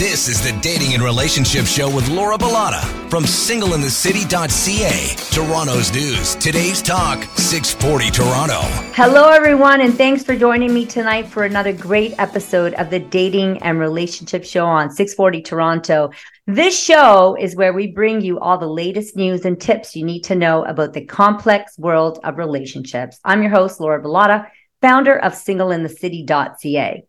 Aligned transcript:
This 0.00 0.28
is 0.28 0.40
the 0.40 0.58
Dating 0.62 0.94
and 0.94 1.02
Relationship 1.02 1.66
Show 1.66 1.94
with 1.94 2.08
Laura 2.08 2.38
Bilotta 2.38 2.80
from 3.10 3.24
singleinthecity.ca. 3.24 5.16
Toronto's 5.30 5.92
news, 5.92 6.36
today's 6.36 6.80
talk, 6.80 7.22
640 7.36 8.10
Toronto. 8.10 8.60
Hello, 8.94 9.28
everyone, 9.28 9.82
and 9.82 9.94
thanks 9.94 10.24
for 10.24 10.34
joining 10.34 10.72
me 10.72 10.86
tonight 10.86 11.26
for 11.26 11.44
another 11.44 11.74
great 11.74 12.14
episode 12.18 12.72
of 12.74 12.88
the 12.88 12.98
Dating 12.98 13.62
and 13.62 13.78
Relationship 13.78 14.42
Show 14.42 14.64
on 14.64 14.88
640 14.88 15.42
Toronto. 15.42 16.10
This 16.46 16.82
show 16.82 17.36
is 17.38 17.54
where 17.54 17.74
we 17.74 17.88
bring 17.88 18.22
you 18.22 18.40
all 18.40 18.56
the 18.56 18.66
latest 18.66 19.16
news 19.16 19.44
and 19.44 19.60
tips 19.60 19.94
you 19.94 20.06
need 20.06 20.22
to 20.22 20.34
know 20.34 20.64
about 20.64 20.94
the 20.94 21.04
complex 21.04 21.78
world 21.78 22.20
of 22.24 22.38
relationships. 22.38 23.20
I'm 23.22 23.42
your 23.42 23.50
host, 23.50 23.80
Laura 23.80 24.02
Bilotta, 24.02 24.48
founder 24.80 25.18
of 25.18 25.34
singleinthecity.ca. 25.34 27.04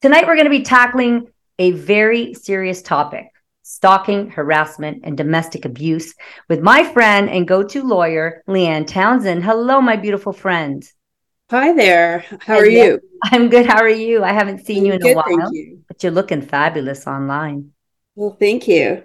Tonight, 0.00 0.26
we're 0.26 0.34
going 0.34 0.46
to 0.46 0.50
be 0.50 0.62
tackling 0.62 1.28
a 1.62 1.70
very 1.70 2.34
serious 2.34 2.82
topic 2.82 3.26
stalking, 3.62 4.28
harassment, 4.28 5.02
and 5.04 5.16
domestic 5.16 5.64
abuse 5.64 6.12
with 6.48 6.60
my 6.60 6.82
friend 6.82 7.30
and 7.30 7.46
go 7.46 7.62
to 7.62 7.84
lawyer, 7.84 8.42
Leanne 8.48 8.84
Townsend. 8.84 9.44
Hello, 9.44 9.80
my 9.80 9.94
beautiful 9.94 10.32
friend. 10.32 10.82
Hi 11.50 11.72
there. 11.72 12.24
How 12.40 12.56
are 12.56 12.66
you? 12.68 13.00
I'm 13.22 13.48
good. 13.48 13.66
How 13.66 13.80
are 13.80 13.88
you? 13.88 14.24
I 14.24 14.32
haven't 14.32 14.66
seen 14.66 14.80
I'm 14.80 14.86
you 14.86 14.92
in 14.94 14.98
good, 14.98 15.12
a 15.12 15.14
while, 15.14 15.54
you. 15.54 15.84
but 15.86 16.02
you're 16.02 16.10
looking 16.10 16.42
fabulous 16.42 17.06
online. 17.06 17.70
Well, 18.16 18.36
thank 18.38 18.66
you. 18.66 19.04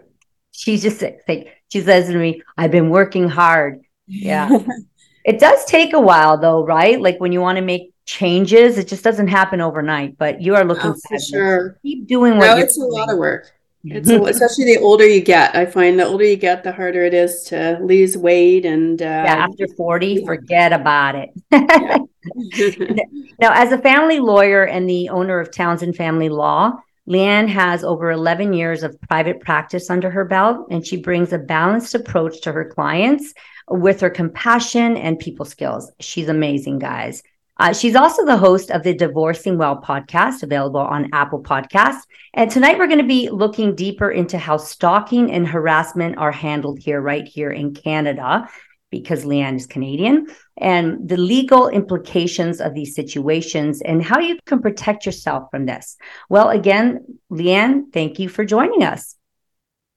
She's 0.52 0.82
just 0.82 1.04
like, 1.28 1.54
she 1.70 1.82
says 1.82 2.08
to 2.08 2.18
me, 2.18 2.42
I've 2.58 2.72
been 2.72 2.90
working 2.90 3.30
hard. 3.30 3.82
Yeah. 4.08 4.50
it 5.24 5.40
does 5.40 5.64
take 5.66 5.94
a 5.94 6.02
while 6.02 6.40
though, 6.40 6.66
right? 6.66 7.00
Like 7.00 7.20
when 7.20 7.32
you 7.32 7.42
want 7.42 7.58
to 7.58 7.64
make 7.64 7.94
changes, 8.08 8.78
it 8.80 8.88
just 8.88 9.04
doesn't 9.04 9.28
happen 9.28 9.62
overnight, 9.62 10.18
but 10.18 10.42
you 10.42 10.56
are 10.56 10.66
looking 10.66 10.92
Oh, 10.92 10.96
for 11.08 11.20
sure. 11.20 11.78
Keep 11.84 12.08
doing 12.08 12.38
what 12.38 12.48
No, 12.48 12.58
it's 12.58 12.78
a 12.78 12.82
lot 12.82 13.12
of 13.12 13.18
work. 13.20 13.52
It's 13.84 14.10
a, 14.10 14.22
especially 14.24 14.66
the 14.66 14.80
older 14.82 15.06
you 15.06 15.22
get. 15.22 15.56
I 15.56 15.66
find 15.66 16.00
the 16.00 16.06
older 16.06 16.24
you 16.26 16.36
get, 16.38 16.64
the 16.64 16.72
harder 16.72 17.04
it 17.06 17.14
is 17.14 17.44
to 17.44 17.78
lose 17.82 18.18
weight 18.18 18.66
and 18.66 19.02
uh, 19.02 19.06
Yeah, 19.06 19.46
after 19.50 19.68
40, 19.78 20.08
yeah. 20.08 20.26
forget 20.26 20.74
about 20.74 21.16
it. 21.16 21.30
yeah. 21.52 21.98
Now, 23.40 23.52
as 23.54 23.72
a 23.72 23.78
family 23.78 24.20
lawyer 24.20 24.64
and 24.66 24.90
the 24.90 25.10
owner 25.10 25.40
of 25.40 25.52
Townsend 25.52 25.96
Family 25.96 26.28
Law, 26.30 26.74
Leanne 27.08 27.48
has 27.48 27.84
over 27.84 28.10
11 28.12 28.52
years 28.54 28.84
of 28.84 29.00
private 29.02 29.40
practice 29.42 29.90
under 29.92 30.10
her 30.10 30.26
belt, 30.26 30.68
and 30.72 30.86
she 30.86 30.98
brings 30.98 31.32
a 31.32 31.38
balanced 31.38 31.94
approach 31.96 32.42
to 32.42 32.52
her 32.52 32.66
clients 32.66 33.34
with 33.70 34.02
her 34.02 34.10
compassion 34.10 34.98
and 34.98 35.20
people 35.20 35.46
skills. 35.46 35.92
She's 36.00 36.30
amazing, 36.30 36.80
guys. 36.80 37.22
Uh, 37.60 37.74
she's 37.74 37.96
also 37.96 38.26
the 38.26 38.38
host 38.38 38.70
of 38.72 38.84
the 38.84 38.94
Divorcing 38.94 39.58
Well 39.58 39.82
podcast, 39.82 40.44
available 40.44 40.80
on 40.80 41.10
Apple 41.14 41.42
Podcasts. 41.42 42.02
And 42.34 42.52
tonight 42.52 42.78
we're 42.78 42.88
going 42.88 43.00
to 43.00 43.08
be 43.08 43.30
looking 43.30 43.76
deeper 43.76 44.12
into 44.12 44.38
how 44.38 44.58
stalking 44.58 45.32
and 45.32 45.48
harassment 45.48 46.18
are 46.18 46.32
handled 46.32 46.80
here, 46.80 47.02
right 47.02 47.28
here 47.28 47.50
in 47.50 47.74
Canada, 47.74 48.48
because 48.92 49.26
Leanne 49.26 49.56
is 49.56 49.68
Canadian, 49.68 50.28
and 50.58 51.10
the 51.10 51.18
legal 51.18 51.68
implications 51.68 52.62
of 52.62 52.74
these 52.74 52.96
situations 52.96 53.82
and 53.82 54.04
how 54.04 54.20
you 54.20 54.38
can 54.46 54.62
protect 54.62 55.06
yourself 55.06 55.50
from 55.52 55.66
this. 55.66 55.98
Well, 56.30 56.50
again, 56.50 57.20
Leanne, 57.32 57.92
thank 57.92 58.20
you 58.20 58.30
for 58.30 58.46
joining 58.46 58.84
us. 58.84 59.16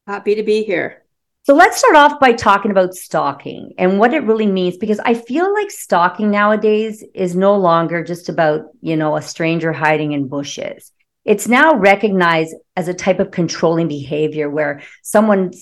Happy 0.07 0.35
to 0.35 0.43
be 0.43 0.65
here. 0.65 1.05
So 1.45 1.55
let's 1.55 1.79
start 1.79 1.97
off 1.97 2.21
by 2.21 2.33
talking 2.33 2.71
about 2.71 2.95
stalking 2.95 3.73
and 3.79 3.99
what 3.99 4.13
it 4.13 4.25
really 4.25 4.47
means 4.47 4.77
because 4.77 5.01
I 5.01 5.15
feel 5.15 5.53
like 5.53 5.71
stalking 5.71 6.31
nowadays 6.31 7.03
is 7.15 7.35
no 7.35 7.57
longer 7.57 8.05
just 8.05 8.29
about, 8.29 8.67
you 8.83 8.97
know, 8.97 9.17
a 9.17 9.23
stranger 9.23 9.73
hiding 9.73 10.13
in 10.13 10.29
bushes. 10.29 10.93
It's 11.25 11.49
now 11.49 11.75
recognized 11.75 12.55
as 12.77 12.89
a 12.89 12.95
type 12.95 13.21
of 13.21 13.31
controlling 13.31 13.89
behavior 13.89 14.51
where 14.51 14.83
someone 15.03 15.53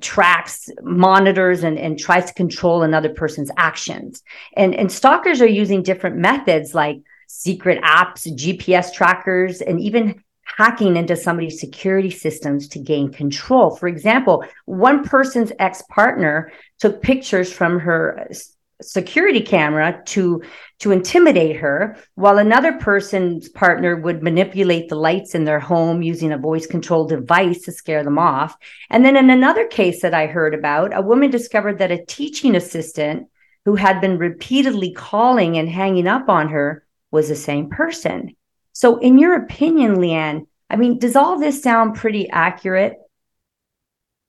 tracks, 0.00 0.68
monitors, 0.82 1.62
and, 1.62 1.78
and 1.78 1.98
tries 1.98 2.26
to 2.26 2.34
control 2.34 2.82
another 2.82 3.10
person's 3.10 3.50
actions. 3.56 4.22
And, 4.56 4.74
and 4.74 4.90
stalkers 4.90 5.40
are 5.40 5.46
using 5.46 5.82
different 5.82 6.16
methods 6.16 6.74
like 6.74 6.98
secret 7.28 7.82
apps, 7.82 8.26
GPS 8.26 8.92
trackers, 8.92 9.60
and 9.60 9.80
even 9.80 10.23
hacking 10.44 10.96
into 10.96 11.16
somebody's 11.16 11.60
security 11.60 12.10
systems 12.10 12.68
to 12.68 12.78
gain 12.78 13.12
control. 13.12 13.74
For 13.76 13.88
example, 13.88 14.44
one 14.66 15.04
person's 15.04 15.52
ex 15.58 15.82
partner 15.88 16.52
took 16.78 17.02
pictures 17.02 17.52
from 17.52 17.80
her 17.80 18.28
uh, 18.30 18.34
security 18.82 19.40
camera 19.40 20.02
to 20.04 20.42
to 20.80 20.90
intimidate 20.90 21.56
her 21.56 21.96
while 22.16 22.38
another 22.38 22.72
person's 22.72 23.48
partner 23.48 23.96
would 23.96 24.22
manipulate 24.22 24.88
the 24.88 24.96
lights 24.96 25.34
in 25.34 25.44
their 25.44 25.60
home 25.60 26.02
using 26.02 26.32
a 26.32 26.38
voice 26.38 26.66
control 26.66 27.06
device 27.06 27.62
to 27.62 27.72
scare 27.72 28.02
them 28.02 28.18
off 28.18 28.56
and 28.90 29.04
then 29.04 29.16
in 29.16 29.30
another 29.30 29.66
case 29.68 30.02
that 30.02 30.12
i 30.12 30.26
heard 30.26 30.54
about 30.54 30.94
a 30.94 31.00
woman 31.00 31.30
discovered 31.30 31.78
that 31.78 31.92
a 31.92 32.04
teaching 32.04 32.56
assistant 32.56 33.28
who 33.64 33.76
had 33.76 34.00
been 34.00 34.18
repeatedly 34.18 34.92
calling 34.92 35.56
and 35.56 35.68
hanging 35.68 36.08
up 36.08 36.28
on 36.28 36.48
her 36.48 36.84
was 37.12 37.28
the 37.28 37.36
same 37.36 37.70
person 37.70 38.34
so, 38.74 38.98
in 38.98 39.18
your 39.18 39.34
opinion, 39.36 39.96
Leanne, 39.96 40.46
I 40.68 40.76
mean, 40.76 40.98
does 40.98 41.14
all 41.14 41.38
this 41.38 41.62
sound 41.62 41.94
pretty 41.94 42.28
accurate? 42.28 42.96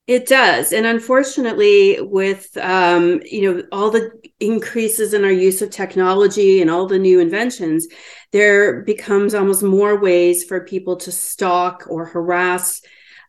It 0.06 0.28
does, 0.28 0.72
and 0.72 0.86
unfortunately, 0.86 2.00
with 2.00 2.56
um, 2.58 3.22
you 3.26 3.42
know 3.42 3.64
all 3.72 3.90
the 3.90 4.12
increases 4.40 5.16
in 5.16 5.24
our 5.24 5.32
use 5.32 5.64
of 5.64 5.72
technology 5.72 6.62
and 6.62 6.70
all 6.70 6.86
the 6.86 7.00
new 7.00 7.20
inventions, 7.20 7.88
there 8.32 8.84
becomes 8.84 9.34
almost 9.34 9.64
more 9.64 10.00
ways 10.00 10.44
for 10.44 10.64
people 10.64 10.98
to 10.98 11.12
stalk 11.12 11.86
or 11.90 12.06
harass 12.06 12.82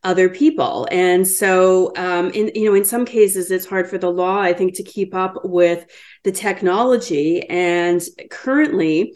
other 0.04 0.28
people, 0.28 0.87
and 0.91 1.27
so 1.27 1.93
um, 1.97 2.28
in 2.33 2.50
you 2.54 2.69
know 2.69 2.75
in 2.75 2.84
some 2.84 3.06
cases 3.06 3.50
it's 3.50 3.65
hard 3.65 3.88
for 3.88 3.97
the 3.97 4.12
law, 4.12 4.38
I 4.38 4.53
think, 4.53 4.75
to 4.75 4.83
keep 4.83 5.15
up 5.15 5.37
with 5.44 5.87
the 6.25 6.33
technology, 6.33 7.41
and 7.48 8.03
currently 8.31 9.15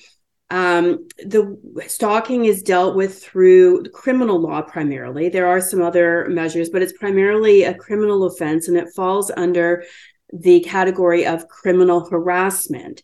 um, 0.51 1.07
the 1.19 1.57
stalking 1.87 2.45
is 2.45 2.63
dealt 2.63 2.97
with 2.97 3.23
through 3.23 3.85
criminal 3.91 4.41
law 4.41 4.63
primarily. 4.63 5.29
There 5.29 5.47
are 5.47 5.61
some 5.61 5.81
other 5.81 6.27
measures, 6.29 6.71
but 6.71 6.83
it's 6.83 6.99
primarily 6.99 7.63
a 7.63 7.75
criminal 7.75 8.25
offense 8.25 8.67
and 8.67 8.77
it 8.77 8.93
falls 8.95 9.31
under 9.37 9.85
the 10.33 10.61
category 10.61 11.25
of 11.25 11.49
criminal 11.49 12.09
harassment. 12.09 13.03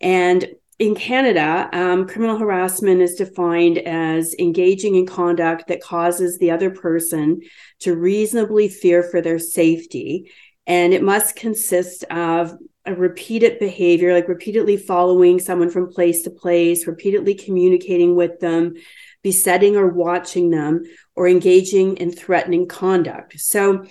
And 0.00 0.48
in 0.78 0.94
Canada, 0.94 1.68
um, 1.72 2.06
criminal 2.06 2.38
harassment 2.38 3.00
is 3.00 3.14
defined 3.14 3.78
as 3.78 4.34
engaging 4.38 4.94
in 4.94 5.06
conduct 5.06 5.68
that 5.68 5.82
causes 5.82 6.38
the 6.38 6.50
other 6.50 6.70
person 6.70 7.40
to 7.80 7.96
reasonably 7.96 8.68
fear 8.68 9.02
for 9.02 9.22
their 9.22 9.38
safety. 9.38 10.30
And 10.66 10.92
it 10.92 11.02
must 11.02 11.36
consist 11.36 12.04
of 12.04 12.54
a 12.86 12.94
repeated 12.94 13.58
behavior, 13.58 14.14
like 14.14 14.28
repeatedly 14.28 14.76
following 14.76 15.38
someone 15.38 15.70
from 15.70 15.92
place 15.92 16.22
to 16.22 16.30
place, 16.30 16.86
repeatedly 16.86 17.34
communicating 17.34 18.14
with 18.14 18.40
them, 18.40 18.74
besetting 19.22 19.76
or 19.76 19.88
watching 19.88 20.50
them, 20.50 20.84
or 21.14 21.28
engaging 21.28 21.96
in 21.96 22.12
threatening 22.12 22.68
conduct. 22.68 23.38
So 23.40 23.84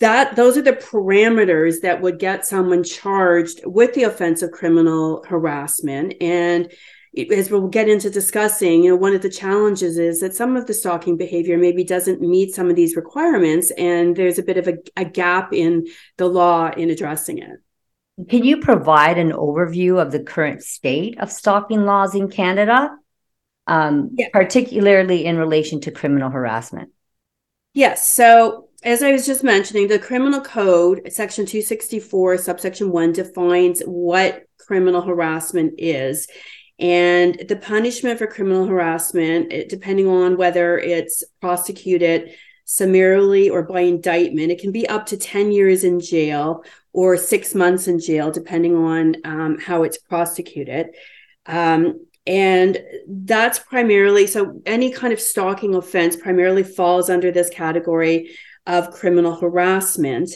that 0.00 0.36
those 0.36 0.56
are 0.56 0.62
the 0.62 0.72
parameters 0.72 1.80
that 1.82 2.00
would 2.00 2.18
get 2.18 2.46
someone 2.46 2.84
charged 2.84 3.60
with 3.64 3.94
the 3.94 4.04
offense 4.04 4.42
of 4.42 4.52
criminal 4.52 5.24
harassment. 5.28 6.14
And 6.20 6.72
as 7.32 7.50
we'll 7.50 7.68
get 7.68 7.88
into 7.88 8.10
discussing, 8.10 8.84
you 8.84 8.90
know, 8.90 8.96
one 8.96 9.14
of 9.14 9.22
the 9.22 9.30
challenges 9.30 9.98
is 9.98 10.20
that 10.20 10.34
some 10.34 10.56
of 10.56 10.66
the 10.66 10.74
stalking 10.74 11.16
behavior 11.16 11.58
maybe 11.58 11.82
doesn't 11.82 12.20
meet 12.20 12.54
some 12.54 12.70
of 12.70 12.76
these 12.76 12.96
requirements, 12.96 13.72
and 13.72 14.14
there's 14.14 14.38
a 14.38 14.42
bit 14.42 14.56
of 14.56 14.68
a, 14.68 14.78
a 14.96 15.04
gap 15.04 15.52
in 15.52 15.86
the 16.16 16.28
law 16.28 16.70
in 16.70 16.90
addressing 16.90 17.38
it. 17.38 17.60
Can 18.28 18.44
you 18.44 18.58
provide 18.58 19.18
an 19.18 19.30
overview 19.30 20.00
of 20.00 20.10
the 20.10 20.20
current 20.20 20.62
state 20.62 21.20
of 21.20 21.30
stalking 21.30 21.84
laws 21.84 22.14
in 22.14 22.28
Canada, 22.28 22.90
um, 23.66 24.10
Yeah. 24.14 24.28
particularly 24.32 25.24
in 25.24 25.36
relation 25.36 25.80
to 25.82 25.90
criminal 25.90 26.30
harassment? 26.30 26.90
Yes. 27.74 28.10
So, 28.10 28.68
as 28.82 29.02
I 29.02 29.12
was 29.12 29.26
just 29.26 29.44
mentioning, 29.44 29.88
the 29.88 29.98
criminal 29.98 30.40
code, 30.40 31.12
section 31.12 31.46
264, 31.46 32.38
subsection 32.38 32.90
1, 32.90 33.12
defines 33.12 33.82
what 33.82 34.44
criminal 34.58 35.02
harassment 35.02 35.74
is. 35.78 36.28
And 36.78 37.44
the 37.48 37.56
punishment 37.56 38.18
for 38.18 38.26
criminal 38.28 38.66
harassment, 38.66 39.52
it, 39.52 39.68
depending 39.68 40.06
on 40.06 40.36
whether 40.36 40.78
it's 40.78 41.24
prosecuted 41.40 42.34
summarily 42.70 43.48
or 43.48 43.62
by 43.62 43.80
indictment, 43.80 44.52
it 44.52 44.60
can 44.60 44.70
be 44.70 44.86
up 44.86 45.06
to 45.06 45.16
10 45.16 45.50
years 45.52 45.84
in 45.84 45.98
jail 45.98 46.62
or 46.92 47.16
six 47.16 47.54
months 47.54 47.88
in 47.88 47.98
jail, 47.98 48.30
depending 48.30 48.76
on 48.76 49.16
um, 49.24 49.58
how 49.58 49.84
it's 49.84 49.96
prosecuted. 49.96 50.88
Um, 51.46 52.04
and 52.26 52.78
that's 53.08 53.58
primarily 53.58 54.26
so 54.26 54.60
any 54.66 54.92
kind 54.92 55.14
of 55.14 55.20
stalking 55.20 55.74
offense 55.74 56.14
primarily 56.14 56.62
falls 56.62 57.08
under 57.08 57.32
this 57.32 57.48
category 57.48 58.36
of 58.66 58.90
criminal 58.90 59.34
harassment. 59.34 60.30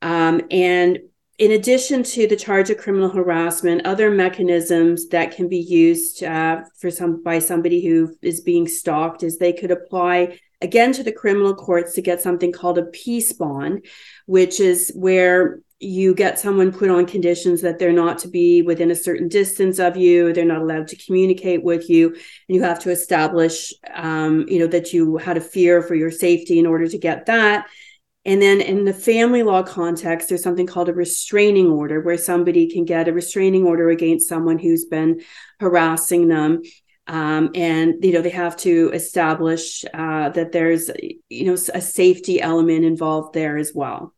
Um, 0.00 0.40
and 0.50 1.00
in 1.36 1.50
addition 1.50 2.02
to 2.02 2.26
the 2.26 2.36
charge 2.36 2.70
of 2.70 2.78
criminal 2.78 3.10
harassment, 3.10 3.84
other 3.84 4.10
mechanisms 4.10 5.08
that 5.08 5.36
can 5.36 5.50
be 5.50 5.58
used 5.58 6.24
uh, 6.24 6.62
for 6.78 6.90
some 6.90 7.22
by 7.22 7.40
somebody 7.40 7.84
who 7.84 8.16
is 8.22 8.40
being 8.40 8.66
stalked 8.66 9.22
is 9.22 9.36
they 9.36 9.52
could 9.52 9.70
apply 9.70 10.38
again 10.60 10.92
to 10.92 11.02
the 11.02 11.12
criminal 11.12 11.54
courts 11.54 11.94
to 11.94 12.02
get 12.02 12.20
something 12.20 12.52
called 12.52 12.78
a 12.78 12.84
peace 12.84 13.32
bond, 13.32 13.84
which 14.26 14.60
is 14.60 14.92
where 14.94 15.60
you 15.80 16.14
get 16.14 16.38
someone 16.38 16.72
put 16.72 16.88
on 16.88 17.04
conditions 17.04 17.60
that 17.60 17.78
they're 17.78 17.92
not 17.92 18.18
to 18.18 18.28
be 18.28 18.62
within 18.62 18.90
a 18.90 18.96
certain 18.96 19.28
distance 19.28 19.78
of 19.78 19.96
you 19.96 20.32
they're 20.32 20.44
not 20.44 20.62
allowed 20.62 20.88
to 20.88 20.96
communicate 20.96 21.62
with 21.62 21.90
you 21.90 22.08
and 22.08 22.56
you 22.56 22.62
have 22.62 22.78
to 22.78 22.90
establish 22.90 23.72
um, 23.92 24.46
you 24.48 24.58
know 24.58 24.66
that 24.66 24.92
you 24.92 25.16
had 25.16 25.36
a 25.36 25.42
fear 25.42 25.82
for 25.82 25.94
your 25.94 26.10
safety 26.10 26.58
in 26.58 26.66
order 26.66 26.88
to 26.88 26.98
get 26.98 27.26
that. 27.26 27.66
And 28.26 28.40
then 28.40 28.62
in 28.62 28.86
the 28.86 28.94
family 28.94 29.42
law 29.42 29.62
context 29.62 30.28
there's 30.28 30.42
something 30.42 30.66
called 30.66 30.88
a 30.88 30.94
restraining 30.94 31.66
order 31.66 32.00
where 32.00 32.16
somebody 32.16 32.70
can 32.70 32.84
get 32.84 33.08
a 33.08 33.12
restraining 33.12 33.66
order 33.66 33.90
against 33.90 34.28
someone 34.28 34.58
who's 34.58 34.86
been 34.86 35.20
harassing 35.60 36.28
them 36.28 36.62
um, 37.06 37.50
and 37.54 38.02
you 38.02 38.12
know 38.12 38.22
they 38.22 38.30
have 38.30 38.56
to 38.56 38.90
establish 38.92 39.84
uh, 39.94 40.28
that 40.30 40.52
there's 40.52 40.90
you 41.28 41.44
know 41.44 41.54
a 41.54 41.80
safety 41.80 42.40
element 42.40 42.84
involved 42.84 43.34
there 43.34 43.56
as 43.56 43.72
well 43.74 44.14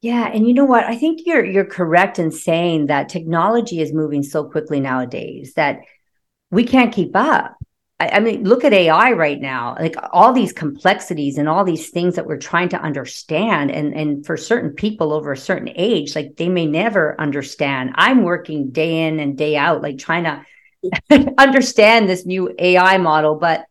yeah, 0.00 0.30
and 0.32 0.46
you 0.46 0.54
know 0.54 0.64
what? 0.64 0.84
I 0.84 0.96
think 0.96 1.22
you're 1.26 1.44
you're 1.44 1.64
correct 1.64 2.18
in 2.18 2.30
saying 2.30 2.86
that 2.86 3.08
technology 3.08 3.80
is 3.80 3.92
moving 3.92 4.22
so 4.22 4.44
quickly 4.44 4.78
nowadays 4.78 5.54
that 5.54 5.80
we 6.50 6.64
can't 6.64 6.94
keep 6.94 7.16
up. 7.16 7.56
I, 7.98 8.08
I, 8.10 8.20
mean, 8.20 8.44
look 8.44 8.64
at 8.64 8.72
AI 8.72 9.10
right 9.12 9.40
now, 9.40 9.74
like 9.78 9.96
all 10.12 10.32
these 10.32 10.52
complexities 10.52 11.36
and 11.36 11.48
all 11.48 11.64
these 11.64 11.90
things 11.90 12.14
that 12.14 12.26
we're 12.26 12.38
trying 12.38 12.68
to 12.70 12.80
understand. 12.80 13.72
And 13.72 13.92
and 13.92 14.24
for 14.24 14.36
certain 14.36 14.70
people 14.70 15.12
over 15.12 15.32
a 15.32 15.36
certain 15.36 15.70
age, 15.74 16.14
like 16.14 16.36
they 16.36 16.48
may 16.48 16.66
never 16.66 17.20
understand. 17.20 17.90
I'm 17.96 18.22
working 18.22 18.70
day 18.70 19.08
in 19.08 19.18
and 19.18 19.36
day 19.36 19.56
out, 19.56 19.82
like 19.82 19.98
trying 19.98 20.24
to 20.24 20.46
understand 21.38 22.08
this 22.08 22.26
new 22.26 22.54
AI 22.58 22.98
model. 22.98 23.36
But 23.36 23.64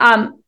um, 0.00 0.42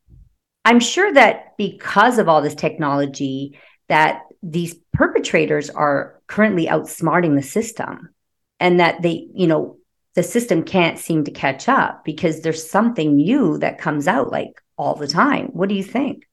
I'm 0.65 0.81
sure 0.81 1.13
that 1.13 1.57
because 1.57 2.19
of 2.19 2.29
all 2.29 2.43
this 2.43 2.55
technology, 2.55 3.59
that 3.89 4.23
these 4.43 4.75
perpetrators 4.93 5.71
are 5.71 6.21
currently 6.27 6.67
outsmarting 6.67 7.37
the 7.37 7.43
system 7.43 8.11
and 8.59 8.81
that 8.81 9.03
they, 9.03 9.29
you 9.35 9.47
know, 9.47 9.77
the 10.15 10.23
system 10.23 10.63
can't 10.63 10.99
seem 10.99 11.25
to 11.25 11.31
catch 11.31 11.69
up 11.69 12.05
because 12.05 12.41
there's 12.41 12.69
something 12.69 13.17
new 13.17 13.59
that 13.59 13.79
comes 13.79 14.09
out 14.09 14.31
like 14.31 14.61
all 14.77 14.95
the 14.95 15.07
time. 15.07 15.47
What 15.49 15.69
do 15.69 15.75
you 15.75 15.85
think? 15.85 16.27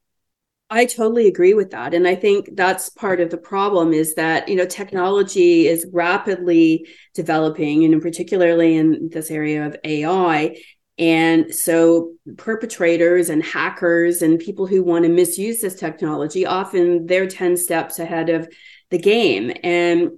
I 0.70 0.86
totally 0.86 1.28
agree 1.28 1.54
with 1.54 1.72
that. 1.72 1.94
And 1.94 2.06
I 2.06 2.16
think 2.16 2.50
that's 2.54 2.90
part 2.90 3.22
of 3.22 3.30
the 3.30 3.38
problem 3.38 3.94
is 3.94 4.16
that, 4.16 4.50
you 4.50 4.56
know, 4.56 4.66
technology 4.66 5.66
is 5.68 5.88
rapidly 5.94 6.88
developing 7.14 7.86
and 7.86 8.02
particularly 8.02 8.76
in 8.76 9.10
this 9.10 9.32
area 9.32 9.66
of 9.66 9.78
AI. 9.86 10.58
And 10.98 11.54
so 11.54 12.14
perpetrators 12.38 13.30
and 13.30 13.44
hackers 13.44 14.22
and 14.22 14.40
people 14.40 14.68
who 14.68 14.84
want 14.84 15.06
to 15.06 15.10
misuse 15.10 15.62
this 15.62 15.76
technology, 15.76 16.46
often 16.46 17.06
they're 17.06 17.28
10 17.28 17.56
steps 17.56 18.00
ahead 18.00 18.30
of 18.30 18.50
the 18.90 18.98
game. 18.98 19.54
And 19.64 20.12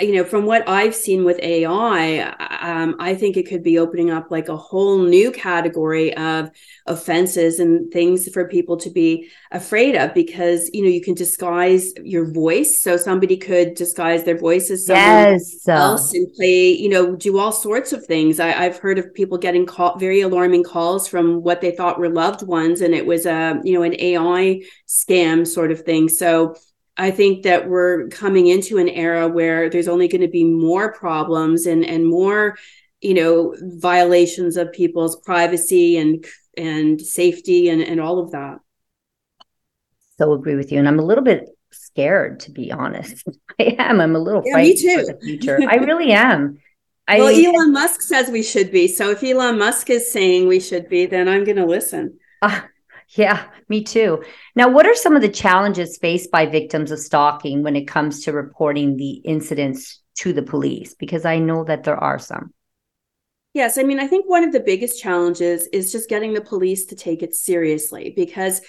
you 0.00 0.14
know, 0.14 0.24
from 0.24 0.46
what 0.46 0.68
I've 0.68 0.94
seen 0.94 1.24
with 1.24 1.38
AI, 1.40 2.20
um, 2.60 2.96
I 2.98 3.14
think 3.14 3.36
it 3.36 3.48
could 3.48 3.62
be 3.62 3.78
opening 3.78 4.10
up 4.10 4.30
like 4.30 4.48
a 4.48 4.56
whole 4.56 4.98
new 4.98 5.32
category 5.32 6.16
of 6.16 6.50
offenses 6.86 7.58
and 7.58 7.92
things 7.92 8.28
for 8.28 8.48
people 8.48 8.76
to 8.78 8.90
be 8.90 9.28
afraid 9.50 9.96
of 9.96 10.14
because, 10.14 10.70
you 10.72 10.82
know, 10.82 10.88
you 10.88 11.00
can 11.00 11.14
disguise 11.14 11.92
your 11.96 12.30
voice. 12.32 12.80
So 12.80 12.96
somebody 12.96 13.36
could 13.36 13.74
disguise 13.74 14.24
their 14.24 14.38
voice 14.38 14.70
as 14.70 14.86
someone 14.86 15.32
yes. 15.32 15.66
else 15.66 16.12
and 16.14 16.32
play, 16.34 16.72
you 16.72 16.88
know, 16.88 17.16
do 17.16 17.38
all 17.38 17.52
sorts 17.52 17.92
of 17.92 18.06
things. 18.06 18.38
I, 18.38 18.50
have 18.50 18.78
heard 18.78 18.98
of 18.98 19.12
people 19.14 19.38
getting 19.38 19.66
call, 19.66 19.98
very 19.98 20.20
alarming 20.20 20.64
calls 20.64 21.08
from 21.08 21.42
what 21.42 21.60
they 21.60 21.72
thought 21.72 21.98
were 21.98 22.08
loved 22.08 22.46
ones, 22.46 22.80
and 22.80 22.94
it 22.94 23.06
was 23.06 23.26
a, 23.26 23.60
you 23.64 23.74
know, 23.74 23.82
an 23.82 23.96
AI 23.98 24.62
scam 24.86 25.46
sort 25.46 25.72
of 25.72 25.80
thing. 25.80 26.08
So, 26.08 26.54
I 26.96 27.10
think 27.10 27.44
that 27.44 27.68
we're 27.68 28.08
coming 28.08 28.48
into 28.48 28.78
an 28.78 28.88
era 28.88 29.28
where 29.28 29.70
there's 29.70 29.88
only 29.88 30.08
going 30.08 30.20
to 30.20 30.28
be 30.28 30.44
more 30.44 30.92
problems 30.92 31.66
and 31.66 31.84
and 31.84 32.06
more, 32.06 32.56
you 33.00 33.14
know, 33.14 33.56
violations 33.60 34.56
of 34.56 34.72
people's 34.72 35.16
privacy 35.16 35.96
and 35.96 36.24
and 36.56 37.00
safety 37.00 37.68
and 37.68 37.82
and 37.82 38.00
all 38.00 38.18
of 38.18 38.32
that. 38.32 38.58
So 40.18 40.32
agree 40.32 40.56
with 40.56 40.70
you, 40.70 40.78
and 40.78 40.86
I'm 40.86 40.98
a 40.98 41.04
little 41.04 41.24
bit 41.24 41.48
scared 41.70 42.40
to 42.40 42.50
be 42.50 42.70
honest. 42.70 43.26
I 43.58 43.76
am. 43.78 44.00
I'm 44.00 44.14
a 44.14 44.20
little 44.20 44.42
yeah, 44.44 44.52
frightened 44.52 45.06
for 45.06 45.12
the 45.12 45.18
future. 45.20 45.60
I 45.68 45.76
really 45.76 46.12
am. 46.12 46.58
I, 47.08 47.18
well, 47.18 47.34
Elon 47.34 47.72
Musk 47.72 48.00
says 48.02 48.28
we 48.30 48.42
should 48.42 48.70
be. 48.70 48.86
So 48.86 49.10
if 49.10 49.22
Elon 49.24 49.58
Musk 49.58 49.90
is 49.90 50.12
saying 50.12 50.46
we 50.46 50.60
should 50.60 50.88
be, 50.88 51.06
then 51.06 51.28
I'm 51.28 51.44
going 51.44 51.56
to 51.56 51.66
listen. 51.66 52.18
Uh, 52.40 52.60
yeah, 53.14 53.44
me 53.68 53.84
too. 53.84 54.22
Now, 54.56 54.68
what 54.68 54.86
are 54.86 54.94
some 54.94 55.16
of 55.16 55.22
the 55.22 55.28
challenges 55.28 55.98
faced 55.98 56.30
by 56.30 56.46
victims 56.46 56.90
of 56.90 56.98
stalking 56.98 57.62
when 57.62 57.76
it 57.76 57.86
comes 57.86 58.24
to 58.24 58.32
reporting 58.32 58.96
the 58.96 59.12
incidents 59.24 60.00
to 60.18 60.32
the 60.32 60.42
police? 60.42 60.94
Because 60.94 61.24
I 61.24 61.38
know 61.38 61.64
that 61.64 61.84
there 61.84 61.96
are 61.96 62.18
some. 62.18 62.52
Yes, 63.54 63.76
I 63.76 63.82
mean, 63.82 64.00
I 64.00 64.06
think 64.06 64.28
one 64.28 64.44
of 64.44 64.52
the 64.52 64.60
biggest 64.60 65.02
challenges 65.02 65.68
is 65.74 65.92
just 65.92 66.08
getting 66.08 66.32
the 66.32 66.40
police 66.40 66.86
to 66.86 66.96
take 66.96 67.22
it 67.22 67.34
seriously 67.34 68.14
because 68.16 68.62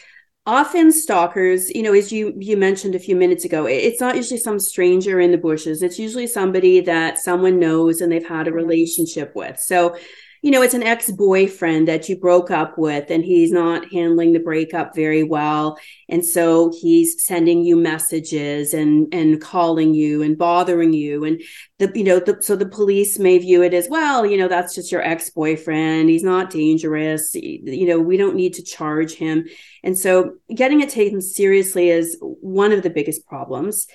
often 0.46 0.92
stalkers, 0.92 1.70
you 1.70 1.82
know, 1.84 1.94
as 1.94 2.12
you 2.12 2.34
you 2.38 2.58
mentioned 2.58 2.96
a 2.96 3.00
few 3.00 3.16
minutes 3.16 3.46
ago, 3.46 3.66
it's 3.66 4.02
not 4.02 4.18
usually 4.18 4.40
some 4.40 4.60
stranger 4.60 5.22
in 5.22 5.32
the 5.32 5.38
bushes. 5.38 5.82
It's 5.82 6.00
usually 6.00 6.28
somebody 6.28 6.82
that 6.82 7.18
someone 7.18 7.60
knows 7.60 8.02
and 8.02 8.12
they've 8.12 8.28
had 8.28 8.48
a 8.48 8.50
mm-hmm. 8.50 8.58
relationship 8.58 9.32
with. 9.36 9.58
So 9.58 9.96
you 10.44 10.52
know, 10.52 10.62
it's 10.62 10.74
an 10.74 10.84
ex 10.84 11.10
boyfriend 11.10 11.88
that 11.88 12.10
you 12.10 12.18
broke 12.18 12.52
up 12.52 12.78
with 12.78 13.10
and 13.10 13.24
he's 13.24 13.50
not 13.50 13.90
handling 13.94 14.34
the 14.34 14.42
breakup 14.42 14.94
very 14.94 15.24
well. 15.24 15.80
And 16.10 16.24
so 16.24 16.70
he's 16.82 17.26
sending 17.26 17.64
you 17.64 17.78
messages 17.78 18.74
and, 18.74 19.08
and 19.14 19.40
calling 19.40 19.94
you 19.94 20.22
and 20.22 20.38
bothering 20.38 20.92
you. 20.92 21.24
And 21.24 21.42
the, 21.80 21.90
you 21.96 22.04
know, 22.04 22.20
the, 22.20 22.42
so 22.42 22.58
the 22.58 22.68
police 22.68 23.18
may 23.18 23.38
view 23.38 23.64
it 23.64 23.74
as 23.74 23.88
well, 23.88 24.26
you 24.26 24.36
know, 24.36 24.50
that's 24.50 24.76
just 24.76 24.92
your 24.92 25.02
ex 25.02 25.30
boyfriend. 25.30 26.10
He's 26.10 26.26
not 26.26 26.50
dangerous. 26.50 27.34
You 27.34 27.88
know, 27.88 28.00
we 28.00 28.18
don't 28.18 28.36
need 28.36 28.56
to 28.56 28.64
charge 28.64 29.14
him. 29.14 29.46
And 29.82 29.98
so 29.98 30.34
getting 30.54 30.82
it 30.82 30.90
taken 30.90 31.22
seriously 31.22 31.90
is 31.90 32.18
one 32.20 32.74
of 32.74 32.84
the 32.84 32.90
biggest 32.90 33.26
problems. 33.26 33.88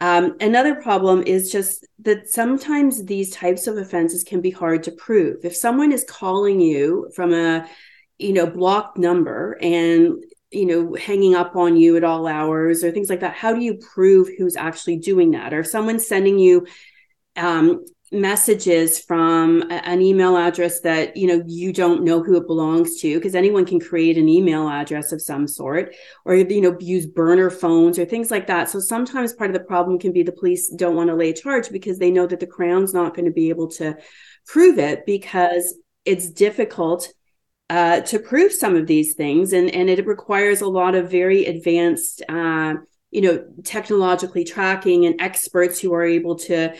Um, 0.00 0.36
another 0.40 0.74
problem 0.74 1.22
is 1.22 1.52
just 1.52 1.86
that 2.00 2.28
sometimes 2.28 3.04
these 3.04 3.30
types 3.30 3.66
of 3.66 3.76
offenses 3.76 4.24
can 4.24 4.40
be 4.40 4.50
hard 4.50 4.82
to 4.84 4.92
prove. 4.92 5.44
If 5.44 5.54
someone 5.56 5.92
is 5.92 6.04
calling 6.08 6.60
you 6.60 7.10
from 7.14 7.32
a, 7.32 7.68
you 8.18 8.32
know, 8.32 8.46
blocked 8.46 8.98
number 8.98 9.58
and 9.60 10.22
you 10.50 10.66
know 10.66 10.94
hanging 10.94 11.34
up 11.34 11.56
on 11.56 11.76
you 11.76 11.96
at 11.96 12.04
all 12.04 12.28
hours 12.28 12.84
or 12.84 12.92
things 12.92 13.10
like 13.10 13.18
that 13.18 13.34
how 13.34 13.52
do 13.52 13.60
you 13.60 13.74
prove 13.74 14.28
who's 14.38 14.54
actually 14.54 14.96
doing 14.96 15.32
that 15.32 15.52
or 15.52 15.60
if 15.60 15.66
someone's 15.66 16.06
sending 16.06 16.38
you 16.38 16.64
um, 17.36 17.84
messages 18.14 19.00
from 19.00 19.64
an 19.70 20.00
email 20.00 20.36
address 20.36 20.80
that 20.80 21.16
you 21.16 21.26
know 21.26 21.42
you 21.46 21.72
don't 21.72 22.04
know 22.04 22.22
who 22.22 22.36
it 22.36 22.46
belongs 22.46 23.00
to 23.00 23.14
because 23.16 23.34
anyone 23.34 23.66
can 23.66 23.80
create 23.80 24.16
an 24.16 24.28
email 24.28 24.68
address 24.68 25.12
of 25.12 25.20
some 25.20 25.46
sort 25.46 25.94
or 26.24 26.34
you 26.34 26.60
know 26.60 26.76
use 26.80 27.06
burner 27.06 27.50
phones 27.50 27.98
or 27.98 28.04
things 28.04 28.30
like 28.30 28.46
that. 28.46 28.70
So 28.70 28.80
sometimes 28.80 29.32
part 29.32 29.50
of 29.50 29.54
the 29.54 29.64
problem 29.64 29.98
can 29.98 30.12
be 30.12 30.22
the 30.22 30.32
police 30.32 30.68
don't 30.70 30.96
want 30.96 31.10
to 31.10 31.16
lay 31.16 31.30
a 31.30 31.34
charge 31.34 31.70
because 31.70 31.98
they 31.98 32.10
know 32.10 32.26
that 32.26 32.40
the 32.40 32.46
crown's 32.46 32.94
not 32.94 33.14
going 33.14 33.26
to 33.26 33.32
be 33.32 33.48
able 33.48 33.68
to 33.72 33.96
prove 34.46 34.78
it 34.78 35.04
because 35.06 35.74
it's 36.04 36.30
difficult 36.30 37.08
uh, 37.70 38.00
to 38.02 38.18
prove 38.18 38.52
some 38.52 38.76
of 38.76 38.86
these 38.86 39.14
things 39.14 39.52
and 39.52 39.70
and 39.70 39.90
it 39.90 40.06
requires 40.06 40.60
a 40.60 40.68
lot 40.68 40.94
of 40.94 41.10
very 41.10 41.46
advanced 41.46 42.22
uh, 42.28 42.74
you 43.10 43.20
know 43.20 43.44
technologically 43.62 44.44
tracking 44.44 45.06
and 45.06 45.20
experts 45.20 45.80
who 45.80 45.92
are 45.94 46.04
able 46.04 46.36
to 46.36 46.74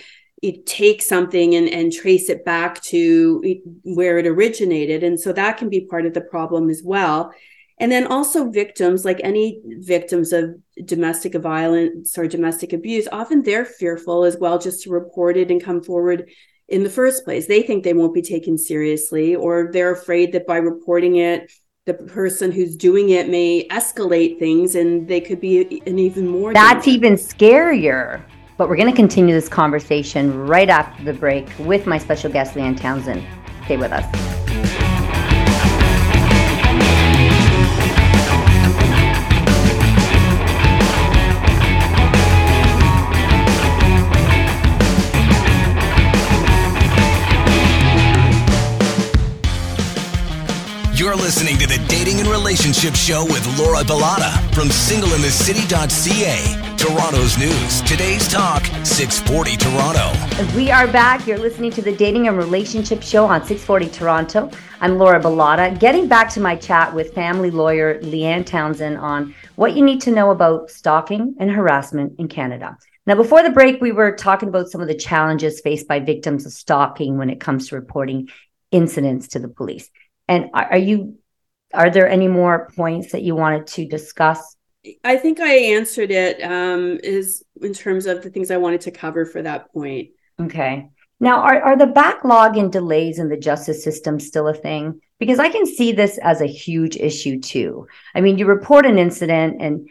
take 0.67 1.03
something 1.03 1.55
and, 1.55 1.69
and 1.69 1.93
trace 1.93 2.29
it 2.29 2.45
back 2.45 2.83
to 2.83 3.43
where 3.83 4.19
it 4.19 4.27
originated. 4.27 5.03
And 5.03 5.19
so 5.19 5.33
that 5.33 5.57
can 5.57 5.69
be 5.69 5.87
part 5.87 6.07
of 6.07 6.15
the 6.15 6.21
problem 6.21 6.69
as 6.69 6.83
well. 6.85 7.33
And 7.79 7.91
then 7.91 8.07
also 8.07 8.51
victims, 8.51 9.05
like 9.05 9.21
any 9.25 9.61
victims 9.65 10.33
of 10.33 10.55
domestic 10.85 11.35
violence 11.35 12.17
or 12.17 12.29
domestic 12.29 12.73
abuse, 12.73 13.09
often 13.11 13.43
they're 13.43 13.65
fearful 13.65 14.25
as 14.25 14.37
well 14.37 14.59
just 14.59 14.83
to 14.83 14.91
report 14.91 15.37
it 15.37 15.51
and 15.51 15.63
come 15.63 15.83
forward 15.83 16.31
in 16.69 16.85
the 16.85 16.91
first 16.91 17.25
place. 17.25 17.47
They 17.47 17.63
think 17.63 17.83
they 17.83 17.95
won't 17.95 18.15
be 18.15 18.23
taken 18.23 18.59
seriously, 18.59 19.35
or 19.35 19.71
they're 19.73 19.93
afraid 19.93 20.33
that 20.33 20.47
by 20.47 20.59
reporting 20.59 21.17
it, 21.17 21.51
the 21.85 21.95
person 21.95 22.53
who's 22.53 22.77
doing 22.77 23.11
it 23.11 23.29
may 23.29 23.67
escalate 23.69 24.39
things 24.39 24.75
and 24.75 25.07
they 25.09 25.21
could 25.21 25.41
be 25.41 25.83
an 25.87 25.99
even 25.99 26.29
more. 26.29 26.55
That's 26.55 26.89
even 26.89 27.15
scarier 27.15 28.25
but 28.57 28.69
we're 28.69 28.77
going 28.77 28.91
to 28.91 28.97
continue 28.97 29.35
this 29.35 29.49
conversation 29.49 30.47
right 30.47 30.69
after 30.69 31.05
the 31.05 31.13
break 31.13 31.49
with 31.59 31.87
my 31.87 31.99
special 31.99 32.31
guest, 32.31 32.55
Leanne 32.55 32.79
Townsend. 32.79 33.25
Stay 33.65 33.77
with 33.77 33.93
us. 33.93 34.05
You're 50.97 51.17
listening 51.17 51.59
to 51.59 51.67
the 51.67 51.85
Dating 51.89 52.21
and 52.21 52.29
Relationship 52.29 52.95
Show 52.95 53.25
with 53.25 53.59
Laura 53.59 53.83
Bilotta 53.83 54.55
from 54.55 54.69
singleinthecity.ca 54.69 56.64
Toronto's 56.85 57.39
news. 57.39 57.81
Today's 57.81 58.29
talk, 58.29 58.63
640 58.85 59.57
Toronto. 59.57 60.55
We 60.55 60.71
are 60.71 60.87
back. 60.87 61.27
You're 61.27 61.39
listening 61.39 61.71
to 61.71 61.81
the 61.81 61.97
Dating 61.97 62.29
and 62.29 62.37
Relationship 62.37 63.03
Show 63.03 63.25
on 63.25 63.41
640 63.41 63.89
Toronto. 63.89 64.51
I'm 64.83 64.99
Laura 64.99 65.19
Bilotta. 65.19 65.81
Getting 65.81 66.09
back 66.09 66.29
to 66.35 66.41
my 66.41 66.57
chat 66.57 66.95
with 66.95 67.15
family 67.15 67.51
lawyer 67.51 67.99
Leanne 68.03 68.45
Townsend 68.45 68.99
on 68.99 69.35
what 69.55 69.75
you 69.75 69.83
need 69.83 70.03
to 70.03 70.11
know 70.11 70.31
about 70.31 70.71
stalking 70.71 71.35
and 71.41 71.51
harassment 71.51 72.19
in 72.19 72.29
Canada. 72.29 72.77
Now, 73.07 73.15
before 73.15 73.43
the 73.43 73.49
break, 73.49 73.81
we 73.81 73.93
were 73.93 74.15
talking 74.15 74.51
about 74.51 74.69
some 74.69 74.83
of 74.83 74.89
the 74.89 74.95
challenges 74.95 75.63
faced 75.63 75.89
by 75.89 76.01
victims 76.01 76.45
of 76.45 76.53
stalking 76.53 77.17
when 77.17 77.31
it 77.31 77.41
comes 77.41 77.69
to 77.69 77.77
reporting 77.77 78.29
incidents 78.71 79.29
to 79.29 79.39
the 79.39 79.49
police. 79.49 79.89
And 80.29 80.51
are 80.53 80.77
you 80.77 81.17
are 81.73 81.89
there 81.89 82.11
any 82.11 82.29
more 82.29 82.71
points 82.77 83.13
that 83.13 83.23
you 83.23 83.35
wanted 83.35 83.69
to 83.69 83.87
discuss? 83.87 84.55
I 85.03 85.17
think 85.17 85.41
I 85.41 85.55
answered 85.55 86.11
it 86.11 86.43
um, 86.43 86.99
is 87.03 87.45
in 87.63 87.73
terms 87.73 88.07
of 88.07 88.23
the 88.23 88.31
things 88.31 88.51
I 88.51 88.59
wanted 88.59 88.83
to 88.83 88.91
cover 88.91 89.25
for 89.25 89.43
that 89.43 89.73
point. 89.73 90.11
Okay. 90.41 90.91
Now, 91.21 91.41
are, 91.41 91.61
are 91.63 91.77
the 91.77 91.87
backlog 91.87 92.57
and 92.57 92.71
delays 92.71 93.19
in 93.19 93.29
the 93.29 93.37
justice 93.37 93.83
system 93.83 94.21
still 94.21 94.49
a 94.49 94.55
thing? 94.55 95.01
Because 95.19 95.39
I 95.39 95.49
can 95.49 95.65
see 95.65 95.93
this 95.93 96.19
as 96.19 96.41
a 96.41 96.47
huge 96.47 96.97
issue 96.97 97.41
too. 97.41 97.87
I 98.15 98.21
mean, 98.21 98.37
you 98.37 98.47
report 98.47 98.85
an 98.85 98.99
incident, 98.99 99.63
and 99.63 99.89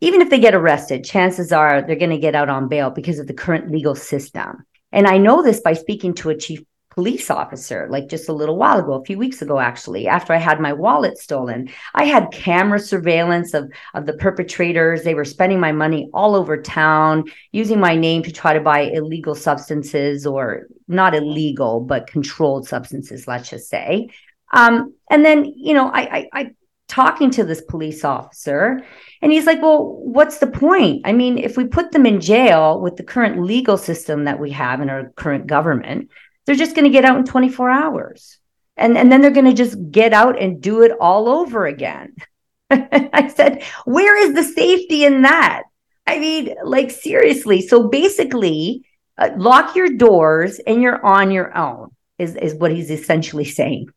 even 0.00 0.20
if 0.20 0.28
they 0.28 0.40
get 0.40 0.54
arrested, 0.54 1.04
chances 1.04 1.52
are 1.52 1.82
they're 1.82 1.96
going 1.96 2.10
to 2.10 2.18
get 2.18 2.34
out 2.34 2.48
on 2.48 2.68
bail 2.68 2.90
because 2.90 3.18
of 3.18 3.26
the 3.26 3.34
current 3.34 3.70
legal 3.70 3.94
system. 3.94 4.66
And 4.92 5.06
I 5.06 5.18
know 5.18 5.42
this 5.42 5.60
by 5.60 5.72
speaking 5.72 6.14
to 6.14 6.30
a 6.30 6.36
chief 6.36 6.62
police 6.96 7.30
officer 7.30 7.86
like 7.90 8.08
just 8.08 8.28
a 8.28 8.32
little 8.32 8.56
while 8.56 8.78
ago 8.78 8.94
a 8.94 9.04
few 9.04 9.18
weeks 9.18 9.42
ago 9.42 9.58
actually 9.60 10.08
after 10.08 10.32
i 10.32 10.38
had 10.38 10.60
my 10.60 10.72
wallet 10.72 11.18
stolen. 11.18 11.68
I 11.94 12.04
had 12.04 12.30
camera 12.32 12.78
surveillance 12.78 13.52
of 13.52 13.70
of 13.94 14.06
the 14.06 14.14
perpetrators. 14.14 15.02
They 15.02 15.14
were 15.14 15.24
spending 15.24 15.60
my 15.60 15.72
money 15.72 16.08
all 16.14 16.34
over 16.34 16.56
town 16.60 17.24
using 17.52 17.80
my 17.80 17.96
name 17.96 18.22
to 18.22 18.32
try 18.32 18.52
to 18.54 18.60
buy 18.60 18.80
illegal 18.82 19.34
substances 19.34 20.26
or 20.26 20.68
not 20.88 21.14
illegal 21.14 21.80
but 21.80 22.06
controlled 22.06 22.68
substances 22.68 23.26
let's 23.26 23.50
just 23.50 23.68
say. 23.68 24.08
Um, 24.52 24.94
and 25.10 25.24
then 25.24 25.44
you 25.44 25.74
know 25.74 25.88
I, 25.88 26.00
I 26.00 26.28
i 26.32 26.50
talking 26.88 27.32
to 27.32 27.42
this 27.42 27.62
police 27.62 28.04
officer 28.04 28.80
and 29.20 29.32
he's 29.32 29.44
like 29.44 29.60
well 29.60 29.96
what's 30.04 30.38
the 30.38 30.46
point? 30.46 31.02
I 31.04 31.12
mean 31.12 31.36
if 31.38 31.56
we 31.56 31.64
put 31.64 31.90
them 31.90 32.06
in 32.06 32.20
jail 32.20 32.80
with 32.80 32.96
the 32.96 33.02
current 33.02 33.42
legal 33.42 33.76
system 33.76 34.24
that 34.24 34.38
we 34.38 34.52
have 34.52 34.80
in 34.80 34.88
our 34.88 35.10
current 35.16 35.48
government 35.48 36.10
they're 36.46 36.54
just 36.54 36.74
going 36.74 36.84
to 36.84 36.90
get 36.90 37.04
out 37.04 37.18
in 37.18 37.24
24 37.24 37.70
hours. 37.70 38.38
And, 38.76 38.96
and 38.96 39.10
then 39.10 39.20
they're 39.20 39.30
going 39.30 39.46
to 39.46 39.54
just 39.54 39.90
get 39.90 40.12
out 40.12 40.40
and 40.40 40.60
do 40.60 40.82
it 40.82 40.92
all 41.00 41.28
over 41.28 41.66
again. 41.66 42.14
I 42.70 43.32
said, 43.34 43.62
where 43.84 44.16
is 44.16 44.34
the 44.34 44.42
safety 44.42 45.04
in 45.04 45.22
that? 45.22 45.64
I 46.06 46.18
mean, 46.18 46.54
like, 46.62 46.90
seriously. 46.90 47.62
So 47.62 47.88
basically, 47.88 48.86
uh, 49.18 49.30
lock 49.36 49.74
your 49.74 49.96
doors 49.96 50.58
and 50.58 50.82
you're 50.82 51.04
on 51.04 51.30
your 51.30 51.56
own, 51.56 51.90
is, 52.18 52.36
is 52.36 52.54
what 52.54 52.70
he's 52.70 52.90
essentially 52.90 53.44
saying. 53.44 53.88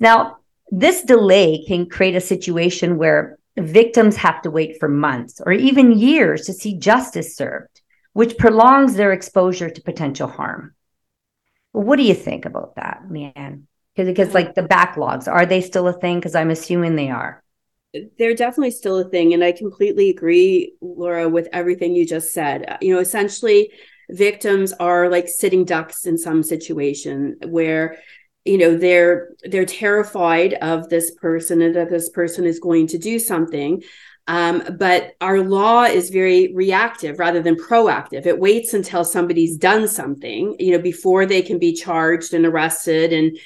Now, 0.00 0.38
this 0.70 1.02
delay 1.02 1.64
can 1.66 1.88
create 1.88 2.14
a 2.14 2.20
situation 2.20 2.96
where 2.96 3.38
victims 3.56 4.16
have 4.16 4.42
to 4.42 4.50
wait 4.50 4.78
for 4.78 4.88
months 4.88 5.40
or 5.44 5.52
even 5.52 5.98
years 5.98 6.46
to 6.46 6.52
see 6.52 6.78
justice 6.78 7.36
served, 7.36 7.80
which 8.12 8.38
prolongs 8.38 8.94
their 8.94 9.12
exposure 9.12 9.68
to 9.68 9.82
potential 9.82 10.28
harm. 10.28 10.74
What 11.78 11.94
do 11.94 12.02
you 12.02 12.14
think 12.14 12.44
about 12.44 12.74
that, 12.74 13.02
Leanne? 13.08 13.62
Because 13.94 14.34
like 14.34 14.56
the 14.56 14.62
backlogs, 14.62 15.28
are 15.28 15.46
they 15.46 15.60
still 15.60 15.86
a 15.86 15.92
thing? 15.92 16.18
Because 16.18 16.34
I'm 16.34 16.50
assuming 16.50 16.96
they 16.96 17.08
are. 17.08 17.40
They're 18.18 18.34
definitely 18.34 18.72
still 18.72 18.98
a 18.98 19.08
thing. 19.08 19.32
And 19.32 19.44
I 19.44 19.52
completely 19.52 20.10
agree, 20.10 20.74
Laura, 20.80 21.28
with 21.28 21.46
everything 21.52 21.94
you 21.94 22.04
just 22.04 22.32
said. 22.32 22.64
Uh, 22.68 22.78
you 22.80 22.92
know, 22.92 23.00
essentially, 23.00 23.70
victims 24.10 24.72
are 24.80 25.08
like 25.08 25.28
sitting 25.28 25.64
ducks 25.64 26.04
in 26.04 26.18
some 26.18 26.42
situation 26.42 27.36
where 27.46 27.98
you 28.44 28.58
know 28.58 28.76
they're 28.76 29.28
they're 29.44 29.64
terrified 29.64 30.54
of 30.54 30.88
this 30.88 31.12
person 31.12 31.62
and 31.62 31.76
that 31.76 31.90
this 31.90 32.08
person 32.08 32.44
is 32.44 32.58
going 32.58 32.88
to 32.88 32.98
do 32.98 33.20
something 33.20 33.82
um, 34.28 34.62
but 34.78 35.14
our 35.22 35.40
law 35.40 35.84
is 35.84 36.10
very 36.10 36.52
reactive 36.54 37.18
rather 37.18 37.42
than 37.42 37.56
proactive. 37.56 38.26
It 38.26 38.38
waits 38.38 38.74
until 38.74 39.02
somebody's 39.02 39.56
done 39.56 39.88
something, 39.88 40.54
you 40.58 40.72
know, 40.72 40.82
before 40.82 41.24
they 41.24 41.40
can 41.40 41.58
be 41.58 41.72
charged 41.72 42.34
and 42.34 42.44
arrested 42.44 43.14
and, 43.14 43.38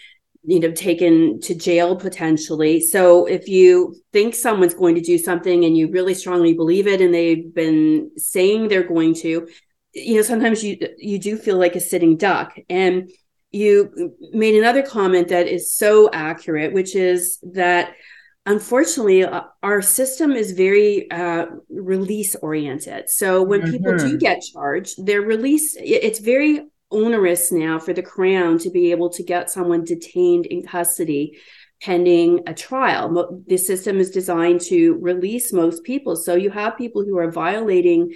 you 0.44 0.58
know, 0.58 0.72
taken 0.72 1.40
to 1.42 1.54
jail 1.54 1.94
potentially. 1.94 2.80
So 2.80 3.26
if 3.26 3.46
you 3.46 3.94
think 4.12 4.34
someone's 4.34 4.74
going 4.74 4.96
to 4.96 5.00
do 5.00 5.18
something 5.18 5.64
and 5.64 5.76
you 5.76 5.88
really 5.88 6.14
strongly 6.14 6.52
believe 6.52 6.88
it 6.88 7.00
and 7.00 7.14
they've 7.14 7.54
been 7.54 8.10
saying 8.16 8.66
they're 8.66 8.82
going 8.82 9.14
to, 9.14 9.48
you 9.94 10.16
know, 10.16 10.22
sometimes 10.22 10.64
you 10.64 10.78
you 10.98 11.20
do 11.20 11.36
feel 11.36 11.58
like 11.58 11.76
a 11.76 11.80
sitting 11.80 12.16
duck. 12.16 12.58
And 12.68 13.08
you 13.52 14.16
made 14.32 14.56
another 14.56 14.82
comment 14.82 15.28
that 15.28 15.46
is 15.46 15.72
so 15.72 16.10
accurate, 16.12 16.72
which 16.72 16.96
is 16.96 17.38
that 17.52 17.94
unfortunately 18.46 19.24
uh, 19.24 19.42
our 19.62 19.80
system 19.80 20.32
is 20.32 20.52
very 20.52 21.10
uh, 21.10 21.46
release 21.70 22.34
oriented. 22.36 23.08
So 23.08 23.42
when 23.42 23.62
mm-hmm. 23.62 23.70
people 23.70 23.98
do 23.98 24.18
get 24.18 24.42
charged 24.52 25.06
they're 25.06 25.22
released 25.22 25.76
it's 25.80 26.18
very 26.18 26.66
onerous 26.90 27.50
now 27.50 27.78
for 27.78 27.92
the 27.92 28.02
crown 28.02 28.58
to 28.58 28.70
be 28.70 28.90
able 28.90 29.10
to 29.10 29.22
get 29.22 29.50
someone 29.50 29.84
detained 29.84 30.46
in 30.46 30.62
custody 30.62 31.38
pending 31.82 32.40
a 32.46 32.54
trial. 32.54 33.42
The 33.46 33.56
system 33.56 33.98
is 33.98 34.10
designed 34.10 34.60
to 34.62 34.94
release 35.00 35.52
most 35.52 35.82
people. 35.82 36.14
So 36.14 36.34
you 36.36 36.50
have 36.50 36.78
people 36.78 37.04
who 37.04 37.18
are 37.18 37.30
violating 37.30 38.12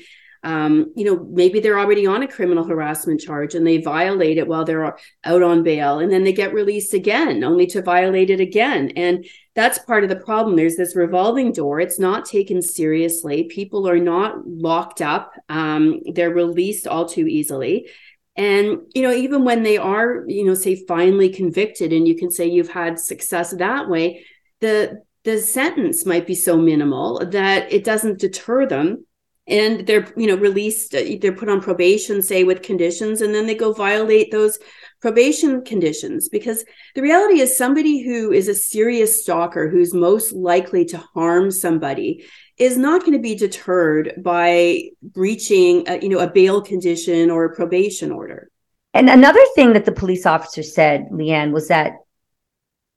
um, 0.47 0.93
you 0.95 1.05
know, 1.05 1.27
maybe 1.29 1.59
they're 1.59 1.79
already 1.79 2.07
on 2.07 2.23
a 2.23 2.29
criminal 2.29 2.63
harassment 2.63 3.21
charge 3.21 3.57
and 3.57 3.67
they 3.67 3.79
violate 3.79 4.39
it 4.39 4.47
while 4.47 4.65
they're 4.65 4.97
out 5.25 5.43
on 5.43 5.65
bail 5.65 5.99
and 5.99 6.13
then 6.13 6.23
they 6.23 6.33
get 6.33 6.55
released 6.55 6.95
again, 6.95 7.43
only 7.43 7.67
to 7.67 7.83
violate 7.83 8.31
it 8.31 8.39
again. 8.39 8.93
And 8.95 9.27
that's 9.57 9.81
part 9.81 10.05
of 10.05 10.09
the 10.09 10.15
problem. 10.15 10.55
There's 10.55 10.77
this 10.77 10.95
revolving 10.95 11.51
door. 11.51 11.81
It's 11.81 11.99
not 11.99 12.27
taken 12.27 12.63
seriously. 12.63 13.49
People 13.51 13.89
are 13.89 13.99
not 13.99 14.47
locked 14.47 15.03
up. 15.03 15.33
Um, 15.49 16.01
they're 16.15 16.31
released 16.31 16.87
all 16.87 17.09
too 17.09 17.27
easily. 17.27 17.89
And, 18.37 18.83
you 18.95 19.03
know, 19.03 19.13
even 19.13 19.45
when 19.45 19.65
they 19.65 19.79
are, 19.79 20.23
you 20.29 20.45
know, 20.45 20.55
say 20.55 20.77
finally 20.87 21.31
convicted 21.31 21.93
and 21.93 22.07
you 22.07 22.15
can 22.15 22.31
say 22.31 22.47
you've 22.47 22.69
had 22.69 23.01
success 23.01 23.51
that 23.51 23.89
way, 23.89 24.25
the 24.61 25.03
the 25.25 25.41
sentence 25.41 26.07
might 26.07 26.25
be 26.25 26.37
so 26.37 26.57
minimal 26.57 27.27
that 27.31 27.73
it 27.73 27.83
doesn't 27.83 28.21
deter 28.21 28.65
them 28.65 29.05
and 29.49 29.87
they're 29.87 30.13
you 30.17 30.27
know 30.27 30.37
released 30.37 30.95
uh, 30.95 31.03
they're 31.21 31.33
put 31.33 31.49
on 31.49 31.61
probation 31.61 32.21
say 32.21 32.45
with 32.45 32.63
conditions 32.63 33.21
and 33.21 33.35
then 33.35 33.47
they 33.47 33.55
go 33.55 33.73
violate 33.73 34.31
those 34.31 34.59
probation 35.01 35.65
conditions. 35.65 36.29
Because 36.29 36.65
the 36.95 37.03
reality 37.03 37.41
is 37.41 37.57
somebody 37.57 38.03
who 38.03 38.33
is 38.33 38.49
a 38.49 38.55
serious 38.55 39.23
stalker 39.23 39.69
who's 39.69 39.95
most 39.95 40.33
likely 40.33 40.85
to 40.87 40.99
harm 40.99 41.51
somebody 41.51 42.25
is 42.59 42.77
not 42.77 43.03
going 43.03 43.13
to 43.13 43.19
be 43.19 43.35
deterred 43.35 44.15
by 44.19 44.83
breaching 45.03 45.85
a, 45.89 46.01
you 46.01 46.09
know 46.09 46.19
a 46.19 46.31
bail 46.31 46.61
condition 46.61 47.31
or 47.31 47.45
a 47.45 47.55
probation 47.55 48.11
order. 48.11 48.51
And 48.95 49.11
another 49.11 49.45
thing 49.55 49.75
that 49.75 49.85
the 49.85 49.93
police 49.93 50.25
officer 50.25 50.63
said 50.63 51.09
leanne 51.13 51.53
was 51.53 51.69
that 51.69 51.93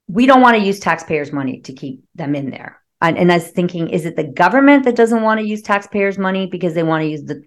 we 0.08 0.26
don't 0.26 0.40
want 0.40 0.56
to 0.56 0.64
use 0.64 0.80
taxpayers 0.80 1.30
money 1.30 1.60
to 1.60 1.72
keep 1.72 2.02
them 2.14 2.34
in 2.34 2.50
there 2.50 2.79
and, 3.00 3.16
and 3.16 3.32
I 3.32 3.36
was 3.36 3.48
thinking, 3.48 3.88
is 3.88 4.04
it 4.04 4.16
the 4.16 4.24
government 4.24 4.84
that 4.84 4.96
doesn't 4.96 5.22
want 5.22 5.40
to 5.40 5.46
use 5.46 5.62
taxpayers' 5.62 6.18
money 6.18 6.46
because 6.46 6.74
they 6.74 6.82
want 6.82 7.02
to 7.02 7.08
use 7.08 7.24
the 7.24 7.42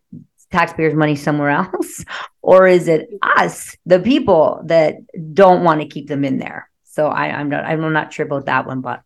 taxpayers' 0.52 0.96
money 0.96 1.16
somewhere 1.16 1.50
else? 1.74 2.04
or 2.42 2.68
is 2.68 2.88
it 2.88 3.10
us, 3.22 3.76
the 3.86 4.00
people, 4.00 4.62
that 4.66 4.96
don't 5.34 5.64
want 5.64 5.82
to 5.82 5.88
keep 5.88 6.08
them 6.08 6.26
in 6.26 6.40
there? 6.40 6.70
So 6.84 7.08
I, 7.08 7.28
I'm 7.28 7.50
not 7.50 7.66
I'm 7.66 7.94
not 7.94 8.14
sure 8.14 8.26
about 8.26 8.46
that 8.46 8.68
one, 8.68 8.82
but 8.82 9.02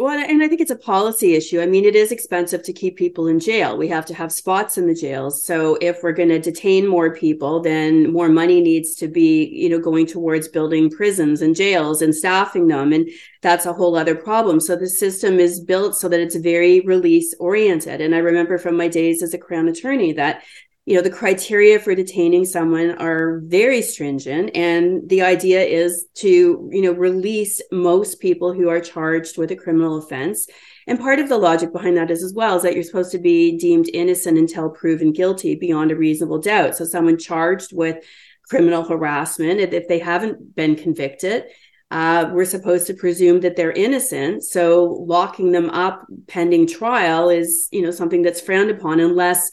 well, 0.00 0.18
and 0.18 0.42
I 0.42 0.48
think 0.48 0.60
it's 0.60 0.70
a 0.70 0.76
policy 0.76 1.34
issue. 1.34 1.60
I 1.60 1.66
mean, 1.66 1.84
it 1.84 1.94
is 1.94 2.10
expensive 2.10 2.62
to 2.62 2.72
keep 2.72 2.96
people 2.96 3.26
in 3.26 3.38
jail. 3.38 3.76
We 3.76 3.88
have 3.88 4.06
to 4.06 4.14
have 4.14 4.32
spots 4.32 4.78
in 4.78 4.86
the 4.86 4.94
jails. 4.94 5.44
So 5.44 5.76
if 5.82 6.02
we're 6.02 6.12
going 6.12 6.30
to 6.30 6.38
detain 6.38 6.86
more 6.86 7.14
people, 7.14 7.60
then 7.60 8.10
more 8.10 8.28
money 8.28 8.62
needs 8.62 8.94
to 8.96 9.08
be, 9.08 9.44
you 9.44 9.68
know, 9.68 9.78
going 9.78 10.06
towards 10.06 10.48
building 10.48 10.88
prisons 10.88 11.42
and 11.42 11.54
jails 11.54 12.00
and 12.00 12.14
staffing 12.14 12.68
them. 12.68 12.92
And 12.92 13.10
that's 13.42 13.66
a 13.66 13.72
whole 13.74 13.94
other 13.94 14.14
problem. 14.14 14.58
So 14.60 14.74
the 14.74 14.88
system 14.88 15.38
is 15.38 15.60
built 15.60 15.96
so 15.96 16.08
that 16.08 16.20
it's 16.20 16.36
very 16.36 16.80
release 16.80 17.34
oriented. 17.38 18.00
And 18.00 18.14
I 18.14 18.18
remember 18.18 18.56
from 18.56 18.76
my 18.76 18.88
days 18.88 19.22
as 19.22 19.34
a 19.34 19.38
crown 19.38 19.68
attorney 19.68 20.14
that 20.14 20.42
you 20.90 20.96
know 20.96 21.02
the 21.02 21.08
criteria 21.08 21.78
for 21.78 21.94
detaining 21.94 22.44
someone 22.44 22.90
are 22.98 23.42
very 23.44 23.80
stringent 23.80 24.50
and 24.56 25.08
the 25.08 25.22
idea 25.22 25.62
is 25.62 26.06
to 26.14 26.68
you 26.72 26.82
know 26.82 26.90
release 26.90 27.62
most 27.70 28.18
people 28.18 28.52
who 28.52 28.68
are 28.68 28.80
charged 28.80 29.38
with 29.38 29.52
a 29.52 29.56
criminal 29.56 29.98
offense 29.98 30.48
and 30.88 30.98
part 30.98 31.20
of 31.20 31.28
the 31.28 31.38
logic 31.38 31.72
behind 31.72 31.96
that 31.96 32.10
is 32.10 32.24
as 32.24 32.34
well 32.34 32.56
is 32.56 32.64
that 32.64 32.74
you're 32.74 32.82
supposed 32.82 33.12
to 33.12 33.20
be 33.20 33.56
deemed 33.56 33.88
innocent 33.94 34.36
until 34.36 34.68
proven 34.68 35.12
guilty 35.12 35.54
beyond 35.54 35.92
a 35.92 35.96
reasonable 35.96 36.40
doubt 36.40 36.74
so 36.74 36.84
someone 36.84 37.16
charged 37.16 37.72
with 37.72 38.04
criminal 38.48 38.82
harassment 38.82 39.60
if 39.60 39.86
they 39.86 40.00
haven't 40.00 40.56
been 40.56 40.74
convicted 40.74 41.44
uh, 41.92 42.30
we're 42.32 42.44
supposed 42.44 42.86
to 42.86 42.94
presume 42.94 43.40
that 43.40 43.56
they're 43.56 43.72
innocent. 43.72 44.44
So 44.44 45.04
locking 45.08 45.50
them 45.50 45.70
up 45.70 46.06
pending 46.28 46.68
trial 46.68 47.30
is, 47.30 47.68
you 47.72 47.82
know, 47.82 47.90
something 47.90 48.22
that's 48.22 48.40
frowned 48.40 48.70
upon 48.70 49.00
unless 49.00 49.50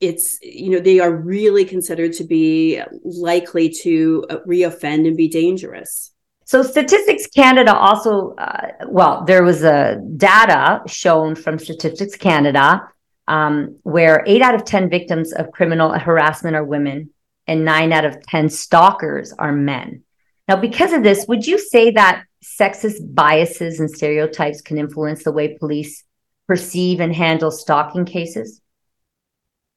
it's, 0.00 0.38
you 0.42 0.70
know, 0.70 0.80
they 0.80 1.00
are 1.00 1.12
really 1.12 1.64
considered 1.64 2.12
to 2.14 2.24
be 2.24 2.80
likely 3.04 3.68
to 3.82 4.24
uh, 4.30 4.36
reoffend 4.46 5.06
and 5.06 5.16
be 5.16 5.28
dangerous. 5.28 6.12
So 6.44 6.62
Statistics 6.62 7.26
Canada 7.26 7.74
also, 7.74 8.34
uh, 8.36 8.68
well, 8.88 9.24
there 9.24 9.42
was 9.42 9.62
a 9.62 10.00
data 10.16 10.82
shown 10.86 11.34
from 11.34 11.58
Statistics 11.58 12.16
Canada 12.16 12.88
um, 13.26 13.76
where 13.82 14.24
eight 14.26 14.40
out 14.40 14.54
of 14.54 14.64
10 14.64 14.88
victims 14.88 15.32
of 15.32 15.52
criminal 15.52 15.90
harassment 15.98 16.56
are 16.56 16.64
women 16.64 17.10
and 17.46 17.64
nine 17.64 17.92
out 17.92 18.04
of 18.04 18.22
10 18.22 18.48
stalkers 18.48 19.32
are 19.32 19.52
men. 19.52 20.02
Now, 20.48 20.56
because 20.56 20.94
of 20.94 21.02
this, 21.02 21.26
would 21.28 21.46
you 21.46 21.58
say 21.58 21.90
that 21.90 22.24
sexist 22.42 23.14
biases 23.14 23.80
and 23.80 23.90
stereotypes 23.90 24.62
can 24.62 24.78
influence 24.78 25.24
the 25.24 25.32
way 25.32 25.58
police 25.58 26.04
perceive 26.46 27.00
and 27.00 27.14
handle 27.14 27.50
stalking 27.50 28.06
cases? 28.06 28.62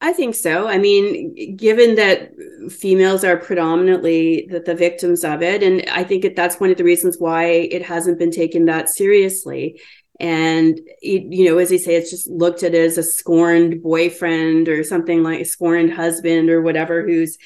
I 0.03 0.13
think 0.13 0.33
so. 0.33 0.67
I 0.67 0.79
mean, 0.79 1.55
given 1.55 1.93
that 1.95 2.31
females 2.69 3.23
are 3.23 3.37
predominantly 3.37 4.47
the, 4.49 4.59
the 4.59 4.73
victims 4.73 5.23
of 5.23 5.43
it, 5.43 5.61
and 5.61 5.87
I 5.91 6.03
think 6.03 6.23
that 6.23 6.35
that's 6.35 6.59
one 6.59 6.71
of 6.71 6.77
the 6.77 6.83
reasons 6.83 7.17
why 7.19 7.45
it 7.45 7.83
hasn't 7.83 8.17
been 8.17 8.31
taken 8.31 8.65
that 8.65 8.89
seriously. 8.89 9.79
And 10.19 10.79
it, 11.01 11.31
you 11.31 11.45
know, 11.45 11.59
as 11.59 11.69
they 11.69 11.77
say, 11.77 11.95
it's 11.95 12.09
just 12.09 12.27
looked 12.27 12.63
at 12.63 12.73
as 12.73 12.97
a 12.97 13.03
scorned 13.03 13.83
boyfriend 13.83 14.69
or 14.69 14.83
something 14.83 15.21
like 15.21 15.41
a 15.41 15.45
scorned 15.45 15.93
husband 15.93 16.49
or 16.49 16.61
whatever 16.61 17.05
who's 17.05 17.37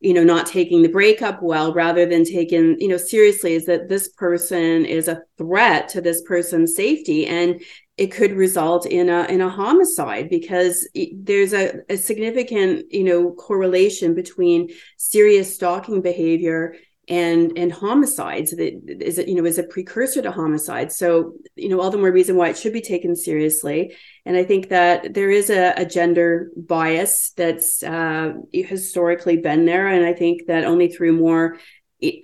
you 0.00 0.14
know 0.14 0.22
not 0.22 0.46
taking 0.46 0.82
the 0.82 0.88
breakup 0.88 1.42
well 1.42 1.72
rather 1.74 2.06
than 2.06 2.24
taken 2.24 2.76
you 2.78 2.86
know 2.86 2.96
seriously 2.96 3.54
is 3.54 3.66
that 3.66 3.88
this 3.88 4.08
person 4.10 4.84
is 4.84 5.08
a 5.08 5.22
threat 5.36 5.88
to 5.88 6.00
this 6.00 6.22
person's 6.22 6.76
safety 6.76 7.26
and 7.26 7.60
it 7.98 8.12
could 8.12 8.32
result 8.32 8.86
in 8.86 9.10
a 9.10 9.24
in 9.24 9.40
a 9.40 9.50
homicide 9.50 10.30
because 10.30 10.88
there's 11.12 11.52
a, 11.52 11.80
a 11.90 11.96
significant 11.96 12.90
you 12.92 13.04
know 13.04 13.32
correlation 13.32 14.14
between 14.14 14.70
serious 14.96 15.54
stalking 15.54 16.00
behavior 16.00 16.76
and 17.08 17.56
and 17.56 17.72
homicides 17.72 18.50
that 18.50 19.00
is 19.00 19.18
it 19.18 19.28
you 19.28 19.34
know 19.34 19.44
is 19.44 19.58
a 19.58 19.64
precursor 19.64 20.22
to 20.22 20.30
homicide. 20.30 20.92
So 20.92 21.32
you 21.56 21.68
know 21.68 21.80
all 21.80 21.90
the 21.90 21.98
more 21.98 22.12
reason 22.12 22.36
why 22.36 22.50
it 22.50 22.58
should 22.58 22.72
be 22.72 22.80
taken 22.80 23.16
seriously. 23.16 23.96
And 24.24 24.36
i 24.36 24.44
think 24.44 24.68
that 24.68 25.14
there 25.14 25.30
is 25.30 25.50
a, 25.50 25.72
a 25.76 25.86
gender 25.86 26.50
bias 26.54 27.32
that's 27.36 27.82
uh, 27.82 28.34
historically 28.52 29.38
been 29.38 29.64
there. 29.64 29.88
And 29.88 30.04
i 30.06 30.12
think 30.12 30.46
that 30.46 30.64
only 30.64 30.88
through 30.88 31.14
more 31.14 31.58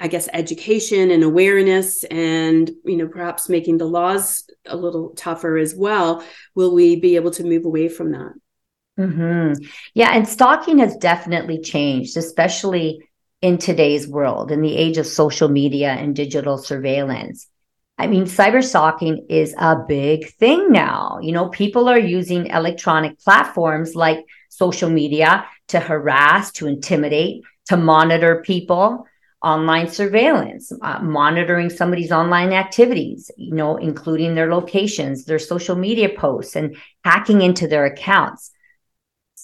i 0.00 0.08
guess 0.08 0.28
education 0.32 1.10
and 1.10 1.22
awareness 1.22 2.04
and 2.04 2.70
you 2.84 2.96
know 2.96 3.08
perhaps 3.08 3.48
making 3.48 3.78
the 3.78 3.84
laws 3.84 4.48
a 4.66 4.76
little 4.76 5.10
tougher 5.10 5.56
as 5.56 5.74
well 5.74 6.24
will 6.54 6.74
we 6.74 6.96
be 6.96 7.16
able 7.16 7.30
to 7.30 7.44
move 7.44 7.64
away 7.64 7.88
from 7.88 8.12
that 8.12 8.32
mm-hmm. 8.98 9.52
yeah 9.94 10.10
and 10.12 10.28
stalking 10.28 10.78
has 10.78 10.96
definitely 10.96 11.60
changed 11.60 12.16
especially 12.16 13.00
in 13.44 13.58
today's 13.58 14.08
world, 14.08 14.50
in 14.50 14.62
the 14.62 14.74
age 14.74 14.96
of 14.96 15.06
social 15.06 15.50
media 15.50 15.90
and 15.90 16.16
digital 16.16 16.56
surveillance. 16.56 17.46
I 17.98 18.06
mean, 18.06 18.24
cyber 18.24 18.64
stalking 18.64 19.26
is 19.28 19.54
a 19.58 19.76
big 19.86 20.30
thing 20.36 20.72
now. 20.72 21.18
You 21.20 21.32
know, 21.32 21.50
people 21.50 21.86
are 21.90 21.98
using 21.98 22.46
electronic 22.46 23.20
platforms 23.20 23.94
like 23.94 24.24
social 24.48 24.88
media 24.88 25.44
to 25.68 25.78
harass, 25.78 26.52
to 26.52 26.66
intimidate, 26.66 27.42
to 27.66 27.76
monitor 27.76 28.40
people, 28.40 29.06
online 29.44 29.88
surveillance, 29.88 30.72
uh, 30.82 30.98
monitoring 31.00 31.70
somebody's 31.70 32.10
online 32.10 32.52
activities, 32.52 33.30
you 33.36 33.54
know, 33.54 33.76
including 33.76 34.34
their 34.34 34.52
locations, 34.52 35.24
their 35.24 35.38
social 35.38 35.76
media 35.76 36.08
posts, 36.08 36.56
and 36.56 36.76
hacking 37.04 37.42
into 37.42 37.68
their 37.68 37.84
accounts 37.84 38.50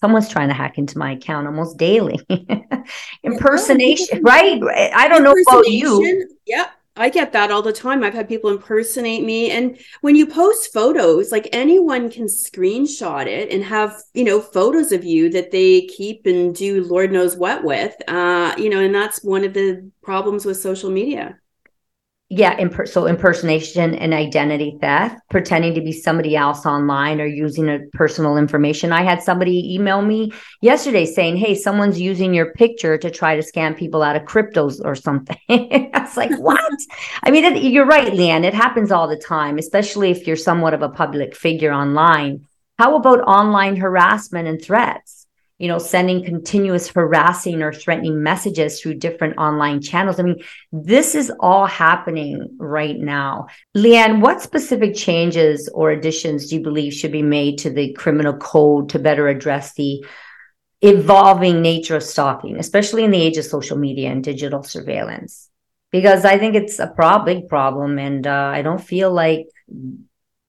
someone's 0.00 0.28
trying 0.28 0.49
to 0.49 0.54
hack 0.54 0.78
into 0.78 0.99
my 0.99 1.13
account 1.13 1.47
almost 1.47 1.76
daily. 1.76 2.19
impersonation, 3.23 4.23
right? 4.23 4.60
I 4.95 5.08
don't 5.08 5.23
know 5.23 5.34
about 5.47 5.67
you. 5.69 6.26
Yeah. 6.47 6.71
I 7.00 7.08
get 7.08 7.32
that 7.32 7.50
all 7.50 7.63
the 7.63 7.73
time. 7.73 8.04
I've 8.04 8.13
had 8.13 8.28
people 8.28 8.50
impersonate 8.50 9.25
me. 9.25 9.50
And 9.50 9.80
when 10.02 10.17
you 10.17 10.26
post 10.26 10.71
photos, 10.71 11.32
like 11.32 11.49
anyone 11.50 12.10
can 12.10 12.26
screenshot 12.26 13.26
it 13.26 13.50
and 13.50 13.65
have, 13.65 14.02
you 14.13 14.23
know, 14.23 14.39
photos 14.39 14.93
of 14.93 15.02
you 15.02 15.30
that 15.30 15.50
they 15.50 15.86
keep 15.86 16.26
and 16.26 16.54
do 16.54 16.84
Lord 16.84 17.10
knows 17.10 17.36
what 17.36 17.65
with. 17.65 17.95
Uh, 18.06 18.54
you 18.58 18.69
know, 18.69 18.80
and 18.80 18.95
that's 18.95 19.25
one 19.25 19.45
of 19.45 19.54
the 19.54 19.91
problems 20.02 20.45
with 20.45 20.60
social 20.60 20.91
media 20.91 21.39
yeah 22.30 22.84
so 22.84 23.06
impersonation 23.08 23.93
and 23.97 24.14
identity 24.14 24.78
theft 24.80 25.16
pretending 25.30 25.75
to 25.75 25.80
be 25.80 25.90
somebody 25.90 26.36
else 26.36 26.64
online 26.64 27.21
or 27.21 27.26
using 27.26 27.69
a 27.69 27.80
personal 27.93 28.36
information. 28.36 28.93
I 28.93 29.02
had 29.02 29.21
somebody 29.21 29.75
email 29.75 30.00
me 30.00 30.32
yesterday 30.62 31.04
saying 31.06 31.36
hey 31.36 31.56
someone's 31.56 32.00
using 32.00 32.32
your 32.32 32.52
picture 32.52 32.97
to 32.97 33.10
try 33.10 33.34
to 33.34 33.43
scam 33.43 33.76
people 33.76 34.02
out 34.02 34.14
of 34.14 34.23
cryptos 34.23 34.80
or 34.84 34.95
something. 34.95 35.36
I 35.50 35.90
was 36.00 36.16
like 36.16 36.30
what? 36.38 36.78
I 37.25 37.32
mean 37.32 37.45
it, 37.45 37.62
you're 37.64 37.84
right 37.84 38.12
leanne 38.12 38.45
it 38.45 38.54
happens 38.54 38.93
all 38.93 39.08
the 39.08 39.16
time 39.16 39.58
especially 39.58 40.12
if 40.12 40.26
you're 40.28 40.36
somewhat 40.36 40.73
of 40.73 40.82
a 40.82 40.88
public 40.88 41.34
figure 41.34 41.73
online. 41.73 42.47
How 42.78 42.95
about 42.97 43.21
online 43.23 43.76
harassment 43.76 44.47
and 44.47 44.62
threats 44.62 45.20
you 45.60 45.68
know, 45.68 45.76
sending 45.76 46.25
continuous 46.25 46.88
harassing 46.88 47.60
or 47.60 47.70
threatening 47.70 48.23
messages 48.23 48.80
through 48.80 48.94
different 48.94 49.36
online 49.36 49.82
channels. 49.82 50.18
I 50.18 50.23
mean, 50.23 50.42
this 50.73 51.14
is 51.14 51.30
all 51.38 51.66
happening 51.66 52.56
right 52.58 52.99
now. 52.99 53.49
Leanne, 53.76 54.23
what 54.23 54.40
specific 54.40 54.94
changes 54.96 55.68
or 55.75 55.90
additions 55.90 56.49
do 56.49 56.56
you 56.56 56.62
believe 56.62 56.94
should 56.94 57.12
be 57.12 57.23
made 57.23 57.58
to 57.58 57.68
the 57.68 57.92
criminal 57.92 58.32
code 58.38 58.88
to 58.88 58.99
better 58.99 59.28
address 59.28 59.75
the 59.75 60.02
evolving 60.80 61.60
nature 61.60 61.96
of 61.96 62.02
stalking, 62.02 62.58
especially 62.58 63.04
in 63.04 63.10
the 63.10 63.20
age 63.20 63.36
of 63.36 63.44
social 63.44 63.76
media 63.76 64.10
and 64.10 64.25
digital 64.25 64.62
surveillance? 64.62 65.50
Because 65.92 66.25
I 66.25 66.38
think 66.38 66.54
it's 66.54 66.78
a 66.78 66.86
pro- 66.86 67.23
big 67.23 67.49
problem, 67.49 67.99
and 67.99 68.26
uh, 68.26 68.50
I 68.54 68.62
don't 68.62 68.80
feel 68.80 69.12
like 69.12 69.46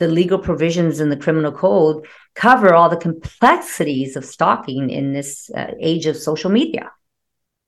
the 0.01 0.07
legal 0.07 0.39
provisions 0.39 0.99
in 0.99 1.09
the 1.09 1.15
criminal 1.15 1.51
code 1.51 2.07
cover 2.33 2.73
all 2.73 2.89
the 2.89 2.97
complexities 2.97 4.15
of 4.15 4.25
stalking 4.25 4.89
in 4.89 5.13
this 5.13 5.51
uh, 5.51 5.67
age 5.79 6.07
of 6.07 6.17
social 6.17 6.49
media. 6.49 6.91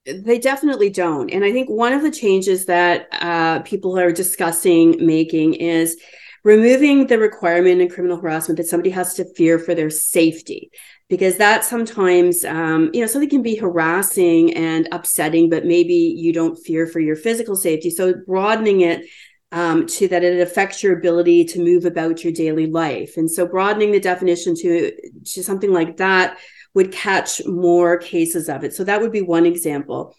They 0.06 0.39
definitely 0.39 0.89
don't. 0.89 1.30
And 1.32 1.46
i 1.46 1.52
think 1.52 1.69
one 1.69 1.93
of 1.93 2.02
the 2.02 2.12
changes 2.12 2.65
that 2.65 3.08
uh, 3.12 3.60
people 3.62 3.98
are 4.00 4.12
discussing 4.12 5.06
making 5.06 5.54
is 5.54 5.96
removing 6.43 7.08
the 7.08 7.19
requirement 7.19 7.82
in 7.82 7.88
criminal 7.88 8.19
harassment 8.19 8.58
that 8.58 8.67
somebody 8.67 8.89
has 8.89 9.13
to 9.13 9.34
fear 9.36 9.60
for 9.60 9.76
their 9.76 9.91
safety 9.91 10.72
because 11.10 11.38
that 11.38 11.63
sometimes 11.63 12.43
um, 12.43 12.89
you 12.93 13.02
know 13.02 13.08
something 13.08 13.30
can 13.30 13.43
be 13.43 13.56
harassing 13.56 14.54
and 14.56 14.89
upsetting 14.91 15.52
but 15.52 15.65
maybe 15.65 15.93
you 15.93 16.34
don't 16.34 16.58
fear 16.65 16.88
for 16.88 17.00
your 17.00 17.15
physical 17.15 17.56
safety. 17.56 17.91
So 17.91 18.15
broadening 18.26 18.82
it 18.82 19.06
um, 19.54 19.86
to 19.86 20.08
that 20.08 20.24
it 20.24 20.42
affects 20.42 20.82
your 20.82 20.98
ability 20.98 21.46
to 21.46 21.63
move 21.63 21.86
about 21.86 22.24
your 22.24 22.34
daily 22.34 22.66
life. 22.66 23.18
And 23.18 23.30
so 23.30 23.46
broadening 23.46 23.92
the 23.92 24.00
definition 24.00 24.56
to, 24.56 24.92
to 25.26 25.44
something 25.44 25.72
like 25.72 25.98
that 25.98 26.39
would 26.74 26.92
catch 26.92 27.46
more 27.46 27.98
cases 27.98 28.50
of 28.50 28.63
it. 28.63 28.74
So 28.74 28.84
that 28.84 29.00
would 29.00 29.12
be 29.12 29.22
one 29.22 29.46
example. 29.46 30.16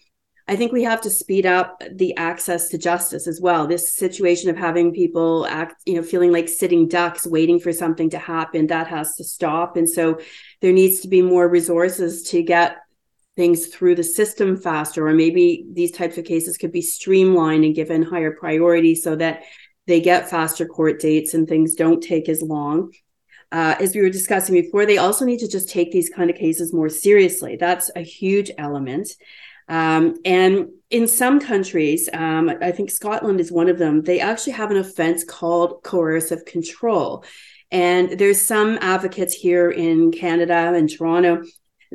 I 0.47 0.55
think 0.55 0.71
we 0.71 0.83
have 0.83 1.01
to 1.01 1.09
speed 1.09 1.45
up 1.45 1.83
the 1.91 2.15
access 2.15 2.69
to 2.69 2.77
justice 2.77 3.27
as 3.27 3.41
well. 3.41 3.67
This 3.67 3.95
situation 3.95 4.49
of 4.49 4.55
having 4.55 4.93
people 4.93 5.45
act, 5.47 5.81
you 5.85 5.95
know, 5.95 6.03
feeling 6.03 6.31
like 6.31 6.47
sitting 6.47 6.87
ducks 6.87 7.27
waiting 7.27 7.59
for 7.59 7.73
something 7.73 8.11
to 8.11 8.19
happen, 8.19 8.67
that 8.67 8.87
has 8.87 9.15
to 9.15 9.25
stop. 9.25 9.75
And 9.75 9.89
so 9.89 10.19
there 10.61 10.71
needs 10.71 11.01
to 11.01 11.09
be 11.09 11.21
more 11.21 11.49
resources 11.49 12.23
to 12.29 12.41
get 12.41 12.77
things 13.35 13.67
through 13.67 13.95
the 13.95 14.03
system 14.03 14.57
faster, 14.57 15.07
or 15.07 15.13
maybe 15.13 15.65
these 15.71 15.91
types 15.91 16.17
of 16.17 16.25
cases 16.25 16.57
could 16.57 16.71
be 16.71 16.81
streamlined 16.81 17.65
and 17.65 17.75
given 17.75 18.01
higher 18.01 18.31
priority 18.31 18.95
so 18.95 19.15
that 19.15 19.43
they 19.87 20.01
get 20.01 20.29
faster 20.29 20.65
court 20.65 20.99
dates 20.99 21.33
and 21.33 21.47
things 21.47 21.75
don't 21.75 22.01
take 22.01 22.29
as 22.29 22.41
long. 22.41 22.91
Uh, 23.51 23.75
as 23.79 23.93
we 23.95 24.01
were 24.01 24.09
discussing 24.09 24.55
before, 24.55 24.85
they 24.85 24.97
also 24.97 25.25
need 25.25 25.39
to 25.39 25.47
just 25.47 25.69
take 25.69 25.91
these 25.91 26.09
kind 26.09 26.29
of 26.29 26.35
cases 26.35 26.73
more 26.73 26.89
seriously. 26.89 27.55
That's 27.55 27.91
a 27.95 28.01
huge 28.01 28.51
element. 28.57 29.09
Um, 29.67 30.15
and 30.25 30.69
in 30.89 31.07
some 31.07 31.39
countries, 31.39 32.09
um, 32.13 32.51
I 32.61 32.71
think 32.71 32.89
Scotland 32.89 33.39
is 33.39 33.51
one 33.51 33.69
of 33.69 33.77
them, 33.77 34.03
they 34.03 34.19
actually 34.19 34.53
have 34.53 34.71
an 34.71 34.77
offense 34.77 35.23
called 35.23 35.81
coercive 35.83 36.45
control. 36.45 37.23
And 37.71 38.17
there's 38.17 38.41
some 38.41 38.77
advocates 38.81 39.33
here 39.33 39.69
in 39.69 40.11
Canada 40.11 40.73
and 40.75 40.89
Toronto 40.89 41.43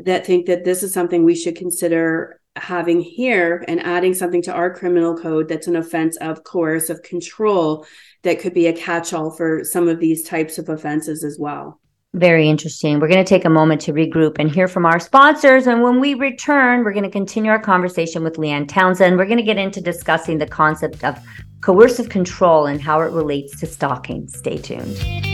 that 0.05 0.27
think 0.27 0.47
that 0.47 0.65
this 0.65 0.83
is 0.83 0.93
something 0.93 1.25
we 1.25 1.35
should 1.35 1.57
consider 1.57 2.41
having 2.57 3.01
here 3.01 3.65
and 3.69 3.81
adding 3.81 4.15
something 4.15 4.43
to 4.43 4.53
our 4.53 4.75
criminal 4.75 5.17
code 5.17 5.49
that's 5.49 5.67
an 5.67 5.77
offense 5.77 6.17
of 6.19 6.45
coercive 6.45 7.03
control 7.03 7.87
that 8.23 8.41
could 8.41 8.55
be 8.55 8.67
a 8.67 8.73
catch 8.73 9.13
all 9.13 9.31
for 9.31 9.65
some 9.65 9.89
of 9.89 10.01
these 10.01 10.25
types 10.25 10.59
of 10.59 10.69
offenses 10.69 11.25
as 11.25 11.39
well. 11.39 11.81
Very 12.13 12.49
interesting. 12.49 12.99
We're 12.99 13.09
going 13.09 13.25
to 13.25 13.29
take 13.29 13.45
a 13.45 13.51
moment 13.51 13.81
to 13.83 13.93
regroup 13.93 14.39
and 14.41 14.51
hear 14.51 14.67
from 14.67 14.85
our 14.85 14.99
sponsors. 14.99 15.69
And 15.69 15.81
when 15.81 16.01
we 16.01 16.15
return, 16.15 16.83
we're 16.83 16.93
going 16.93 17.05
to 17.05 17.11
continue 17.11 17.53
our 17.53 17.61
conversation 17.61 18.25
with 18.25 18.35
Leanne 18.35 18.69
Townsend. 18.69 19.17
We're 19.17 19.27
going 19.27 19.39
to 19.39 19.45
get 19.45 19.59
into 19.59 19.81
discussing 19.81 20.39
the 20.39 20.47
concept 20.47 21.05
of 21.05 21.17
coercive 21.61 22.09
control 22.09 22.67
and 22.67 22.81
how 22.81 23.01
it 23.01 23.13
relates 23.13 23.61
to 23.61 23.67
stalking. 23.67 24.27
Stay 24.27 24.59
tuned. 24.59 25.30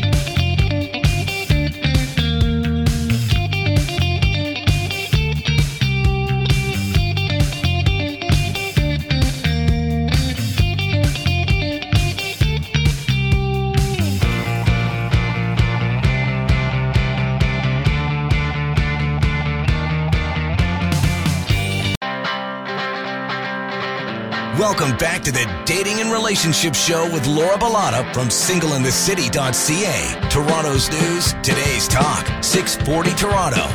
Welcome 24.79 24.99
back 24.99 25.23
to 25.23 25.33
the 25.33 25.51
Dating 25.65 26.03
and 26.03 26.13
Relationship 26.13 26.75
Show 26.75 27.11
with 27.11 27.27
Laura 27.27 27.57
Bilotta 27.57 28.13
from 28.13 28.29
singleinthecity.ca. 28.29 30.29
Toronto's 30.29 30.91
news, 30.91 31.33
today's 31.43 31.89
talk, 31.89 32.27
640 32.45 33.11
Toronto. 33.13 33.67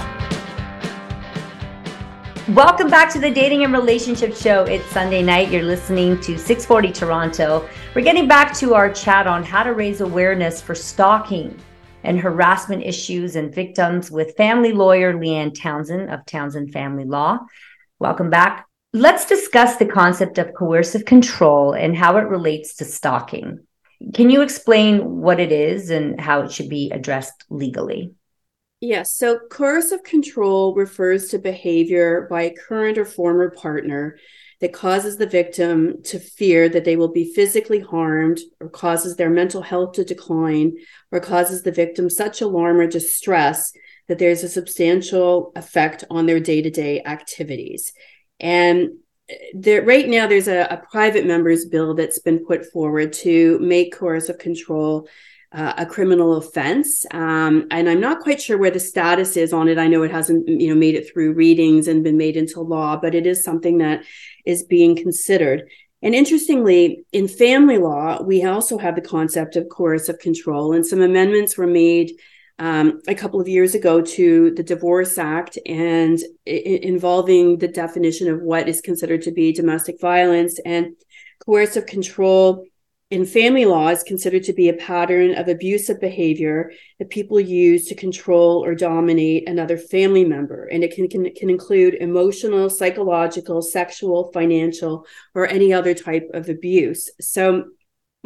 Welcome 2.54 2.92
back 2.92 3.12
to 3.14 3.20
the 3.20 3.32
Dating 3.32 3.64
and 3.64 3.74
Relationship 3.74 4.36
Show. 4.36 4.66
It's 4.66 4.86
Sunday 4.92 5.24
night. 5.24 5.50
You're 5.50 5.64
listening 5.64 6.20
to 6.20 6.38
640 6.38 6.92
Toronto. 6.92 7.68
We're 7.96 8.04
getting 8.04 8.28
back 8.28 8.54
to 8.58 8.76
our 8.76 8.94
chat 8.94 9.26
on 9.26 9.44
how 9.44 9.64
to 9.64 9.74
raise 9.74 10.02
awareness 10.02 10.62
for 10.62 10.76
stalking 10.76 11.60
and 12.04 12.20
harassment 12.20 12.84
issues 12.84 13.36
and 13.36 13.52
victims 13.52 14.12
with 14.12 14.38
family 14.38 14.72
lawyer 14.72 15.16
Leanne 15.16 15.60
Townsend 15.60 16.12
of 16.12 16.24
Townsend 16.28 16.72
Family 16.72 17.06
Law. 17.06 17.40
Welcome 17.98 18.30
back. 18.30 18.68
Let's 18.94 19.26
discuss 19.26 19.78
the 19.78 19.86
concept 19.86 20.38
of 20.38 20.54
coercive 20.54 21.06
control 21.06 21.72
and 21.72 21.96
how 21.96 22.18
it 22.18 22.28
relates 22.28 22.76
to 22.78 22.86
stalking. 22.86 23.60
Can 24.14 24.30
you 24.30 24.42
explain 24.42 25.22
what 25.22 25.40
it 25.40 25.54
is 25.54 25.90
and 25.90 26.20
how 26.20 26.42
it 26.42 26.52
should 26.52 26.68
be 26.68 26.92
addressed 26.94 27.46
legally? 27.50 28.14
Yes. 28.82 29.14
So 29.14 29.40
coercive 29.50 30.04
control 30.04 30.76
refers 30.76 31.30
to 31.30 31.38
behavior 31.38 32.28
by 32.30 32.42
a 32.42 32.54
current 32.54 32.98
or 32.98 33.06
former 33.06 33.52
partner 33.52 34.18
that 34.60 34.74
causes 34.74 35.18
the 35.18 35.28
victim 35.28 36.04
to 36.04 36.20
fear 36.20 36.68
that 36.68 36.84
they 36.84 36.98
will 36.98 37.12
be 37.12 37.34
physically 37.34 37.80
harmed 37.80 38.40
or 38.60 38.70
causes 38.70 39.16
their 39.16 39.30
mental 39.30 39.62
health 39.62 39.94
to 39.94 40.04
decline 40.04 40.74
or 41.12 41.20
causes 41.20 41.64
the 41.64 41.72
victim 41.72 42.10
such 42.10 42.42
alarm 42.42 42.80
or 42.80 42.88
distress 42.88 43.72
that 44.08 44.20
there's 44.20 44.44
a 44.44 44.50
substantial 44.50 45.54
effect 45.56 46.04
on 46.10 46.26
their 46.26 46.40
day 46.40 46.62
to 46.62 46.70
day 46.70 47.02
activities. 47.06 47.94
And 48.42 48.98
there, 49.54 49.84
right 49.84 50.10
now, 50.10 50.28
there's 50.28 50.50
a, 50.50 50.62
a, 50.62 50.78
private 50.92 51.26
members 51.26 51.66
bill 51.66 51.94
that's 51.94 52.20
been 52.20 52.44
put 52.46 52.66
forward 52.66 53.14
to 53.14 53.60
make 53.60 53.96
coercive 53.96 54.40
control 54.40 55.08
uh, 55.54 55.74
a 55.78 55.86
criminal 55.86 56.38
offense, 56.38 57.06
um, 57.12 57.68
and 57.72 57.90
I'm 57.90 58.00
not 58.00 58.22
quite 58.22 58.42
sure 58.42 58.58
where 58.58 58.72
the 58.72 58.80
status 58.80 59.36
is 59.36 59.52
on 59.52 59.68
it. 59.68 59.78
I 59.78 59.88
know 59.88 60.04
it 60.04 60.12
hasn't, 60.12 60.48
you 60.48 60.70
know, 60.70 60.76
made 60.76 60.96
it 60.96 61.12
through 61.12 61.34
readings 61.34 61.88
and 61.88 62.04
been 62.04 62.18
made 62.18 62.38
into 62.38 62.62
law, 62.62 62.96
but 62.96 63.14
it 63.14 63.28
is 63.28 63.44
something 63.44 63.78
that 63.80 64.04
is 64.46 64.64
being 64.64 64.96
considered. 64.96 65.70
And 66.02 66.16
interestingly, 66.16 67.04
in 67.12 67.28
family 67.28 67.78
law, 67.78 68.22
we 68.24 68.44
also 68.44 68.78
have 68.78 68.96
the 68.96 69.02
concept 69.02 69.56
of 69.56 69.70
coercive 69.70 70.20
control, 70.20 70.74
and 70.74 70.86
some 70.86 71.02
amendments 71.02 71.58
were 71.58 71.68
made 71.68 72.14
um, 72.62 73.02
a 73.08 73.16
couple 73.16 73.42
of 73.42 73.48
years 73.48 73.74
ago 73.74 74.02
to 74.02 74.52
the 74.52 74.62
Divorce 74.62 75.18
Act 75.18 75.58
and 75.66 76.20
involving 76.46 77.58
the 77.58 77.68
definition 77.68 78.30
of 78.30 78.40
what 78.40 78.70
is 78.70 78.82
considered 78.82 79.24
to 79.24 79.32
be 79.32 79.52
domestic 79.52 80.00
violence 80.00 80.60
and 80.64 80.96
coercive 81.44 81.88
control 81.88 82.64
in 83.10 83.26
family 83.26 83.66
law 83.66 83.90
is 83.90 84.04
considered 84.04 84.44
to 84.44 84.54
be 84.54 84.70
a 84.70 84.74
pattern 84.74 85.34
of 85.34 85.48
abusive 85.48 86.00
behavior 86.00 86.72
that 87.00 87.10
people 87.10 87.40
use 87.40 87.88
to 87.88 87.96
control 87.96 88.64
or 88.64 88.76
dominate 88.76 89.50
another 89.50 89.76
family 89.76 90.24
member. 90.24 90.66
And 90.66 90.84
it 90.84 90.94
can, 90.94 91.10
can, 91.10 91.34
can 91.34 91.50
include 91.50 91.96
emotional, 91.96 92.70
psychological, 92.70 93.64
sexual, 93.64 94.32
financial, 94.34 95.08
or 95.34 95.48
any 95.48 95.74
other 95.74 95.96
type 95.96 96.30
of 96.36 96.48
abuse. 96.48 97.10
So 97.20 97.66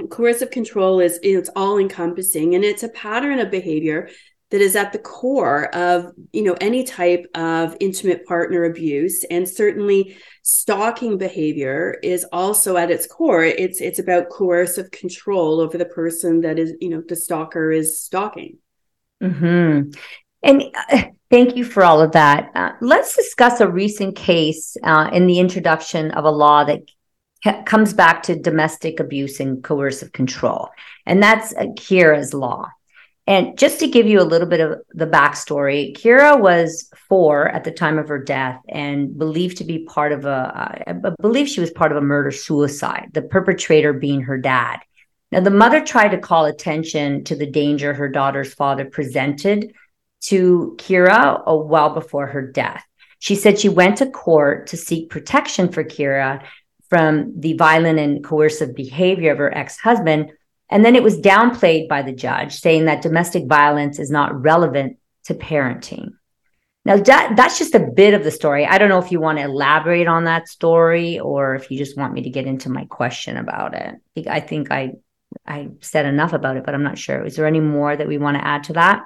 coercive 0.10 0.51
control 0.51 0.99
is 0.99 1.19
it's 1.23 1.49
all 1.55 1.77
encompassing 1.77 2.55
and 2.55 2.63
it's 2.63 2.84
a 2.84 2.89
pattern 2.89 3.39
of 3.39 3.49
behavior 3.49 4.10
that 4.51 4.62
is 4.62 4.75
at 4.75 4.91
the 4.91 4.99
core 4.99 5.73
of 5.75 6.12
you 6.31 6.43
know 6.43 6.55
any 6.62 6.84
type 6.84 7.25
of 7.36 7.75
intimate 7.79 8.25
partner 8.25 8.65
abuse 8.65 9.23
and 9.25 9.47
certainly 9.47 10.15
stalking 10.43 11.17
behavior 11.17 11.97
is 12.03 12.25
also 12.31 12.77
at 12.77 12.91
its 12.91 13.08
core. 13.08 13.43
It's 13.43 13.81
it's 13.81 13.99
about 13.99 14.29
coercive 14.29 14.91
control 14.91 15.60
over 15.60 15.77
the 15.77 15.86
person 15.86 16.41
that 16.41 16.60
is 16.60 16.73
you 16.79 16.89
know 16.89 17.01
the 17.08 17.15
stalker 17.15 17.71
is 17.71 17.99
stalking. 17.99 18.58
Mm-hmm. 19.23 19.91
and 20.43 20.63
uh, 20.91 21.03
thank 21.31 21.55
you 21.55 21.63
for 21.63 21.84
all 21.84 22.01
of 22.01 22.12
that. 22.12 22.51
Uh, 22.53 22.73
let's 22.81 23.15
discuss 23.15 23.62
a 23.62 23.67
recent 23.67 24.15
case 24.15 24.75
uh, 24.84 25.10
in 25.12 25.25
the 25.25 25.39
introduction 25.39 26.12
of 26.12 26.25
a 26.25 26.29
law 26.29 26.65
that 26.65 26.81
comes 27.65 27.93
back 27.93 28.23
to 28.23 28.36
domestic 28.36 28.99
abuse 28.99 29.39
and 29.39 29.63
coercive 29.63 30.12
control. 30.12 30.69
And 31.05 31.21
that's 31.21 31.53
uh, 31.53 31.65
Keira's 31.77 32.34
law. 32.34 32.69
And 33.27 33.58
just 33.58 33.79
to 33.79 33.88
give 33.88 34.05
you 34.05 34.21
a 34.21 34.23
little 34.23 34.47
bit 34.47 34.60
of 34.60 34.79
the 34.91 35.08
backstory, 35.08 35.97
Keira 35.97 36.39
was 36.39 36.91
four 37.10 37.47
at 37.47 37.63
the 37.63 37.71
time 37.71 37.97
of 37.97 38.08
her 38.08 38.23
death 38.23 38.62
and 38.69 39.17
believed 39.17 39.58
to 39.58 39.63
be 39.63 39.79
part 39.86 40.12
of 40.12 40.25
a, 40.25 40.29
uh, 40.29 40.84
I 40.88 41.12
believe 41.19 41.47
she 41.47 41.60
was 41.60 41.71
part 41.71 41.91
of 41.91 41.97
a 41.97 42.01
murder 42.01 42.29
suicide, 42.29 43.10
the 43.13 43.23
perpetrator 43.23 43.93
being 43.93 44.21
her 44.21 44.38
dad. 44.38 44.79
Now, 45.31 45.39
the 45.39 45.49
mother 45.49 45.84
tried 45.84 46.10
to 46.10 46.19
call 46.19 46.45
attention 46.45 47.23
to 47.25 47.36
the 47.36 47.47
danger 47.47 47.95
her 47.95 48.08
daughter's 48.08 48.53
father 48.53 48.86
presented 48.86 49.73
to 50.25 50.75
Keira 50.77 51.39
uh, 51.39 51.43
a 51.47 51.58
while 51.58 51.95
before 51.95 52.27
her 52.27 52.43
death. 52.43 52.86
She 53.19 53.36
said 53.36 53.60
she 53.60 53.69
went 53.69 53.97
to 53.97 54.10
court 54.10 54.67
to 54.67 54.77
seek 54.77 55.10
protection 55.10 55.71
for 55.71 55.84
Keira 55.84 56.43
from 56.89 57.39
the 57.39 57.54
violent 57.54 58.00
and 58.00 58.24
coercive 58.24 58.76
behavior 58.76 59.32
of 59.32 59.38
her 59.38 59.56
ex 59.56 59.78
husband. 59.78 60.32
And 60.69 60.84
then 60.84 60.95
it 60.95 61.04
was 61.04 61.19
downplayed 61.19 61.88
by 61.88 62.02
the 62.02 62.12
judge, 62.12 62.60
saying 62.60 62.86
that 62.86 63.02
domestic 63.02 63.45
violence 63.45 64.00
is 64.00 64.10
not 64.10 64.41
relevant 64.41 64.98
to 65.26 65.34
parenting. 65.34 66.13
Now, 66.86 66.98
that, 66.98 67.34
that's 67.36 67.58
just 67.58 67.74
a 67.74 67.80
bit 67.80 68.13
of 68.13 68.24
the 68.24 68.32
story. 68.32 68.65
I 68.65 68.78
don't 68.78 68.89
know 68.89 69.00
if 69.00 69.12
you 69.12 69.19
want 69.19 69.39
to 69.39 69.43
elaborate 69.43 70.08
on 70.08 70.26
that 70.26 70.48
story 70.48 71.19
or 71.19 71.56
if 71.56 71.71
you 71.71 71.78
just 71.80 71.98
want 71.98 72.13
me 72.13 72.21
to 72.24 72.30
get 72.30 72.45
into 72.45 72.69
my 72.69 72.86
question 72.86 73.38
about 73.38 73.74
it. 73.74 74.28
I 74.28 74.39
think 74.39 74.71
I 74.71 74.93
I 75.45 75.69
said 75.82 76.06
enough 76.06 76.34
about 76.34 76.58
it, 76.58 76.63
but 76.63 76.76
I'm 76.76 76.84
not 76.84 76.98
sure. 76.98 77.26
Is 77.26 77.36
there 77.36 77.48
any 77.48 77.60
more 77.60 77.95
that 77.95 78.08
we 78.08 78.17
want 78.17 78.38
to 78.38 78.45
add 78.45 78.65
to 78.65 78.74
that? 78.74 79.04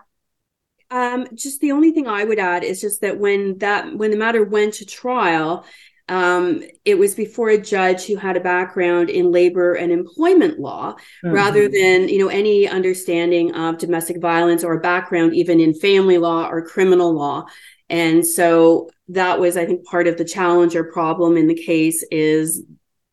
Um, 0.91 1.27
just 1.35 1.61
the 1.61 1.71
only 1.71 1.91
thing 1.91 2.07
I 2.07 2.23
would 2.23 2.39
add 2.39 2.63
is 2.63 2.81
just 2.81 3.01
that 3.01 3.17
when 3.19 3.59
that 3.59 3.95
when 3.95 4.11
the 4.11 4.17
matter 4.17 4.43
went 4.43 4.75
to 4.75 4.85
trial, 4.85 5.65
um, 6.09 6.63
it 6.85 6.97
was 6.97 7.15
before 7.15 7.49
a 7.49 7.61
judge 7.61 8.05
who 8.05 8.15
had 8.15 8.35
a 8.35 8.41
background 8.41 9.09
in 9.09 9.31
labor 9.31 9.75
and 9.75 9.91
employment 9.91 10.59
law 10.59 10.93
mm-hmm. 10.93 11.31
rather 11.31 11.69
than 11.69 12.09
you 12.09 12.19
know 12.19 12.27
any 12.27 12.67
understanding 12.67 13.53
of 13.55 13.77
domestic 13.77 14.19
violence 14.19 14.63
or 14.63 14.73
a 14.73 14.81
background 14.81 15.35
even 15.35 15.59
in 15.59 15.73
family 15.73 16.17
law 16.17 16.47
or 16.49 16.65
criminal 16.65 17.13
law. 17.13 17.45
And 17.89 18.25
so 18.25 18.89
that 19.11 19.39
was 19.39 19.57
i 19.57 19.65
think 19.65 19.83
part 19.85 20.07
of 20.07 20.17
the 20.17 20.25
challenge 20.25 20.75
or 20.75 20.83
problem 20.83 21.35
in 21.35 21.47
the 21.47 21.55
case 21.55 22.05
is 22.11 22.63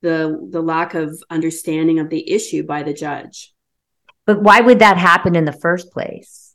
the 0.03 0.47
the 0.51 0.61
lack 0.61 0.95
of 0.95 1.23
understanding 1.31 1.99
of 1.99 2.11
the 2.11 2.31
issue 2.31 2.63
by 2.63 2.83
the 2.83 2.95
judge. 2.95 3.55
But 4.27 4.43
why 4.43 4.61
would 4.61 4.81
that 4.81 4.99
happen 4.99 5.37
in 5.37 5.45
the 5.45 5.53
first 5.53 5.93
place 5.93 6.46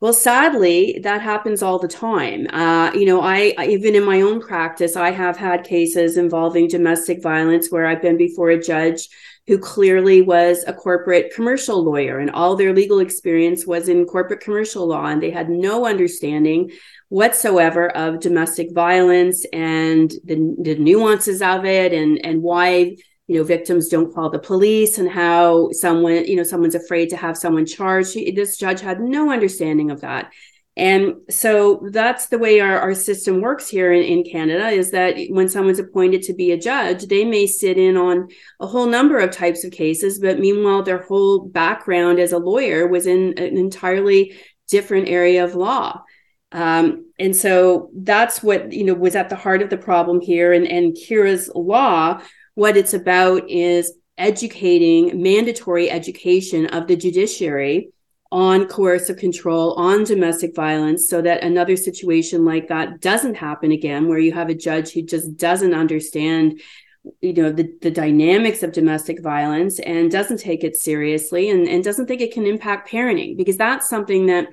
well, 0.00 0.14
sadly, 0.14 0.98
that 1.02 1.20
happens 1.20 1.62
all 1.62 1.78
the 1.78 1.88
time. 1.88 2.46
Uh, 2.50 2.90
you 2.94 3.04
know, 3.04 3.20
I 3.20 3.54
even 3.68 3.94
in 3.94 4.04
my 4.04 4.22
own 4.22 4.40
practice, 4.40 4.96
I 4.96 5.10
have 5.10 5.36
had 5.36 5.62
cases 5.64 6.16
involving 6.16 6.68
domestic 6.68 7.22
violence 7.22 7.70
where 7.70 7.86
I've 7.86 8.00
been 8.00 8.16
before 8.16 8.48
a 8.48 8.62
judge 8.62 9.08
who 9.46 9.58
clearly 9.58 10.22
was 10.22 10.64
a 10.66 10.72
corporate 10.72 11.34
commercial 11.34 11.82
lawyer 11.84 12.18
and 12.18 12.30
all 12.30 12.56
their 12.56 12.72
legal 12.72 13.00
experience 13.00 13.66
was 13.66 13.88
in 13.88 14.06
corporate 14.06 14.40
commercial 14.40 14.86
law 14.86 15.06
and 15.06 15.22
they 15.22 15.30
had 15.30 15.50
no 15.50 15.86
understanding 15.86 16.70
whatsoever 17.08 17.88
of 17.96 18.20
domestic 18.20 18.72
violence 18.72 19.44
and 19.52 20.12
the, 20.24 20.54
the 20.62 20.76
nuances 20.76 21.42
of 21.42 21.64
it 21.64 21.92
and 21.92 22.24
and 22.24 22.42
why 22.42 22.96
you 23.30 23.38
know 23.38 23.44
victims 23.44 23.88
don't 23.88 24.12
call 24.12 24.28
the 24.28 24.38
police 24.38 24.98
and 24.98 25.08
how 25.08 25.70
someone 25.70 26.24
you 26.26 26.36
know 26.36 26.42
someone's 26.42 26.74
afraid 26.74 27.08
to 27.10 27.16
have 27.16 27.36
someone 27.36 27.64
charged 27.64 28.14
this 28.34 28.58
judge 28.58 28.80
had 28.80 29.00
no 29.00 29.30
understanding 29.30 29.90
of 29.90 30.00
that 30.00 30.30
and 30.76 31.14
so 31.28 31.86
that's 31.90 32.28
the 32.28 32.38
way 32.38 32.60
our, 32.60 32.78
our 32.78 32.94
system 32.94 33.40
works 33.40 33.68
here 33.68 33.92
in, 33.92 34.02
in 34.02 34.24
canada 34.24 34.68
is 34.68 34.90
that 34.90 35.16
when 35.28 35.48
someone's 35.48 35.78
appointed 35.78 36.22
to 36.22 36.34
be 36.34 36.50
a 36.50 36.58
judge 36.58 37.06
they 37.06 37.24
may 37.24 37.46
sit 37.46 37.78
in 37.78 37.96
on 37.96 38.28
a 38.58 38.66
whole 38.66 38.86
number 38.86 39.18
of 39.18 39.30
types 39.30 39.62
of 39.64 39.70
cases 39.70 40.18
but 40.18 40.40
meanwhile 40.40 40.82
their 40.82 41.02
whole 41.02 41.46
background 41.46 42.18
as 42.18 42.32
a 42.32 42.38
lawyer 42.38 42.88
was 42.88 43.06
in 43.06 43.38
an 43.38 43.56
entirely 43.56 44.34
different 44.70 45.08
area 45.08 45.44
of 45.44 45.54
law. 45.54 46.02
Um, 46.52 47.12
and 47.18 47.36
so 47.36 47.90
that's 47.94 48.42
what 48.42 48.72
you 48.72 48.84
know 48.84 48.94
was 48.94 49.14
at 49.14 49.28
the 49.28 49.36
heart 49.36 49.62
of 49.62 49.70
the 49.70 49.76
problem 49.76 50.20
here. 50.20 50.52
And, 50.52 50.66
and 50.66 50.96
Keira's 50.96 51.50
law, 51.54 52.22
what 52.60 52.76
it's 52.76 52.92
about 52.92 53.48
is 53.48 53.94
educating, 54.18 55.22
mandatory 55.22 55.90
education 55.90 56.66
of 56.66 56.86
the 56.86 56.94
judiciary 56.94 57.88
on 58.30 58.66
coercive 58.66 59.16
control, 59.16 59.72
on 59.76 60.04
domestic 60.04 60.54
violence, 60.54 61.08
so 61.08 61.22
that 61.22 61.42
another 61.42 61.74
situation 61.74 62.44
like 62.44 62.68
that 62.68 63.00
doesn't 63.00 63.34
happen 63.34 63.72
again, 63.72 64.08
where 64.08 64.18
you 64.18 64.30
have 64.34 64.50
a 64.50 64.54
judge 64.54 64.92
who 64.92 65.00
just 65.00 65.38
doesn't 65.38 65.72
understand 65.72 66.60
you 67.22 67.32
know 67.32 67.50
the, 67.50 67.72
the 67.80 67.90
dynamics 67.90 68.62
of 68.62 68.72
domestic 68.72 69.22
violence 69.22 69.80
and 69.80 70.10
doesn't 70.10 70.36
take 70.36 70.62
it 70.62 70.76
seriously 70.76 71.48
and, 71.48 71.66
and 71.66 71.82
doesn't 71.82 72.04
think 72.04 72.20
it 72.20 72.34
can 72.34 72.46
impact 72.46 72.90
parenting 72.90 73.38
because 73.38 73.56
that's 73.56 73.88
something 73.88 74.26
that 74.26 74.48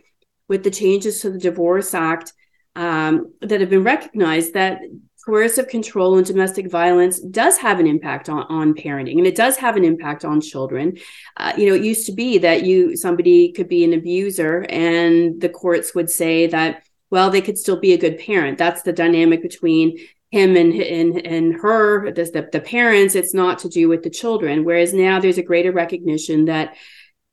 with 0.47 0.63
the 0.63 0.71
changes 0.71 1.19
to 1.19 1.29
the 1.29 1.37
divorce 1.37 1.93
act 1.93 2.31
um, 2.77 3.33
that 3.41 3.59
have 3.59 3.69
been 3.69 3.83
recognized 3.83 4.53
that 4.53 4.79
coercive 5.27 5.67
control 5.67 6.17
and 6.17 6.25
domestic 6.25 6.71
violence 6.71 7.19
does 7.19 7.57
have 7.57 7.81
an 7.81 7.85
impact 7.85 8.29
on, 8.29 8.43
on 8.43 8.73
parenting 8.73 9.17
and 9.17 9.27
it 9.27 9.35
does 9.35 9.57
have 9.57 9.75
an 9.75 9.83
impact 9.83 10.23
on 10.23 10.39
children. 10.39 10.97
Uh, 11.35 11.51
you 11.57 11.67
know 11.67 11.75
it 11.75 11.83
used 11.83 12.05
to 12.05 12.13
be 12.13 12.37
that 12.37 12.63
you 12.63 12.95
somebody 12.95 13.51
could 13.51 13.67
be 13.67 13.83
an 13.83 13.91
abuser 13.91 14.65
and 14.69 15.41
the 15.41 15.49
courts 15.49 15.93
would 15.93 16.09
say 16.09 16.47
that 16.47 16.81
well 17.09 17.29
they 17.29 17.41
could 17.41 17.57
still 17.57 17.77
be 17.77 17.91
a 17.91 17.97
good 17.97 18.17
parent. 18.19 18.57
That's 18.57 18.83
the 18.83 18.93
dynamic 18.93 19.41
between 19.41 19.97
him 20.31 20.55
and 20.55 20.73
and, 20.73 21.27
and 21.27 21.53
her 21.55 22.09
the, 22.11 22.47
the 22.53 22.61
parents. 22.61 23.13
It's 23.13 23.33
not 23.33 23.59
to 23.59 23.69
do 23.69 23.89
with 23.89 24.03
the 24.03 24.09
children. 24.09 24.63
Whereas 24.63 24.93
now 24.93 25.19
there's 25.19 25.37
a 25.37 25.43
greater 25.43 25.73
recognition 25.73 26.45
that 26.45 26.77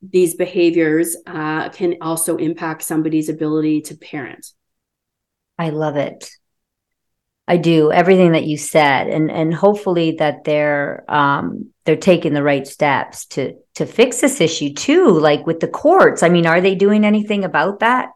these 0.02 0.34
behaviors 0.34 1.16
uh, 1.28 1.68
can 1.68 1.98
also 2.00 2.36
impact 2.38 2.82
somebody's 2.82 3.28
ability 3.28 3.82
to 3.82 3.96
parent. 3.96 4.50
I 5.56 5.70
love 5.70 5.96
it 5.96 6.28
i 7.46 7.56
do 7.56 7.92
everything 7.92 8.32
that 8.32 8.44
you 8.44 8.56
said 8.56 9.08
and 9.08 9.30
and 9.30 9.54
hopefully 9.54 10.12
that 10.18 10.44
they're 10.44 11.04
um 11.08 11.70
they're 11.84 11.96
taking 11.96 12.34
the 12.34 12.42
right 12.42 12.66
steps 12.66 13.26
to 13.26 13.54
to 13.74 13.86
fix 13.86 14.20
this 14.20 14.40
issue 14.40 14.72
too 14.72 15.08
like 15.18 15.46
with 15.46 15.60
the 15.60 15.68
courts 15.68 16.22
i 16.22 16.28
mean 16.28 16.46
are 16.46 16.60
they 16.60 16.74
doing 16.74 17.04
anything 17.04 17.44
about 17.44 17.80
that 17.80 18.10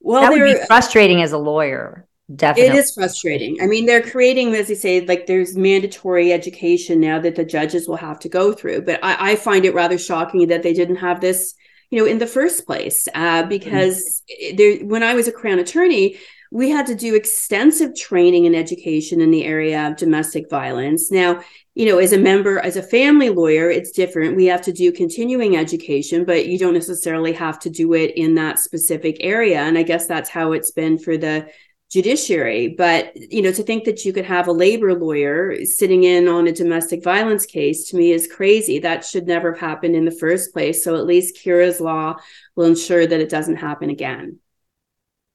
well 0.00 0.22
that 0.22 0.30
would 0.30 0.44
be 0.44 0.66
frustrating 0.66 1.22
as 1.22 1.32
a 1.32 1.38
lawyer 1.38 2.06
Definitely. 2.34 2.78
It 2.78 2.80
is 2.80 2.94
frustrating. 2.94 3.60
I 3.60 3.66
mean, 3.66 3.86
they're 3.86 4.02
creating, 4.02 4.54
as 4.54 4.70
you 4.70 4.76
say, 4.76 5.00
like 5.00 5.26
there's 5.26 5.56
mandatory 5.56 6.32
education 6.32 7.00
now 7.00 7.18
that 7.18 7.34
the 7.34 7.44
judges 7.44 7.88
will 7.88 7.96
have 7.96 8.20
to 8.20 8.28
go 8.28 8.52
through. 8.52 8.82
But 8.82 9.00
I, 9.02 9.32
I 9.32 9.36
find 9.36 9.64
it 9.64 9.74
rather 9.74 9.98
shocking 9.98 10.46
that 10.48 10.62
they 10.62 10.72
didn't 10.72 10.96
have 10.96 11.20
this, 11.20 11.54
you 11.90 11.98
know, 11.98 12.04
in 12.04 12.18
the 12.18 12.28
first 12.28 12.66
place. 12.66 13.08
Uh, 13.12 13.42
because 13.44 14.22
mm-hmm. 14.30 14.56
there, 14.56 14.76
when 14.86 15.02
I 15.02 15.14
was 15.14 15.26
a 15.26 15.32
crown 15.32 15.58
attorney, 15.58 16.18
we 16.50 16.68
had 16.68 16.86
to 16.86 16.96
do 16.96 17.14
extensive 17.14 17.94
training 17.94 18.44
and 18.46 18.56
education 18.56 19.20
in 19.20 19.30
the 19.30 19.44
area 19.44 19.86
of 19.86 19.96
domestic 19.96 20.50
violence. 20.50 21.10
Now, 21.10 21.42
you 21.74 21.86
know, 21.86 21.98
as 21.98 22.12
a 22.12 22.18
member, 22.18 22.58
as 22.58 22.76
a 22.76 22.82
family 22.82 23.30
lawyer, 23.30 23.70
it's 23.70 23.92
different. 23.92 24.36
We 24.36 24.46
have 24.46 24.62
to 24.62 24.72
do 24.72 24.90
continuing 24.90 25.56
education, 25.56 26.24
but 26.24 26.46
you 26.46 26.58
don't 26.58 26.74
necessarily 26.74 27.32
have 27.34 27.60
to 27.60 27.70
do 27.70 27.94
it 27.94 28.16
in 28.16 28.34
that 28.34 28.58
specific 28.58 29.18
area. 29.20 29.60
And 29.60 29.78
I 29.78 29.84
guess 29.84 30.08
that's 30.08 30.28
how 30.28 30.52
it's 30.52 30.72
been 30.72 30.98
for 30.98 31.16
the 31.16 31.48
judiciary 31.90 32.68
but 32.78 33.16
you 33.16 33.42
know 33.42 33.50
to 33.50 33.64
think 33.64 33.82
that 33.82 34.04
you 34.04 34.12
could 34.12 34.24
have 34.24 34.46
a 34.46 34.52
labor 34.52 34.94
lawyer 34.94 35.56
sitting 35.64 36.04
in 36.04 36.28
on 36.28 36.46
a 36.46 36.52
domestic 36.52 37.02
violence 37.02 37.44
case 37.44 37.88
to 37.88 37.96
me 37.96 38.12
is 38.12 38.28
crazy 38.28 38.78
that 38.78 39.04
should 39.04 39.26
never 39.26 39.50
have 39.50 39.60
happened 39.60 39.96
in 39.96 40.04
the 40.04 40.10
first 40.12 40.52
place 40.52 40.84
so 40.84 40.94
at 40.94 41.04
least 41.04 41.36
keira's 41.36 41.80
law 41.80 42.14
will 42.54 42.66
ensure 42.66 43.08
that 43.08 43.18
it 43.20 43.28
doesn't 43.28 43.56
happen 43.56 43.90
again 43.90 44.38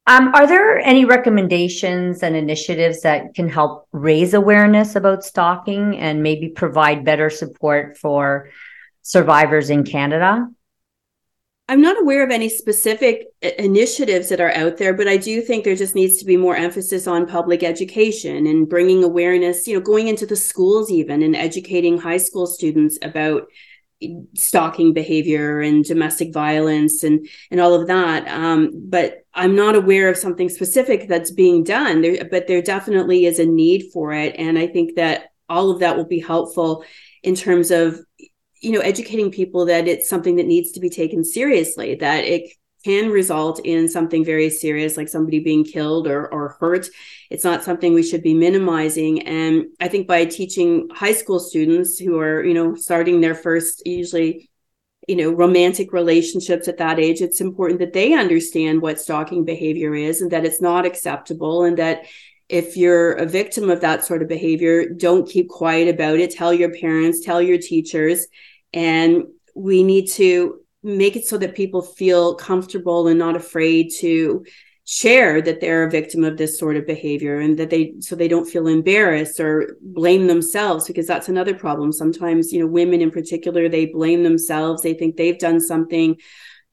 um, 0.08 0.34
are 0.36 0.46
there 0.46 0.80
any 0.80 1.04
recommendations 1.06 2.22
and 2.22 2.36
initiatives 2.36 3.02
that 3.02 3.34
can 3.34 3.50
help 3.50 3.88
raise 3.92 4.34
awareness 4.34 4.96
about 4.96 5.24
stalking 5.24 5.98
and 5.98 6.22
maybe 6.22 6.50
provide 6.50 7.04
better 7.04 7.30
support 7.30 7.98
for 7.98 8.50
survivors 9.02 9.70
in 9.70 9.84
canada? 9.84 10.48
I'm 11.68 11.82
not 11.82 12.00
aware 12.00 12.24
of 12.24 12.30
any 12.30 12.48
specific 12.48 13.26
initiatives 13.42 14.30
that 14.30 14.40
are 14.40 14.52
out 14.52 14.78
there, 14.78 14.94
but 14.94 15.08
I 15.08 15.18
do 15.18 15.42
think 15.42 15.64
there 15.64 15.76
just 15.76 15.96
needs 15.96 16.18
to 16.18 16.26
be 16.26 16.38
more 16.38 16.56
emphasis 16.56 17.08
on 17.08 17.26
public 17.26 17.64
education 17.64 18.46
and 18.46 18.70
bringing 18.70 19.04
awareness, 19.04 19.68
you 19.68 19.74
know, 19.74 19.82
going 19.82 20.08
into 20.08 20.28
the 20.28 20.36
schools 20.36 20.92
even 20.92 21.24
and 21.24 21.36
educating 21.36 21.98
high 21.98 22.18
school 22.18 22.46
students 22.46 23.00
about 23.02 23.48
stalking 24.36 24.94
behavior 24.94 25.62
and 25.62 25.86
domestic 25.86 26.34
violence 26.34 27.04
and 27.04 27.28
and 27.50 27.60
all 27.60 27.74
of 27.74 27.88
that. 27.88 28.28
Um, 28.28 28.72
but 28.90 29.24
i'm 29.34 29.56
not 29.56 29.76
aware 29.76 30.10
of 30.10 30.18
something 30.18 30.50
specific 30.50 31.08
that's 31.08 31.32
being 31.32 31.64
done. 31.64 32.02
There 32.02 32.26
but 32.30 32.48
there 32.48 32.62
definitely 32.62 33.26
is 33.26 33.40
a 33.40 33.46
need 33.46 33.92
for 33.94 34.14
it. 34.14 34.36
And 34.38 34.58
i 34.60 34.68
think 34.68 34.96
that 34.96 35.32
all 35.48 35.70
of 35.70 35.80
that 35.80 35.96
will 35.98 36.06
be 36.06 36.20
helpful 36.20 36.84
in 37.24 37.36
terms 37.36 37.72
of 37.72 38.00
you 38.62 38.72
know 38.72 38.80
educating 38.80 39.32
people 39.32 39.66
that 39.66 39.88
it's 39.88 40.10
something 40.10 40.38
that 40.38 40.48
needs 40.48 40.72
to 40.72 40.80
be 40.80 40.90
taken 40.90 41.24
seriously 41.24 41.96
that 41.96 42.24
it 42.24 42.52
can 42.86 43.10
result 43.10 43.60
in 43.64 43.90
something 43.90 44.24
very 44.24 44.50
serious 44.50 44.96
like 44.96 45.10
somebody 45.10 45.40
being 45.40 45.64
killed 45.64 46.08
or, 46.08 46.28
or 46.32 46.56
hurt. 46.60 46.88
It's 47.32 47.44
not 47.44 47.64
something 47.64 47.94
we 47.94 48.04
should 48.04 48.22
be 48.22 48.36
minimizing. 48.36 49.24
And 49.24 49.66
i 49.80 49.88
think 49.88 50.08
by 50.08 50.26
teaching 50.26 50.88
high 50.94 51.14
school 51.14 51.40
students 51.40 51.98
who 51.98 52.20
are 52.20 52.44
you 52.44 52.54
know 52.54 52.76
starting 52.76 53.22
their 53.22 53.36
first 53.36 53.82
usually 53.86 54.50
you 55.08 55.16
know 55.16 55.32
romantic 55.32 55.92
relationships 55.94 56.68
at 56.68 56.78
that 56.78 57.00
age 57.00 57.22
it's 57.22 57.42
important 57.42 57.80
that 57.80 57.94
they 57.94 58.14
understand 58.14 58.82
what 58.82 59.00
stalking 59.00 59.46
behavior 59.46 59.94
is 59.94 60.22
and 60.22 60.32
that 60.32 60.46
it's 60.46 60.62
not 60.62 60.86
acceptable 60.86 61.64
and 61.64 61.78
that 61.78 62.06
if 62.50 62.78
you're 62.78 63.14
a 63.14 63.26
victim 63.26 63.70
of 63.70 63.82
that 63.82 64.06
sort 64.06 64.22
of 64.22 64.28
behavior 64.28 64.88
don't 64.90 65.30
keep 65.30 65.50
quiet 65.50 65.88
about 65.88 66.20
it. 66.20 66.32
Tell 66.32 66.54
your 66.54 66.74
parents 66.74 67.22
tell 67.22 67.42
your 67.42 67.58
teachers. 67.58 68.28
And 68.74 69.24
we 69.56 69.84
need 69.84 70.08
to 70.12 70.65
make 70.86 71.16
it 71.16 71.26
so 71.26 71.38
that 71.40 71.56
people 71.56 71.82
feel 71.82 72.36
comfortable 72.36 73.08
and 73.08 73.18
not 73.18 73.36
afraid 73.36 73.92
to 74.00 74.46
share 74.88 75.42
that 75.42 75.60
they're 75.60 75.86
a 75.86 75.90
victim 75.90 76.24
of 76.24 76.38
this 76.38 76.60
sort 76.60 76.78
of 76.78 76.86
behavior 76.86 77.40
and 77.40 77.58
that 77.58 77.72
they 77.72 77.96
so 78.00 78.16
they 78.16 78.28
don't 78.28 78.48
feel 78.48 78.68
embarrassed 78.68 79.40
or 79.40 79.78
blame 79.82 80.28
themselves 80.28 80.86
because 80.86 81.08
that's 81.08 81.28
another 81.28 81.56
problem. 81.56 81.92
Sometimes 81.92 82.54
you 82.54 82.60
know 82.60 82.68
women 82.68 83.02
in 83.02 83.10
particular 83.10 83.68
they 83.68 83.88
blame 83.88 84.22
themselves. 84.22 84.84
They 84.84 84.94
think 84.94 85.18
they've 85.18 85.40
done 85.40 85.60
something 85.60 86.18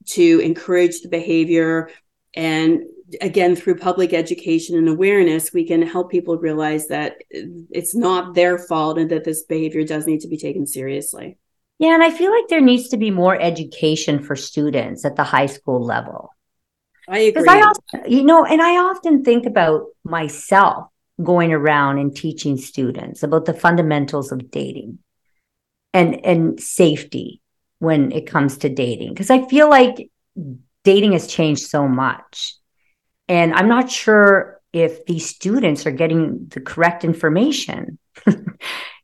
to 0.09 0.39
encourage 0.41 1.01
the 1.01 1.09
behavior. 1.09 1.89
And 2.35 2.83
again 3.21 3.55
through 3.55 3.75
public 3.75 4.13
education 4.13 4.77
and 4.77 4.89
awareness 4.89 5.53
we 5.53 5.67
can 5.67 5.81
help 5.81 6.09
people 6.09 6.37
realize 6.37 6.87
that 6.87 7.17
it's 7.29 7.93
not 7.93 8.33
their 8.33 8.57
fault 8.57 8.97
and 8.97 9.11
that 9.11 9.23
this 9.23 9.43
behavior 9.43 9.83
does 9.83 10.07
need 10.07 10.21
to 10.21 10.27
be 10.27 10.37
taken 10.37 10.65
seriously 10.65 11.37
yeah, 11.79 11.93
and 11.93 12.03
I 12.03 12.11
feel 12.11 12.31
like 12.31 12.47
there 12.47 12.61
needs 12.61 12.89
to 12.89 12.97
be 12.97 13.11
more 13.11 13.39
education 13.39 14.23
for 14.23 14.35
students 14.35 15.05
at 15.05 15.15
the 15.15 15.23
high 15.23 15.47
school 15.47 15.83
level. 15.83 16.29
I 17.07 17.19
agree. 17.19 17.31
Because 17.31 17.47
I 17.47 17.61
often, 17.61 18.11
you 18.11 18.23
know, 18.23 18.45
and 18.45 18.61
I 18.61 18.77
often 18.77 19.23
think 19.23 19.45
about 19.45 19.87
myself 20.03 20.87
going 21.21 21.53
around 21.53 21.99
and 21.99 22.15
teaching 22.15 22.57
students 22.57 23.23
about 23.23 23.45
the 23.45 23.53
fundamentals 23.53 24.31
of 24.31 24.49
dating 24.49 24.99
and 25.93 26.25
and 26.25 26.59
safety 26.59 27.41
when 27.79 28.11
it 28.11 28.25
comes 28.25 28.57
to 28.57 28.69
dating 28.69 29.09
because 29.09 29.29
I 29.29 29.45
feel 29.47 29.69
like 29.69 30.09
dating 30.83 31.11
has 31.13 31.27
changed 31.27 31.63
so 31.63 31.87
much. 31.87 32.55
And 33.27 33.53
I'm 33.53 33.67
not 33.67 33.91
sure 33.91 34.61
if 34.71 35.05
these 35.05 35.29
students 35.29 35.85
are 35.85 35.91
getting 35.91 36.47
the 36.49 36.61
correct 36.61 37.03
information. 37.03 37.99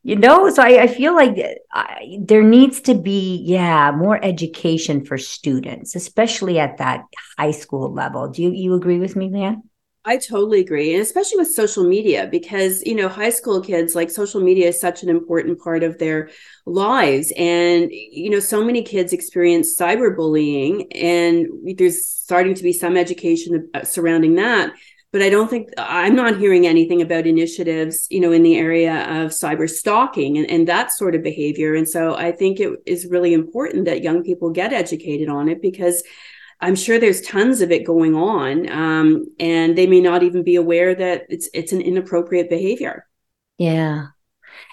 you 0.04 0.16
know 0.16 0.50
so 0.50 0.62
i, 0.62 0.84
I 0.84 0.88
feel 0.88 1.14
like 1.14 1.38
I, 1.72 2.18
there 2.22 2.44
needs 2.44 2.82
to 2.82 2.96
be 2.96 3.42
yeah 3.46 3.92
more 3.92 4.24
education 4.24 5.06
for 5.06 5.18
students 5.18 5.96
especially 5.96 6.60
at 6.60 6.78
that 6.78 7.06
high 7.38 7.52
school 7.52 7.94
level 7.94 8.30
do 8.30 8.44
you, 8.44 8.52
you 8.52 8.74
agree 8.74 9.00
with 9.00 9.16
me 9.16 9.30
man 9.30 9.64
I 10.06 10.18
totally 10.18 10.62
agree. 10.62 10.94
And 10.94 11.02
especially 11.02 11.40
with 11.40 11.52
social 11.52 11.84
media, 11.84 12.28
because, 12.32 12.82
you 12.84 12.96
know, 12.96 13.10
high 13.10 13.30
school 13.30 13.62
kids, 13.62 13.96
like 13.96 14.10
social 14.10 14.40
media 14.40 14.70
is 14.70 14.80
such 14.80 15.04
an 15.04 15.10
important 15.10 15.60
part 15.60 15.84
of 15.84 16.00
their 16.00 16.30
lives. 16.66 17.34
And, 17.38 17.92
you 17.92 18.30
know, 18.30 18.40
so 18.40 18.64
many 18.64 18.82
kids 18.82 19.12
experience 19.12 19.78
cyberbullying, 19.78 20.88
and 20.96 21.48
there's 21.78 22.06
starting 22.06 22.54
to 22.56 22.64
be 22.64 22.72
some 22.72 22.96
education 22.96 23.70
uh, 23.74 23.84
surrounding 23.84 24.36
that 24.36 24.74
but 25.12 25.22
I 25.22 25.30
don't 25.30 25.50
think 25.50 25.70
I'm 25.78 26.16
not 26.16 26.38
hearing 26.38 26.68
anything 26.68 27.02
about 27.02 27.26
initiatives, 27.26 28.06
you 28.10 28.20
know, 28.20 28.32
in 28.32 28.44
the 28.44 28.58
area 28.58 29.24
of 29.24 29.32
cyber 29.32 29.70
stalking 29.70 30.38
and, 30.38 30.50
and 30.50 30.68
that 30.68 30.92
sort 30.92 31.16
of 31.16 31.24
behavior. 31.24 31.74
And 31.74 31.90
so 31.90 32.16
I 32.16 32.32
think 32.32 32.60
it 32.60 32.80
is 32.86 33.08
really 33.08 33.34
important 33.34 33.86
that 33.86 34.04
young 34.04 34.24
people 34.24 34.52
get 34.52 34.72
educated 34.72 35.28
on 35.28 35.50
it 35.50 35.62
because 35.62 36.04
I'm 36.62 36.76
sure 36.76 37.00
there's 37.00 37.22
tons 37.22 37.62
of 37.62 37.72
it 37.72 37.86
going 37.86 38.16
on, 38.16 38.70
um, 38.70 39.28
and 39.40 39.78
they 39.78 39.88
may 39.88 40.02
not 40.02 40.24
even 40.24 40.44
be 40.44 40.58
aware 40.58 40.94
that 40.94 41.26
it's 41.30 41.50
it's 41.54 41.72
an 41.72 41.82
inappropriate 41.82 42.50
behavior. 42.50 43.08
Yeah, 43.58 44.08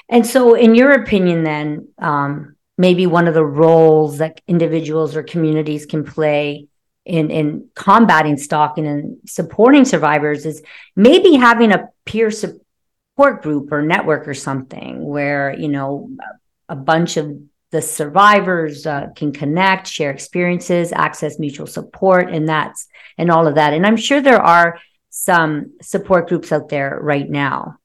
and 0.08 0.26
so 0.26 0.54
in 0.54 0.74
your 0.74 0.92
opinion, 0.92 1.44
then 1.44 1.88
um, 1.98 2.56
maybe 2.76 3.06
one 3.06 3.28
of 3.28 3.34
the 3.34 3.44
roles 3.44 4.18
that 4.18 4.40
individuals 4.48 5.14
or 5.14 5.22
communities 5.22 5.86
can 5.86 6.04
play 6.04 6.66
in 7.06 7.30
in 7.30 7.68
combating 7.74 8.36
stalking 8.36 8.86
and 8.86 9.18
supporting 9.26 9.84
survivors 9.84 10.44
is 10.44 10.62
maybe 10.96 11.34
having 11.34 11.72
a 11.72 11.88
peer 12.04 12.30
support 12.30 13.42
group 13.42 13.70
or 13.72 13.80
network 13.80 14.26
or 14.26 14.34
something 14.34 15.04
where 15.04 15.54
you 15.56 15.68
know 15.68 16.10
a 16.68 16.76
bunch 16.76 17.16
of 17.16 17.40
the 17.70 17.80
survivors 17.80 18.86
uh, 18.86 19.06
can 19.14 19.32
connect 19.32 19.86
share 19.86 20.10
experiences 20.10 20.92
access 20.92 21.38
mutual 21.38 21.66
support 21.66 22.30
and 22.30 22.48
that's 22.48 22.88
and 23.18 23.30
all 23.30 23.46
of 23.46 23.54
that. 23.54 23.72
And 23.72 23.86
i'm 23.86 23.96
sure 23.96 24.20
there 24.20 24.42
are 24.42 24.78
some 25.10 25.74
support 25.80 26.28
groups 26.28 26.52
out 26.52 26.68
there 26.68 26.98
right 27.00 27.28
now 27.30 27.78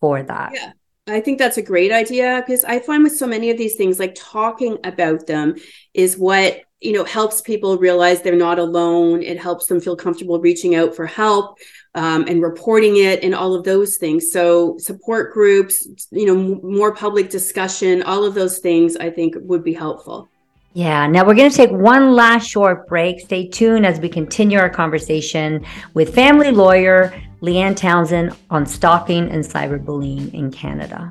for 0.00 0.22
that. 0.22 0.52
Yeah 0.54 0.72
I 1.08 1.20
think 1.20 1.38
that's 1.38 1.56
a 1.56 1.62
great 1.62 1.92
idea 1.92 2.42
because 2.44 2.64
I 2.64 2.80
find 2.80 3.04
with 3.04 3.16
so 3.16 3.28
many 3.28 3.50
of 3.50 3.58
these 3.58 3.76
things, 3.76 4.00
like 4.00 4.16
talking 4.16 4.78
about 4.82 5.26
them 5.26 5.54
is 5.94 6.18
what 6.18 6.62
you 6.80 6.92
know 6.92 7.04
helps 7.04 7.40
people 7.40 7.78
realize 7.78 8.20
they're 8.20 8.36
not 8.36 8.58
alone 8.58 9.22
it 9.22 9.38
helps 9.38 9.66
them 9.66 9.80
feel 9.80 9.96
comfortable 9.96 10.40
reaching 10.40 10.74
out 10.74 10.94
for 10.94 11.06
help 11.06 11.58
um, 11.94 12.26
and 12.28 12.42
reporting 12.42 12.98
it 12.98 13.22
and 13.22 13.34
all 13.34 13.54
of 13.54 13.64
those 13.64 13.96
things 13.96 14.30
so 14.30 14.76
support 14.78 15.32
groups 15.32 16.06
you 16.10 16.26
know 16.26 16.38
m- 16.38 16.60
more 16.62 16.94
public 16.94 17.30
discussion 17.30 18.02
all 18.02 18.24
of 18.24 18.34
those 18.34 18.58
things 18.58 18.96
i 18.96 19.10
think 19.10 19.34
would 19.40 19.64
be 19.64 19.72
helpful 19.72 20.28
yeah, 20.76 21.06
now 21.06 21.24
we're 21.26 21.34
going 21.34 21.50
to 21.50 21.56
take 21.56 21.70
one 21.70 22.12
last 22.12 22.46
short 22.46 22.86
break. 22.86 23.20
Stay 23.20 23.48
tuned 23.48 23.86
as 23.86 23.98
we 23.98 24.10
continue 24.10 24.58
our 24.58 24.68
conversation 24.68 25.64
with 25.94 26.14
family 26.14 26.50
lawyer 26.50 27.14
Leanne 27.40 27.74
Townsend 27.74 28.36
on 28.50 28.66
stalking 28.66 29.30
and 29.30 29.42
cyberbullying 29.42 30.34
in 30.34 30.50
Canada. 30.50 31.10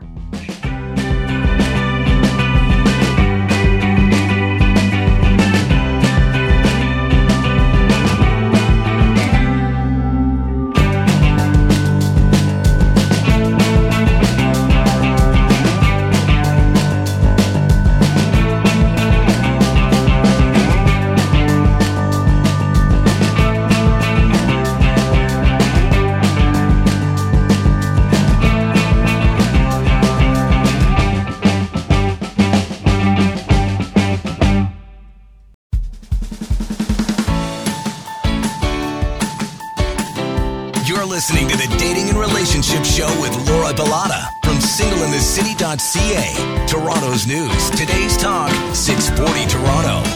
singleinthecity.ca. 45.45 46.65
Toronto's 46.67 47.27
news, 47.27 47.69
today's 47.71 48.17
talk, 48.17 48.49
640 48.75 49.45
Toronto. 49.45 50.09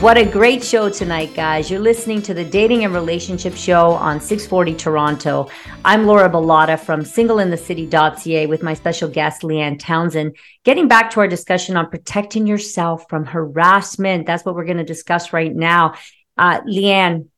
What 0.00 0.16
a 0.16 0.24
great 0.24 0.62
show 0.62 0.88
tonight, 0.90 1.34
guys. 1.34 1.70
You're 1.70 1.80
listening 1.80 2.22
to 2.22 2.34
the 2.34 2.44
Dating 2.44 2.84
and 2.84 2.94
Relationship 2.94 3.56
Show 3.56 3.92
on 3.92 4.20
640 4.20 4.74
Toronto. 4.74 5.48
I'm 5.84 6.06
Laura 6.06 6.30
Bilotta 6.30 6.78
from 6.78 7.00
singleinthecity.ca 7.00 8.46
with 8.46 8.62
my 8.62 8.74
special 8.74 9.08
guest, 9.08 9.42
Leanne 9.42 9.78
Townsend. 9.78 10.36
Getting 10.62 10.86
back 10.86 11.10
to 11.12 11.20
our 11.20 11.28
discussion 11.28 11.76
on 11.76 11.90
protecting 11.90 12.46
yourself 12.46 13.06
from 13.08 13.24
harassment. 13.24 14.26
That's 14.26 14.44
what 14.44 14.54
we're 14.54 14.66
going 14.66 14.76
to 14.76 14.84
discuss 14.84 15.32
right 15.32 15.54
now. 15.54 15.94
Uh, 16.36 16.60
Leanne, 16.60 17.28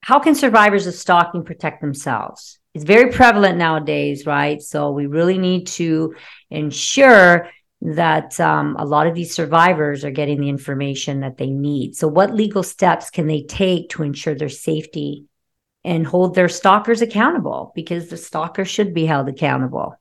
how 0.00 0.20
can 0.20 0.34
survivors 0.34 0.86
of 0.86 0.94
stalking 0.94 1.44
protect 1.44 1.82
themselves? 1.82 2.55
It's 2.76 2.84
very 2.84 3.10
prevalent 3.10 3.56
nowadays, 3.56 4.26
right? 4.26 4.60
So 4.60 4.90
we 4.90 5.06
really 5.06 5.38
need 5.38 5.66
to 5.68 6.14
ensure 6.50 7.48
that 7.80 8.38
um, 8.38 8.76
a 8.78 8.84
lot 8.84 9.06
of 9.06 9.14
these 9.14 9.34
survivors 9.34 10.04
are 10.04 10.10
getting 10.10 10.42
the 10.42 10.50
information 10.50 11.20
that 11.20 11.38
they 11.38 11.48
need. 11.48 11.96
So, 11.96 12.06
what 12.06 12.34
legal 12.34 12.62
steps 12.62 13.08
can 13.08 13.28
they 13.28 13.44
take 13.44 13.88
to 13.90 14.02
ensure 14.02 14.34
their 14.34 14.50
safety 14.50 15.24
and 15.84 16.06
hold 16.06 16.34
their 16.34 16.50
stalkers 16.50 17.00
accountable? 17.00 17.72
Because 17.74 18.10
the 18.10 18.18
stalker 18.18 18.66
should 18.66 18.92
be 18.92 19.06
held 19.06 19.30
accountable. 19.30 19.94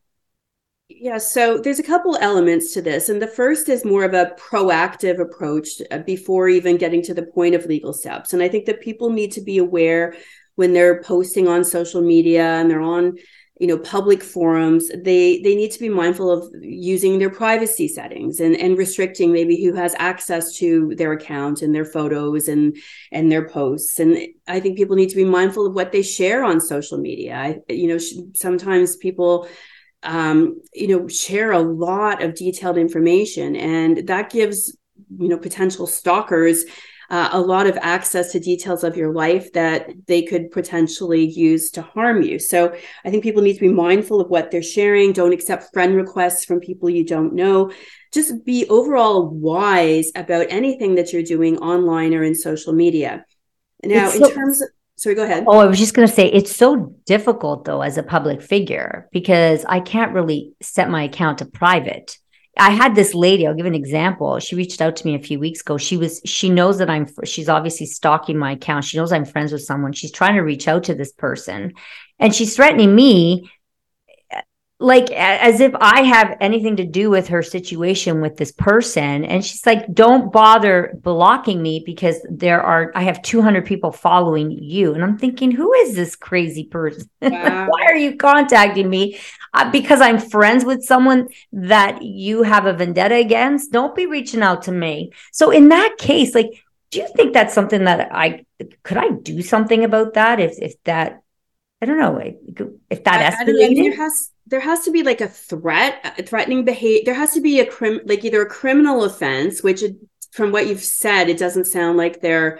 Yeah, 0.89 1.17
so 1.17 1.57
there's 1.57 1.79
a 1.79 1.83
couple 1.83 2.17
elements 2.17 2.73
to 2.73 2.81
this. 2.81 3.07
And 3.07 3.21
the 3.21 3.27
first 3.27 3.69
is 3.69 3.85
more 3.85 4.03
of 4.03 4.13
a 4.13 4.33
proactive 4.38 5.21
approach 5.21 5.81
uh, 5.91 5.99
before 5.99 6.49
even 6.49 6.75
getting 6.75 7.01
to 7.03 7.13
the 7.13 7.23
point 7.23 7.55
of 7.55 7.67
legal 7.67 7.93
steps. 7.93 8.33
And 8.33 8.43
I 8.43 8.49
think 8.49 8.65
that 8.65 8.81
people 8.81 9.11
need 9.11 9.31
to 9.31 9.41
be 9.41 9.59
aware 9.59 10.13
when 10.56 10.74
they're 10.74 11.02
posting 11.02 11.48
on 11.48 11.63
social 11.63 12.02
media 12.02 12.44
and 12.44 12.70
they're 12.70 12.82
on 12.82 13.18
you 13.60 13.68
know 13.68 13.78
public 13.78 14.22
forums 14.22 14.89
they 14.89 15.41
they 15.41 15.56
need 15.56 15.72
to 15.72 15.80
be 15.80 15.88
mindful 15.88 16.30
of 16.30 16.54
using 16.62 17.20
their 17.20 17.30
privacy 17.30 17.88
settings 17.88 18.39
and 18.39 18.56
and 18.58 18.78
restricting 18.78 19.32
maybe 19.32 19.63
who 19.63 19.74
has 19.74 19.96
access 19.98 20.58
to 20.58 20.94
their 20.96 21.13
account 21.13 21.62
and 21.62 21.74
their 21.74 21.86
photos 21.86 22.48
and 22.48 22.76
and 23.12 23.32
their 23.32 23.48
posts. 23.48 24.00
And 24.00 24.18
i 24.48 24.60
think 24.60 24.78
people 24.78 24.96
need 24.96 25.10
to 25.10 25.15
be 25.15 25.24
mindful 25.26 25.65
of 25.65 25.74
what 25.74 25.91
they 25.91 26.02
share 26.02 26.44
on 26.44 26.60
social 26.60 26.98
media. 26.98 27.36
I, 27.36 27.60
you 27.70 27.88
know 27.88 28.00
sometimes 28.34 28.98
people 28.98 29.48
um, 30.04 30.62
you 30.74 30.88
know 30.88 31.08
share 31.08 31.52
a 31.52 31.60
lot 31.60 32.22
of 32.22 32.36
detailed 32.36 32.78
information 32.78 33.56
and 33.56 34.08
that 34.08 34.30
gives 34.30 34.78
you 35.18 35.30
know 35.30 35.38
potential 35.38 35.88
stalkers 35.88 36.65
uh, 37.10 37.30
a 37.32 37.39
lot 37.39 37.68
of 37.68 37.78
access 37.82 38.32
to 38.32 38.39
details 38.39 38.84
of 38.84 38.98
your 38.98 39.13
life 39.13 39.52
that 39.54 39.89
they 40.08 40.22
could 40.22 40.52
potentially 40.52 41.26
use 41.26 41.72
to 41.72 41.82
harm 41.82 42.22
you. 42.22 42.39
So 42.39 42.76
I 43.04 43.10
think 43.10 43.24
people 43.24 43.41
need 43.41 43.56
to 43.56 43.60
be 43.60 43.70
mindful 43.70 44.22
of 44.22 44.30
what 44.30 44.52
they're 44.52 44.63
sharing. 44.63 45.13
Don't 45.13 45.34
accept 45.34 45.74
friend 45.74 45.96
requests 45.96 46.46
from 46.46 46.60
people 46.60 46.89
you 46.89 47.06
don't 47.06 47.34
know. 47.34 47.72
Just 48.13 48.46
be 48.46 48.68
overall 48.70 49.30
wise 49.30 50.12
about 50.15 50.48
anything 50.50 50.96
that 50.96 51.12
you're 51.12 51.24
doing 51.24 51.58
online 51.58 52.13
or 52.13 52.24
in 52.24 52.36
social 52.36 52.74
media. 52.74 53.26
Now, 53.84 54.12
in 54.12 54.30
terms 54.32 54.62
of 54.62 54.70
Sorry, 54.98 55.13
go 55.13 55.24
ahead. 55.24 55.44
Oh, 55.46 55.60
I 55.60 55.65
was 55.65 55.78
just 55.78 55.94
going 55.94 56.08
to 56.08 56.13
say 56.13 56.28
it's 56.28 56.56
so 56.56 56.96
difficult 57.06 57.65
though 57.65 57.82
as 57.82 57.98
a 57.98 58.04
public 58.04 58.41
figure 58.41 59.10
because 59.12 59.65
I 59.65 59.82
can't 59.82 60.13
really 60.13 60.54
set 60.62 60.89
my 60.89 61.04
account 61.04 61.39
to 61.39 61.46
private. 61.46 62.18
I 62.58 62.72
had 62.72 62.96
this 62.96 63.13
lady, 63.13 63.46
I'll 63.46 63.54
give 63.54 63.65
an 63.65 63.76
example. 63.76 64.39
She 64.39 64.56
reached 64.56 64.82
out 64.82 64.96
to 64.98 65.06
me 65.06 65.15
a 65.15 65.20
few 65.20 65.39
weeks 65.39 65.62
ago. 65.62 65.78
She 65.78 65.98
was, 65.98 66.22
she 66.26 66.50
knows 66.50 66.78
that 66.78 66.89
I'm, 66.89 67.08
she's 67.26 67.50
obviously 67.50 67.86
stalking 67.86 68.38
my 68.38 68.54
account. 68.54 68.86
She 68.86 68.98
knows 68.98 69.12
I'm 69.12 69.26
friends 69.26 69.52
with 69.52 69.63
someone. 69.63 69.94
She's 69.94 70.12
trying 70.12 70.36
to 70.36 70.41
reach 70.41 70.68
out 70.68 70.86
to 70.86 70.96
this 70.96 71.12
person 71.12 71.74
and 72.20 72.34
she's 72.34 72.56
threatening 72.56 72.96
me 72.96 73.50
like 74.79 75.09
as 75.11 75.61
if 75.61 75.73
I 75.79 76.01
have 76.01 76.35
anything 76.41 76.75
to 76.77 76.85
do 76.85 77.09
with 77.09 77.29
her 77.29 77.41
situation 77.41 78.19
with 78.19 78.35
this 78.35 78.51
person. 78.51 79.23
And 79.23 79.43
she's 79.43 79.65
like, 79.65 79.93
don't 79.93 80.33
bother 80.33 80.93
blocking 81.01 81.61
me 81.61 81.81
because 81.85 82.17
there 82.29 82.61
are, 82.61 82.91
I 82.93 83.03
have 83.03 83.21
200 83.21 83.65
people 83.65 83.93
following 83.93 84.51
you. 84.51 84.93
And 84.93 85.01
I'm 85.01 85.17
thinking, 85.17 85.51
who 85.51 85.71
is 85.73 85.95
this 85.95 86.15
crazy 86.15 86.65
person? 86.65 87.09
Wow. 87.35 87.67
Why 87.67 87.85
are 87.88 87.97
you 87.97 88.15
contacting 88.17 88.89
me? 88.89 89.19
Uh, 89.53 89.69
because 89.71 89.99
I'm 89.99 90.19
friends 90.19 90.63
with 90.63 90.83
someone 90.83 91.27
that 91.51 92.01
you 92.01 92.43
have 92.43 92.65
a 92.65 92.73
vendetta 92.73 93.15
against. 93.15 93.71
Don't 93.71 93.95
be 93.95 94.05
reaching 94.05 94.41
out 94.41 94.63
to 94.63 94.71
me. 94.71 95.11
So 95.31 95.51
in 95.51 95.69
that 95.69 95.97
case, 95.97 96.35
like, 96.35 96.51
do 96.91 96.99
you 96.99 97.07
think 97.15 97.33
that's 97.33 97.53
something 97.53 97.85
that 97.85 98.09
I 98.13 98.45
could 98.83 98.97
I 98.97 99.09
do 99.09 99.41
something 99.41 99.83
about 99.83 100.13
that 100.13 100.39
if 100.39 100.57
if 100.59 100.81
that 100.83 101.23
I 101.86 101.88
don't 101.88 102.00
know 102.00 102.19
if 102.89 103.04
that 103.04 103.34
escalated? 103.34 103.76
there 103.76 103.95
has 103.95 104.32
there 104.48 104.60
has 104.60 104.86
to 104.86 104.91
be 104.91 105.04
like 105.04 105.21
a 105.21 105.28
threat, 105.28 106.15
a 106.17 106.24
threatening 106.24 106.65
behavior. 106.65 107.04
There 107.06 107.13
has 107.13 107.34
to 107.34 107.41
be 107.41 107.60
a 107.60 107.65
crim, 107.65 108.00
like 108.06 108.26
either 108.26 108.41
a 108.41 108.50
criminal 108.50 109.04
offense, 109.04 109.62
which 109.62 109.84
it, 109.84 109.95
from 110.32 110.52
what 110.52 110.65
you've 110.65 110.84
said, 110.84 111.30
it 111.30 111.38
doesn't 111.38 111.65
sound 111.65 111.98
like 111.98 112.21
there 112.21 112.60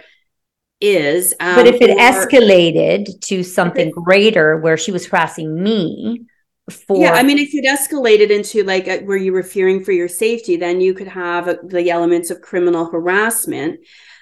is. 0.80 1.34
Um, 1.40 1.56
but 1.56 1.66
if 1.66 1.80
it 1.80 1.90
or, 1.90 1.96
escalated 1.96 3.20
to 3.22 3.42
something 3.42 3.88
it, 3.88 3.94
greater, 3.94 4.58
where 4.58 4.76
she 4.76 4.92
was 4.92 5.06
harassing 5.06 5.60
me, 5.60 6.26
for 6.70 7.00
yeah, 7.00 7.12
I 7.12 7.24
mean, 7.24 7.38
if 7.38 7.50
it 7.52 7.64
escalated 7.64 8.30
into 8.30 8.62
like 8.62 8.86
a, 8.86 9.00
where 9.00 9.16
you 9.16 9.32
were 9.32 9.42
fearing 9.42 9.82
for 9.82 9.92
your 9.92 10.08
safety, 10.08 10.56
then 10.56 10.80
you 10.80 10.94
could 10.94 11.08
have 11.08 11.48
a, 11.48 11.58
the 11.64 11.90
elements 11.90 12.30
of 12.30 12.40
criminal 12.40 12.86
harassment 12.86 13.80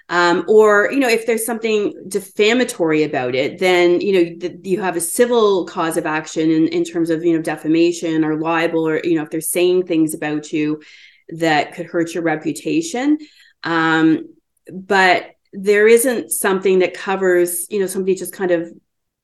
um, 0.08 0.44
or 0.48 0.90
you 0.92 0.98
know 0.98 1.08
if 1.08 1.26
there's 1.26 1.46
something 1.46 1.94
defamatory 2.08 3.02
about 3.02 3.34
it 3.34 3.58
then 3.58 4.00
you 4.00 4.12
know 4.12 4.38
th- 4.38 4.58
you 4.62 4.80
have 4.80 4.96
a 4.96 5.00
civil 5.00 5.64
cause 5.66 5.96
of 5.96 6.06
action 6.06 6.50
in, 6.50 6.68
in 6.68 6.84
terms 6.84 7.10
of 7.10 7.24
you 7.24 7.34
know 7.34 7.42
defamation 7.42 8.24
or 8.24 8.38
libel 8.38 8.86
or 8.86 9.00
you 9.04 9.14
know 9.14 9.22
if 9.22 9.30
they're 9.30 9.40
saying 9.40 9.86
things 9.86 10.14
about 10.14 10.52
you 10.52 10.80
that 11.28 11.74
could 11.74 11.86
hurt 11.86 12.14
your 12.14 12.22
reputation. 12.22 13.18
Um, 13.62 14.34
but 14.70 15.30
there 15.52 15.86
isn't 15.86 16.30
something 16.30 16.80
that 16.80 16.94
covers 16.94 17.66
you 17.70 17.80
know 17.80 17.86
somebody 17.86 18.14
just 18.14 18.34
kind 18.34 18.50
of 18.50 18.72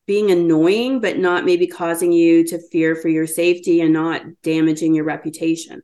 being 0.06 0.30
annoying 0.30 1.00
but 1.00 1.18
not 1.18 1.44
maybe 1.44 1.66
causing 1.66 2.12
you 2.12 2.44
to 2.44 2.58
fear 2.70 2.96
for 2.96 3.08
your 3.08 3.26
safety 3.26 3.80
and 3.80 3.92
not 3.92 4.22
damaging 4.42 4.94
your 4.94 5.04
reputation. 5.04 5.82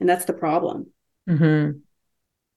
And 0.00 0.08
that's 0.08 0.24
the 0.24 0.32
problem. 0.32 0.88
Mm-hmm. 1.28 1.78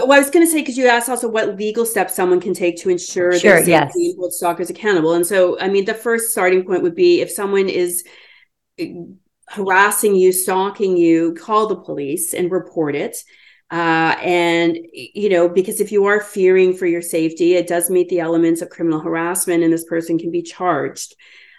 Well, 0.02 0.12
I 0.12 0.20
was 0.20 0.30
going 0.30 0.46
to 0.46 0.52
say 0.52 0.60
because 0.60 0.78
you 0.78 0.88
asked 0.88 1.10
also 1.10 1.30
what 1.30 1.56
legal 1.56 1.86
steps 1.86 2.14
someone 2.14 2.42
can 2.42 2.54
take 2.54 2.78
to 2.82 2.90
ensure 2.90 3.38
sure, 3.40 3.62
that 3.62 3.68
yes. 3.68 3.94
hold 4.18 4.34
stalkers 4.34 4.70
accountable. 4.70 5.14
And 5.14 5.26
so, 5.26 5.58
I 5.60 5.70
mean, 5.70 5.86
the 5.86 5.94
first 5.94 6.32
starting 6.32 6.66
point 6.66 6.84
would 6.84 6.96
be 6.96 7.22
if 7.22 7.32
someone 7.32 7.70
is 7.70 8.04
harassing 9.48 10.16
you, 10.16 10.34
stalking 10.34 10.98
you, 10.98 11.34
call 11.36 11.68
the 11.68 11.78
police 11.78 12.34
and 12.34 12.52
report 12.52 12.96
it. 12.96 13.18
Uh, 13.72 14.16
and, 14.22 14.78
you 14.94 15.30
know, 15.30 15.48
because 15.48 15.80
if 15.80 15.92
you 15.94 16.06
are 16.06 16.20
fearing 16.20 16.76
for 16.76 16.86
your 16.86 17.02
safety, 17.02 17.56
it 17.56 17.68
does 17.68 17.90
meet 17.90 18.10
the 18.10 18.20
elements 18.20 18.62
of 18.62 18.70
criminal 18.70 19.00
harassment 19.00 19.64
and 19.64 19.72
this 19.72 19.86
person 19.86 20.20
can 20.20 20.30
be 20.30 20.42
charged. 20.42 21.16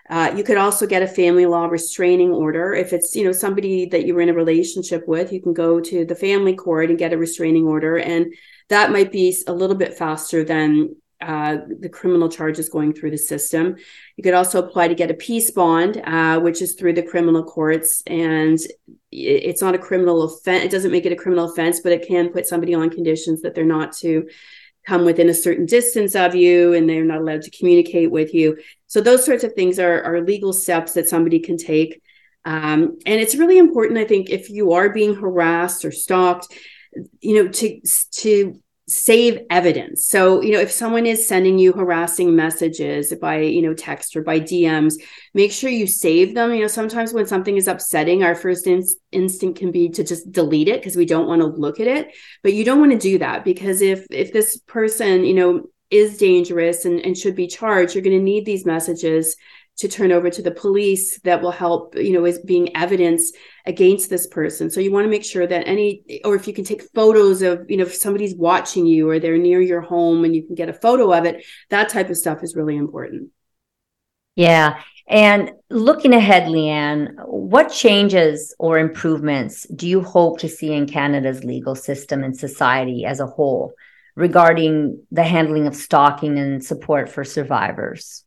Uh, 0.08 0.32
you 0.36 0.44
could 0.44 0.56
also 0.56 0.86
get 0.86 1.02
a 1.02 1.06
family 1.08 1.46
law 1.46 1.66
restraining 1.66 2.30
order. 2.30 2.72
If 2.72 2.92
it's, 2.92 3.16
you 3.16 3.24
know, 3.24 3.32
somebody 3.32 3.86
that 3.86 4.06
you 4.06 4.14
were 4.14 4.20
in 4.20 4.28
a 4.28 4.34
relationship 4.34 5.06
with, 5.08 5.32
you 5.32 5.42
can 5.42 5.52
go 5.52 5.80
to 5.80 6.04
the 6.04 6.14
family 6.14 6.54
court 6.54 6.90
and 6.90 6.98
get 6.98 7.12
a 7.12 7.18
restraining 7.18 7.66
order. 7.66 7.96
And 7.96 8.32
that 8.68 8.92
might 8.92 9.10
be 9.10 9.36
a 9.46 9.52
little 9.52 9.76
bit 9.76 9.94
faster 9.94 10.44
than 10.44 10.96
uh, 11.20 11.56
the 11.80 11.88
criminal 11.88 12.28
charges 12.28 12.68
going 12.68 12.92
through 12.92 13.10
the 13.10 13.18
system. 13.18 13.76
You 14.16 14.22
could 14.22 14.34
also 14.34 14.62
apply 14.62 14.88
to 14.88 14.94
get 14.94 15.10
a 15.10 15.14
peace 15.14 15.50
bond, 15.50 16.00
uh, 16.04 16.40
which 16.40 16.60
is 16.60 16.74
through 16.74 16.92
the 16.92 17.02
criminal 17.02 17.42
courts, 17.42 18.02
and 18.06 18.58
it's 19.10 19.62
not 19.62 19.74
a 19.74 19.78
criminal 19.78 20.22
offense. 20.22 20.64
It 20.64 20.70
doesn't 20.70 20.92
make 20.92 21.06
it 21.06 21.12
a 21.12 21.16
criminal 21.16 21.50
offense, 21.50 21.80
but 21.80 21.92
it 21.92 22.06
can 22.06 22.32
put 22.32 22.46
somebody 22.46 22.74
on 22.74 22.90
conditions 22.90 23.40
that 23.42 23.54
they're 23.54 23.64
not 23.64 23.96
to 23.98 24.28
come 24.86 25.04
within 25.04 25.28
a 25.28 25.34
certain 25.34 25.66
distance 25.66 26.14
of 26.14 26.34
you, 26.34 26.72
and 26.74 26.88
they're 26.88 27.04
not 27.04 27.20
allowed 27.20 27.42
to 27.42 27.50
communicate 27.50 28.10
with 28.10 28.32
you. 28.32 28.58
So 28.86 29.00
those 29.00 29.24
sorts 29.24 29.44
of 29.44 29.52
things 29.54 29.78
are, 29.78 30.02
are 30.02 30.20
legal 30.20 30.52
steps 30.52 30.92
that 30.94 31.08
somebody 31.08 31.40
can 31.40 31.56
take. 31.56 32.00
Um, 32.44 32.98
and 33.04 33.20
it's 33.20 33.34
really 33.34 33.58
important, 33.58 33.98
I 33.98 34.04
think, 34.04 34.30
if 34.30 34.48
you 34.50 34.72
are 34.72 34.90
being 34.90 35.14
harassed 35.14 35.84
or 35.84 35.90
stalked, 35.90 36.46
you 37.20 37.42
know, 37.42 37.50
to 37.50 37.80
to 38.12 38.60
save 38.88 39.40
evidence. 39.50 40.06
So, 40.06 40.40
you 40.40 40.52
know, 40.52 40.60
if 40.60 40.70
someone 40.70 41.06
is 41.06 41.26
sending 41.26 41.58
you 41.58 41.72
harassing 41.72 42.36
messages 42.36 43.12
by, 43.20 43.40
you 43.40 43.62
know, 43.62 43.74
text 43.74 44.14
or 44.14 44.22
by 44.22 44.38
DMs, 44.38 44.94
make 45.34 45.50
sure 45.50 45.70
you 45.70 45.88
save 45.88 46.34
them. 46.34 46.54
You 46.54 46.62
know, 46.62 46.66
sometimes 46.68 47.12
when 47.12 47.26
something 47.26 47.56
is 47.56 47.66
upsetting, 47.66 48.22
our 48.22 48.36
first 48.36 48.66
in- 48.66 48.86
instinct 49.10 49.58
can 49.58 49.72
be 49.72 49.88
to 49.90 50.04
just 50.04 50.30
delete 50.30 50.68
it 50.68 50.80
because 50.80 50.96
we 50.96 51.04
don't 51.04 51.26
want 51.26 51.42
to 51.42 51.48
look 51.48 51.80
at 51.80 51.88
it. 51.88 52.14
But 52.44 52.54
you 52.54 52.64
don't 52.64 52.78
want 52.80 52.92
to 52.92 52.98
do 52.98 53.18
that 53.18 53.44
because 53.44 53.82
if 53.82 54.06
if 54.10 54.32
this 54.32 54.58
person, 54.68 55.24
you 55.24 55.34
know, 55.34 55.64
is 55.90 56.18
dangerous 56.18 56.84
and, 56.84 57.00
and 57.00 57.16
should 57.16 57.36
be 57.36 57.46
charged, 57.46 57.94
you're 57.94 58.04
going 58.04 58.16
to 58.16 58.22
need 58.22 58.44
these 58.44 58.66
messages 58.66 59.36
to 59.78 59.88
turn 59.88 60.10
over 60.10 60.30
to 60.30 60.42
the 60.42 60.50
police 60.50 61.18
that 61.20 61.42
will 61.42 61.50
help, 61.50 61.94
you 61.96 62.12
know, 62.12 62.24
as 62.24 62.38
being 62.38 62.74
evidence 62.74 63.32
against 63.66 64.08
this 64.08 64.26
person. 64.26 64.70
So 64.70 64.80
you 64.80 64.90
want 64.90 65.04
to 65.04 65.10
make 65.10 65.24
sure 65.24 65.46
that 65.46 65.68
any, 65.68 66.02
or 66.24 66.34
if 66.34 66.46
you 66.46 66.54
can 66.54 66.64
take 66.64 66.82
photos 66.94 67.42
of, 67.42 67.66
you 67.68 67.76
know, 67.76 67.84
if 67.84 67.94
somebody's 67.94 68.34
watching 68.34 68.86
you 68.86 69.10
or 69.10 69.18
they're 69.18 69.36
near 69.36 69.60
your 69.60 69.82
home 69.82 70.24
and 70.24 70.34
you 70.34 70.44
can 70.44 70.54
get 70.54 70.70
a 70.70 70.72
photo 70.72 71.12
of 71.12 71.26
it, 71.26 71.44
that 71.68 71.90
type 71.90 72.08
of 72.08 72.16
stuff 72.16 72.42
is 72.42 72.56
really 72.56 72.76
important. 72.76 73.30
Yeah. 74.34 74.80
And 75.08 75.52
looking 75.70 76.14
ahead, 76.14 76.44
Leanne, 76.44 77.14
what 77.26 77.68
changes 77.68 78.54
or 78.58 78.78
improvements 78.78 79.66
do 79.68 79.86
you 79.86 80.02
hope 80.02 80.40
to 80.40 80.48
see 80.48 80.72
in 80.72 80.86
Canada's 80.86 81.44
legal 81.44 81.74
system 81.74 82.24
and 82.24 82.36
society 82.36 83.04
as 83.04 83.20
a 83.20 83.26
whole 83.26 83.72
regarding 84.14 85.02
the 85.12 85.22
handling 85.22 85.66
of 85.66 85.76
stalking 85.76 86.38
and 86.38 86.64
support 86.64 87.08
for 87.08 87.24
survivors? 87.24 88.25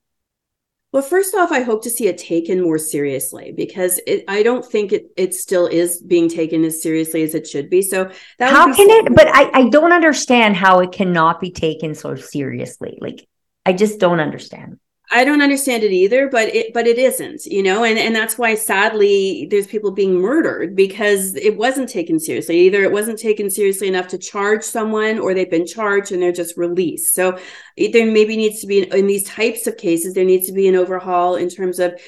Well, 0.92 1.04
first 1.04 1.36
off, 1.36 1.52
I 1.52 1.62
hope 1.62 1.84
to 1.84 1.90
see 1.90 2.08
it 2.08 2.18
taken 2.18 2.64
more 2.64 2.80
seriously 2.80 3.54
because 3.56 4.00
it, 4.08 4.24
I 4.28 4.42
don't 4.42 4.66
think 4.66 4.92
it, 4.92 5.12
it 5.18 5.36
still 5.36 5.68
is 5.68 6.02
being 6.02 6.28
taken 6.28 6.64
as 6.66 6.82
seriously 6.82 7.22
as 7.22 7.36
it 7.36 7.48
should 7.48 7.70
be. 7.70 7.84
So 7.84 8.10
that 8.40 8.52
how 8.52 8.74
can 8.74 8.90
it? 8.90 9.14
But 9.14 9.28
I, 9.28 9.52
I 9.54 9.70
don't 9.70 9.94
understand 9.94 10.56
how 10.56 10.80
it 10.80 10.92
cannot 10.92 11.40
be 11.40 11.52
taken 11.52 11.94
so 11.94 12.16
seriously. 12.16 12.98
Like 13.00 13.28
I 13.68 13.74
just 13.74 14.00
don't 14.00 14.20
understand. 14.20 14.80
I 15.12 15.24
don't 15.24 15.42
understand 15.42 15.84
it 15.84 15.92
either, 15.92 16.30
but 16.30 16.54
it 16.54 16.72
but 16.72 16.86
it 16.86 17.00
isn't, 17.00 17.46
you 17.46 17.64
know, 17.64 17.84
and 17.84 17.98
and 17.98 18.16
that's 18.16 18.38
why 18.38 18.54
sadly 18.54 19.48
there's 19.50 19.66
people 19.66 19.92
being 19.92 20.14
murdered 20.16 20.76
because 20.76 21.36
it 21.36 21.58
wasn't 21.58 21.90
taken 21.90 22.20
seriously. 22.20 22.60
Either 22.60 22.84
it 22.84 22.92
wasn't 22.92 23.18
taken 23.18 23.50
seriously 23.50 23.88
enough 23.88 24.08
to 24.10 24.20
charge 24.20 24.64
someone, 24.64 25.18
or 25.18 25.34
they've 25.34 25.50
been 25.50 25.66
charged 25.66 26.12
and 26.12 26.22
they're 26.22 26.32
just 26.32 26.58
released. 26.58 27.16
So 27.16 27.40
there 27.76 28.06
maybe 28.06 28.38
needs 28.38 28.62
to 28.62 28.68
be 28.68 28.84
in 28.84 29.08
these 29.08 29.24
types 29.24 29.66
of 29.66 29.78
cases 29.78 30.14
there 30.14 30.26
needs 30.26 30.46
to 30.46 30.54
be 30.54 30.68
an 30.68 30.76
overhaul 30.76 31.36
in 31.36 31.50
terms 31.50 31.80
of 31.80 32.00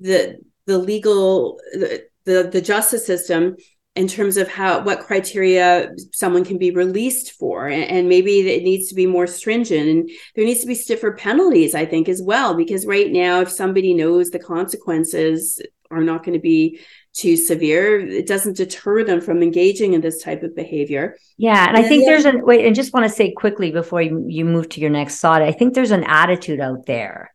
the 0.00 0.38
the 0.64 0.78
legal 0.78 1.60
the 1.74 2.06
the, 2.24 2.48
the 2.52 2.62
justice 2.62 3.06
system 3.06 3.56
in 3.96 4.06
terms 4.06 4.36
of 4.36 4.46
how 4.46 4.82
what 4.82 5.00
criteria 5.00 5.90
someone 6.12 6.44
can 6.44 6.58
be 6.58 6.70
released 6.70 7.32
for 7.32 7.66
and, 7.66 7.84
and, 7.84 8.08
maybe 8.08 8.40
it 8.48 8.62
needs 8.62 8.88
to 8.88 8.94
be 8.94 9.06
more 9.06 9.26
stringent 9.26 9.88
and 9.88 10.10
there 10.34 10.44
needs 10.44 10.60
to 10.60 10.66
be 10.66 10.74
stiffer 10.74 11.12
penalties 11.12 11.74
i 11.74 11.84
think 11.84 12.08
as 12.08 12.22
well 12.22 12.54
because 12.54 12.86
right 12.86 13.10
now 13.10 13.40
if 13.40 13.50
somebody 13.50 13.94
knows 13.94 14.30
the 14.30 14.38
consequences 14.38 15.60
are 15.90 16.02
not 16.02 16.24
going 16.24 16.34
to 16.34 16.40
be 16.40 16.78
too 17.12 17.36
severe 17.36 17.98
it 17.98 18.26
doesn't 18.26 18.58
deter 18.58 19.02
them 19.02 19.20
from 19.20 19.42
engaging 19.42 19.94
in 19.94 20.00
this 20.02 20.22
type 20.22 20.42
of 20.42 20.54
behavior. 20.54 21.16
Yeah 21.38 21.66
and, 21.66 21.76
and 21.76 21.84
i 21.84 21.88
think 21.88 22.04
there's 22.04 22.26
an 22.26 22.44
wait 22.44 22.66
and 22.66 22.76
just 22.76 22.92
want 22.92 23.04
to 23.04 23.14
say 23.14 23.32
quickly 23.32 23.70
before 23.70 24.02
you, 24.02 24.24
you 24.28 24.44
move 24.44 24.68
to 24.70 24.80
your 24.80 24.90
next 24.90 25.20
thought 25.20 25.42
i 25.42 25.52
think 25.52 25.74
there's 25.74 25.90
an 25.90 26.04
attitude 26.04 26.60
out 26.60 26.86
there 26.86 27.32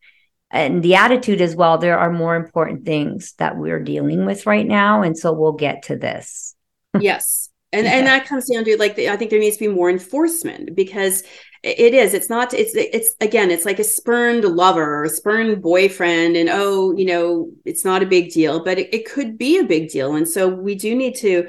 and 0.51 0.83
the 0.83 0.95
attitude 0.95 1.41
as 1.41 1.55
well 1.55 1.77
there 1.77 1.97
are 1.97 2.11
more 2.11 2.35
important 2.35 2.85
things 2.85 3.33
that 3.37 3.57
we're 3.57 3.79
dealing 3.79 4.25
with 4.25 4.45
right 4.45 4.67
now 4.67 5.01
and 5.01 5.17
so 5.17 5.33
we'll 5.33 5.53
get 5.53 5.83
to 5.83 5.95
this. 5.95 6.55
Yes. 6.99 7.47
And 7.73 7.85
yeah. 7.85 7.93
and 7.93 8.07
that 8.07 8.25
comes 8.25 8.49
down 8.51 8.65
to 8.65 8.75
like 8.77 8.97
the, 8.97 9.07
i 9.07 9.15
think 9.15 9.31
there 9.31 9.39
needs 9.39 9.55
to 9.55 9.69
be 9.69 9.73
more 9.73 9.89
enforcement 9.89 10.75
because 10.75 11.23
it 11.63 11.93
is 11.93 12.13
it's 12.13 12.29
not 12.29 12.53
it's 12.53 12.75
it's 12.75 13.13
again 13.21 13.49
it's 13.49 13.63
like 13.63 13.79
a 13.79 13.83
spurned 13.85 14.43
lover 14.43 14.83
or 14.83 15.05
a 15.05 15.09
spurned 15.09 15.61
boyfriend 15.61 16.35
and 16.35 16.49
oh 16.51 16.93
you 16.97 17.05
know 17.05 17.49
it's 17.63 17.85
not 17.85 18.03
a 18.03 18.05
big 18.05 18.29
deal 18.29 18.61
but 18.61 18.77
it, 18.77 18.93
it 18.93 19.09
could 19.09 19.37
be 19.37 19.57
a 19.57 19.63
big 19.63 19.89
deal. 19.89 20.15
And 20.15 20.27
so 20.27 20.47
we 20.47 20.75
do 20.75 20.95
need 20.95 21.15
to 21.17 21.47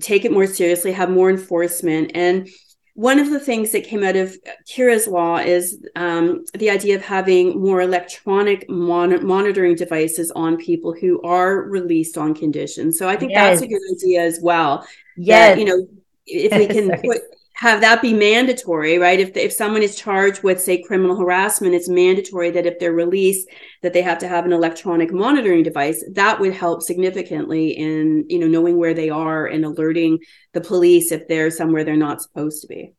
take 0.00 0.24
it 0.24 0.32
more 0.32 0.46
seriously 0.46 0.92
have 0.92 1.10
more 1.10 1.30
enforcement. 1.30 2.12
And 2.14 2.48
one 2.94 3.18
of 3.18 3.30
the 3.30 3.40
things 3.40 3.72
that 3.72 3.84
came 3.84 4.04
out 4.04 4.16
of 4.16 4.36
Keira's 4.66 5.08
law 5.08 5.38
is 5.38 5.82
um, 5.96 6.44
the 6.54 6.68
idea 6.68 6.94
of 6.94 7.02
having 7.02 7.58
more 7.60 7.80
electronic 7.80 8.68
mon- 8.68 9.26
monitoring 9.26 9.76
devices 9.76 10.30
on 10.32 10.58
people 10.58 10.92
who 10.92 11.20
are 11.22 11.62
released 11.62 12.18
on 12.18 12.34
conditions. 12.34 12.98
So 12.98 13.08
I 13.08 13.16
think 13.16 13.32
yes. 13.32 13.60
that's 13.60 13.62
a 13.62 13.66
good 13.66 13.80
idea 13.96 14.22
as 14.22 14.40
well. 14.42 14.86
Yeah, 15.16 15.54
you 15.54 15.64
know, 15.64 15.86
if 16.26 16.52
we 16.52 16.66
can 16.74 16.90
put 17.00 17.22
have 17.62 17.80
that 17.80 18.02
be 18.02 18.12
mandatory, 18.12 18.98
right? 18.98 19.20
If 19.20 19.36
if 19.36 19.52
someone 19.52 19.84
is 19.84 19.94
charged 19.94 20.42
with 20.42 20.60
say 20.60 20.82
criminal 20.82 21.16
harassment, 21.16 21.76
it's 21.76 21.88
mandatory 21.88 22.50
that 22.50 22.66
if 22.66 22.80
they're 22.80 22.92
released 22.92 23.48
that 23.82 23.92
they 23.92 24.02
have 24.02 24.18
to 24.18 24.26
have 24.26 24.44
an 24.44 24.52
electronic 24.52 25.12
monitoring 25.12 25.62
device. 25.62 26.04
That 26.10 26.40
would 26.40 26.54
help 26.54 26.82
significantly 26.82 27.70
in, 27.70 28.24
you 28.28 28.40
know, 28.40 28.48
knowing 28.48 28.78
where 28.78 28.94
they 28.94 29.10
are 29.10 29.46
and 29.46 29.64
alerting 29.64 30.18
the 30.54 30.60
police 30.60 31.12
if 31.12 31.28
they're 31.28 31.52
somewhere 31.52 31.84
they're 31.84 31.94
not 31.94 32.20
supposed 32.20 32.62
to 32.62 32.66
be. 32.66 32.94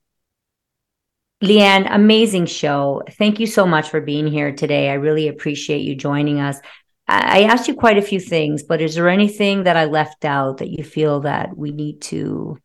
Leanne, 1.43 1.93
amazing 1.93 2.45
show. 2.45 3.01
Thank 3.18 3.41
you 3.41 3.47
so 3.47 3.66
much 3.66 3.89
for 3.89 3.99
being 3.99 4.28
here 4.28 4.53
today. 4.53 4.89
I 4.89 4.93
really 4.93 5.28
appreciate 5.28 5.82
you 5.82 5.93
joining 5.93 6.39
us. 6.39 6.57
I 7.05 7.43
asked 7.43 7.68
you 7.68 7.76
quite 7.76 7.97
a 7.97 8.01
few 8.01 8.22
things, 8.22 8.64
but 8.64 8.80
is 8.80 8.95
there 8.95 9.09
anything 9.09 9.64
that 9.64 9.76
I 9.76 9.86
left 9.86 10.24
out 10.24 10.59
that 10.59 10.70
you 10.70 10.86
feel 10.86 11.20
that 11.22 11.57
we 11.57 11.72
need 11.72 12.01
to 12.03 12.57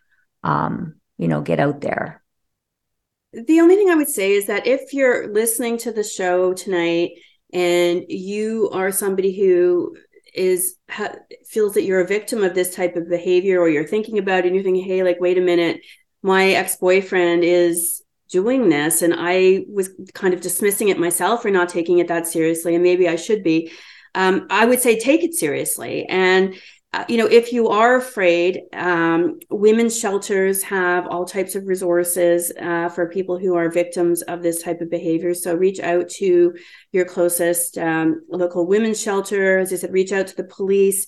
um, 0.44 0.94
you 1.18 1.28
know 1.28 1.40
get 1.40 1.60
out 1.60 1.80
there? 1.80 2.22
The 3.32 3.60
only 3.60 3.76
thing 3.76 3.90
i 3.90 3.94
would 3.94 4.08
say 4.08 4.32
is 4.32 4.46
that 4.46 4.66
if 4.66 4.94
you're 4.94 5.32
listening 5.32 5.76
to 5.78 5.92
the 5.92 6.04
show 6.04 6.54
tonight 6.54 7.10
and 7.52 8.04
you 8.08 8.70
are 8.72 8.90
somebody 8.90 9.38
who 9.38 9.96
is 10.34 10.76
ha, 10.88 11.14
feels 11.46 11.74
that 11.74 11.82
you're 11.82 12.00
a 12.00 12.06
victim 12.06 12.42
of 12.42 12.54
this 12.54 12.74
type 12.74 12.96
of 12.96 13.08
behavior 13.08 13.60
or 13.60 13.68
you're 13.68 13.86
thinking 13.86 14.18
about 14.18 14.40
it 14.40 14.46
and 14.46 14.54
you're 14.54 14.64
thinking 14.64 14.84
hey 14.84 15.02
like 15.02 15.20
wait 15.20 15.38
a 15.38 15.42
minute. 15.42 15.80
My 16.22 16.50
ex-boyfriend 16.50 17.44
is 17.44 18.02
doing 18.30 18.68
this 18.68 19.00
and 19.00 19.14
i 19.16 19.64
was 19.70 19.88
kind 20.12 20.34
of 20.34 20.42
dismissing 20.42 20.88
it 20.88 20.98
myself 20.98 21.46
or 21.46 21.50
not 21.50 21.70
taking 21.70 21.98
it 21.98 22.08
that 22.08 22.26
seriously 22.26 22.74
and 22.74 22.84
maybe 22.84 23.08
i 23.08 23.16
should 23.16 23.42
be 23.42 23.72
um, 24.14 24.46
i 24.50 24.64
would 24.64 24.80
say 24.80 24.98
take 24.98 25.22
it 25.22 25.34
seriously. 25.34 26.04
And 26.06 26.56
uh, 26.94 27.04
you 27.06 27.18
know, 27.18 27.26
if 27.26 27.52
you 27.52 27.68
are 27.68 27.96
afraid, 27.96 28.62
um, 28.72 29.38
women's 29.50 29.98
shelters 29.98 30.62
have 30.62 31.06
all 31.06 31.26
types 31.26 31.54
of 31.54 31.66
resources 31.66 32.50
uh, 32.58 32.88
for 32.88 33.10
people 33.10 33.38
who 33.38 33.54
are 33.54 33.70
victims 33.70 34.22
of 34.22 34.42
this 34.42 34.62
type 34.62 34.80
of 34.80 34.88
behavior. 34.88 35.34
So 35.34 35.54
reach 35.54 35.80
out 35.80 36.08
to 36.10 36.54
your 36.92 37.04
closest 37.04 37.76
um, 37.76 38.22
local 38.30 38.66
women's 38.66 39.02
shelter. 39.02 39.58
As 39.58 39.70
I 39.70 39.76
said, 39.76 39.92
reach 39.92 40.12
out 40.12 40.28
to 40.28 40.36
the 40.36 40.44
police. 40.44 41.06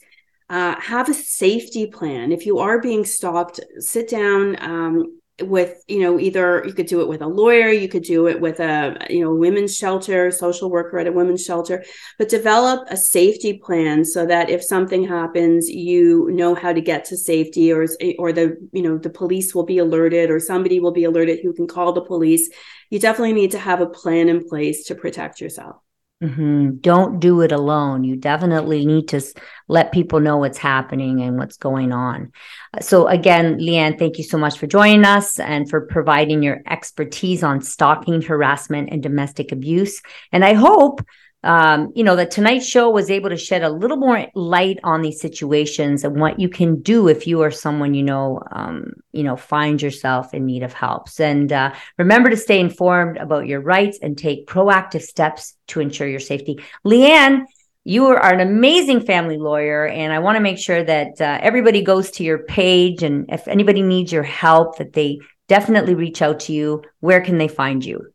Uh, 0.51 0.79
have 0.79 1.09
a 1.09 1.15
safety 1.15 1.87
plan. 1.87 2.31
If 2.31 2.45
you 2.45 2.59
are 2.59 2.81
being 2.81 3.07
stalked, 3.07 3.61
sit 3.79 4.11
down 4.11 4.63
um, 4.63 5.20
with 5.43 5.83
you 5.89 6.01
know 6.01 6.19
either 6.19 6.63
you 6.67 6.73
could 6.73 6.87
do 6.87 7.01
it 7.01 7.09
with 7.09 7.23
a 7.23 7.27
lawyer 7.27 7.69
you 7.69 7.89
could 7.89 8.03
do 8.03 8.27
it 8.27 8.41
with 8.41 8.61
a 8.61 8.97
you 9.09 9.21
know 9.21 9.35
women's 9.35 9.77
shelter 9.77 10.31
social 10.31 10.71
worker 10.71 10.99
at 10.99 11.07
a 11.07 11.13
women's 11.13 11.45
shelter 11.45 11.85
but 12.19 12.29
develop 12.29 12.87
a 12.91 12.97
safety 12.97 13.59
plan 13.59 14.05
so 14.05 14.27
that 14.27 14.51
if 14.51 14.63
something 14.63 15.07
happens 15.07 15.69
you 15.69 16.31
know 16.33 16.55
how 16.55 16.73
to 16.73 16.81
get 16.81 17.05
to 17.05 17.17
safety 17.17 17.73
or 17.73 17.87
or 18.19 18.33
the 18.33 18.57
you 18.73 18.83
know 18.83 18.99
the 18.99 19.11
police 19.11 19.55
will 19.55 19.65
be 19.65 19.79
alerted 19.79 20.31
or 20.31 20.41
somebody 20.41 20.81
will 20.81 20.93
be 20.93 21.05
alerted 21.05 21.41
who 21.43 21.53
can 21.53 21.67
call 21.67 21.93
the 21.93 22.01
police. 22.01 22.51
You 22.91 22.99
definitely 22.99 23.35
need 23.35 23.53
to 23.53 23.59
have 23.59 23.81
a 23.81 23.87
plan 23.87 24.29
in 24.29 24.49
place 24.49 24.85
to 24.87 24.95
protect 24.95 25.41
yourself 25.41 25.77
Mm-hmm. 26.23 26.77
Don't 26.81 27.19
do 27.19 27.41
it 27.41 27.51
alone. 27.51 28.05
You 28.05 28.15
definitely 28.15 28.85
need 28.85 29.09
to 29.09 29.23
let 29.69 29.91
people 29.91 30.21
know 30.21 30.37
what's 30.37 30.59
happening 30.59 31.23
and 31.23 31.39
what's 31.39 31.57
going 31.57 31.93
on. 31.93 32.33
So, 32.81 33.07
again, 33.07 33.59
Leanne, 33.59 33.99
thank 33.99 34.19
you 34.19 34.25
so 34.25 34.37
much 34.37 34.59
for 34.59 34.67
joining 34.67 35.07
us 35.07 35.41
and 35.41 35.69
for 35.69 35.81
providing 35.81 36.43
your 36.43 36.61
expertise 36.67 37.43
on 37.43 37.63
stalking, 37.63 38.21
harassment, 38.21 38.91
and 38.93 39.03
domestic 39.03 39.51
abuse. 39.51 40.03
And 40.31 40.45
I 40.45 40.53
hope 40.53 41.01
um, 41.43 41.93
you 41.95 42.05
know, 42.05 42.17
the 42.17 42.27
Tonight 42.27 42.63
Show 42.63 42.91
was 42.91 43.11
able 43.11 43.31
to 43.31 43.37
shed 43.37 43.63
a 43.63 43.71
little 43.71 43.97
more 43.97 44.27
light 44.35 44.79
on 44.85 45.01
these 45.01 45.21
situations 45.21 46.05
and 46.05 46.21
what 46.21 46.39
you 46.39 46.49
can 46.49 46.83
do 46.83 47.09
if 47.09 47.27
you 47.27 47.41
are 47.43 47.51
someone 47.51 47.95
you 47.95 48.03
know, 48.03 48.41
um, 48.53 48.93
you 49.13 49.23
know, 49.23 49.37
find 49.37 49.81
yourself 49.81 50.35
in 50.35 50.45
need 50.45 50.63
of 50.63 50.75
help. 50.75 51.09
And 51.19 51.51
uh, 51.51 51.73
remember 51.97 52.29
to 52.29 52.37
stay 52.37 52.61
informed 52.61 53.17
about 53.17 53.47
your 53.47 53.61
rights 53.61 53.99
and 54.03 54.19
take 54.19 54.47
proactive 54.47 55.03
steps 55.03 55.57
to 55.69 55.81
ensure 55.81 56.09
your 56.09 56.21
safety. 56.21 56.61
Leanne, 56.87 57.45
you 57.85 58.07
are 58.07 58.33
an 58.33 58.41
amazing 58.41 59.01
family 59.01 59.39
lawyer, 59.39 59.87
and 59.87 60.13
I 60.13 60.19
want 60.19 60.37
to 60.37 60.43
make 60.43 60.59
sure 60.59 60.85
that 60.85 61.19
uh, 61.21 61.39
everybody 61.41 61.83
goes 61.83 62.11
to 62.13 62.25
your 62.25 62.41
page, 62.45 63.03
and 63.03 63.25
if 63.31 63.49
anybody 63.49 63.81
needs 63.81 64.13
your 64.13 64.23
help, 64.23 64.77
that 64.77 64.93
they 64.93 65.21
definitely 65.49 65.95
reach 65.95 66.21
out 66.21 66.41
to 66.41 66.53
you. 66.53 66.83
Where 67.01 67.23
can 67.23 67.39
they 67.39 67.49
find 67.49 67.83
you? 67.83 68.13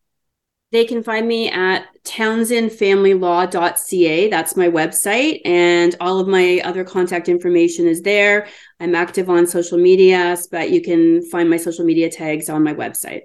They 0.75 0.83
can 0.83 1.03
find 1.03 1.25
me 1.25 1.49
at 1.49 1.85
townsendfamilylaw.ca. 2.03 4.29
That's 4.29 4.57
my 4.57 4.67
website, 4.67 5.39
and 5.45 5.95
all 6.01 6.19
of 6.19 6.27
my 6.27 6.59
other 6.65 6.83
contact 6.83 7.29
information 7.29 7.87
is 7.87 8.01
there. 8.01 8.47
I'm 8.81 8.93
active 8.93 9.29
on 9.29 9.47
social 9.47 9.77
media, 9.77 10.35
but 10.51 10.71
you 10.71 10.81
can 10.81 11.25
find 11.29 11.49
my 11.49 11.55
social 11.55 11.85
media 11.85 12.09
tags 12.09 12.49
on 12.49 12.61
my 12.61 12.73
website. 12.73 13.21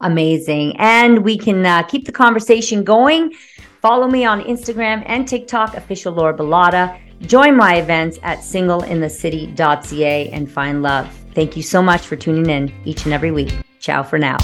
Amazing. 0.00 0.74
And 0.78 1.22
we 1.22 1.36
can 1.36 1.66
uh, 1.66 1.82
keep 1.82 2.06
the 2.06 2.12
conversation 2.12 2.82
going. 2.82 3.34
Follow 3.82 4.08
me 4.08 4.24
on 4.24 4.40
Instagram 4.44 5.02
and 5.04 5.28
TikTok, 5.28 5.74
official 5.74 6.14
Laura 6.14 6.32
Bilotta. 6.32 6.98
Join 7.20 7.58
my 7.58 7.76
events 7.76 8.18
at 8.22 8.38
singleinthecity.ca 8.38 10.30
and 10.30 10.50
find 10.50 10.82
love. 10.82 11.14
Thank 11.34 11.58
you 11.58 11.62
so 11.62 11.82
much 11.82 12.06
for 12.06 12.16
tuning 12.16 12.48
in 12.48 12.72
each 12.86 13.04
and 13.04 13.12
every 13.12 13.32
week. 13.32 13.52
Ciao 13.80 14.02
for 14.02 14.18
now. 14.18 14.38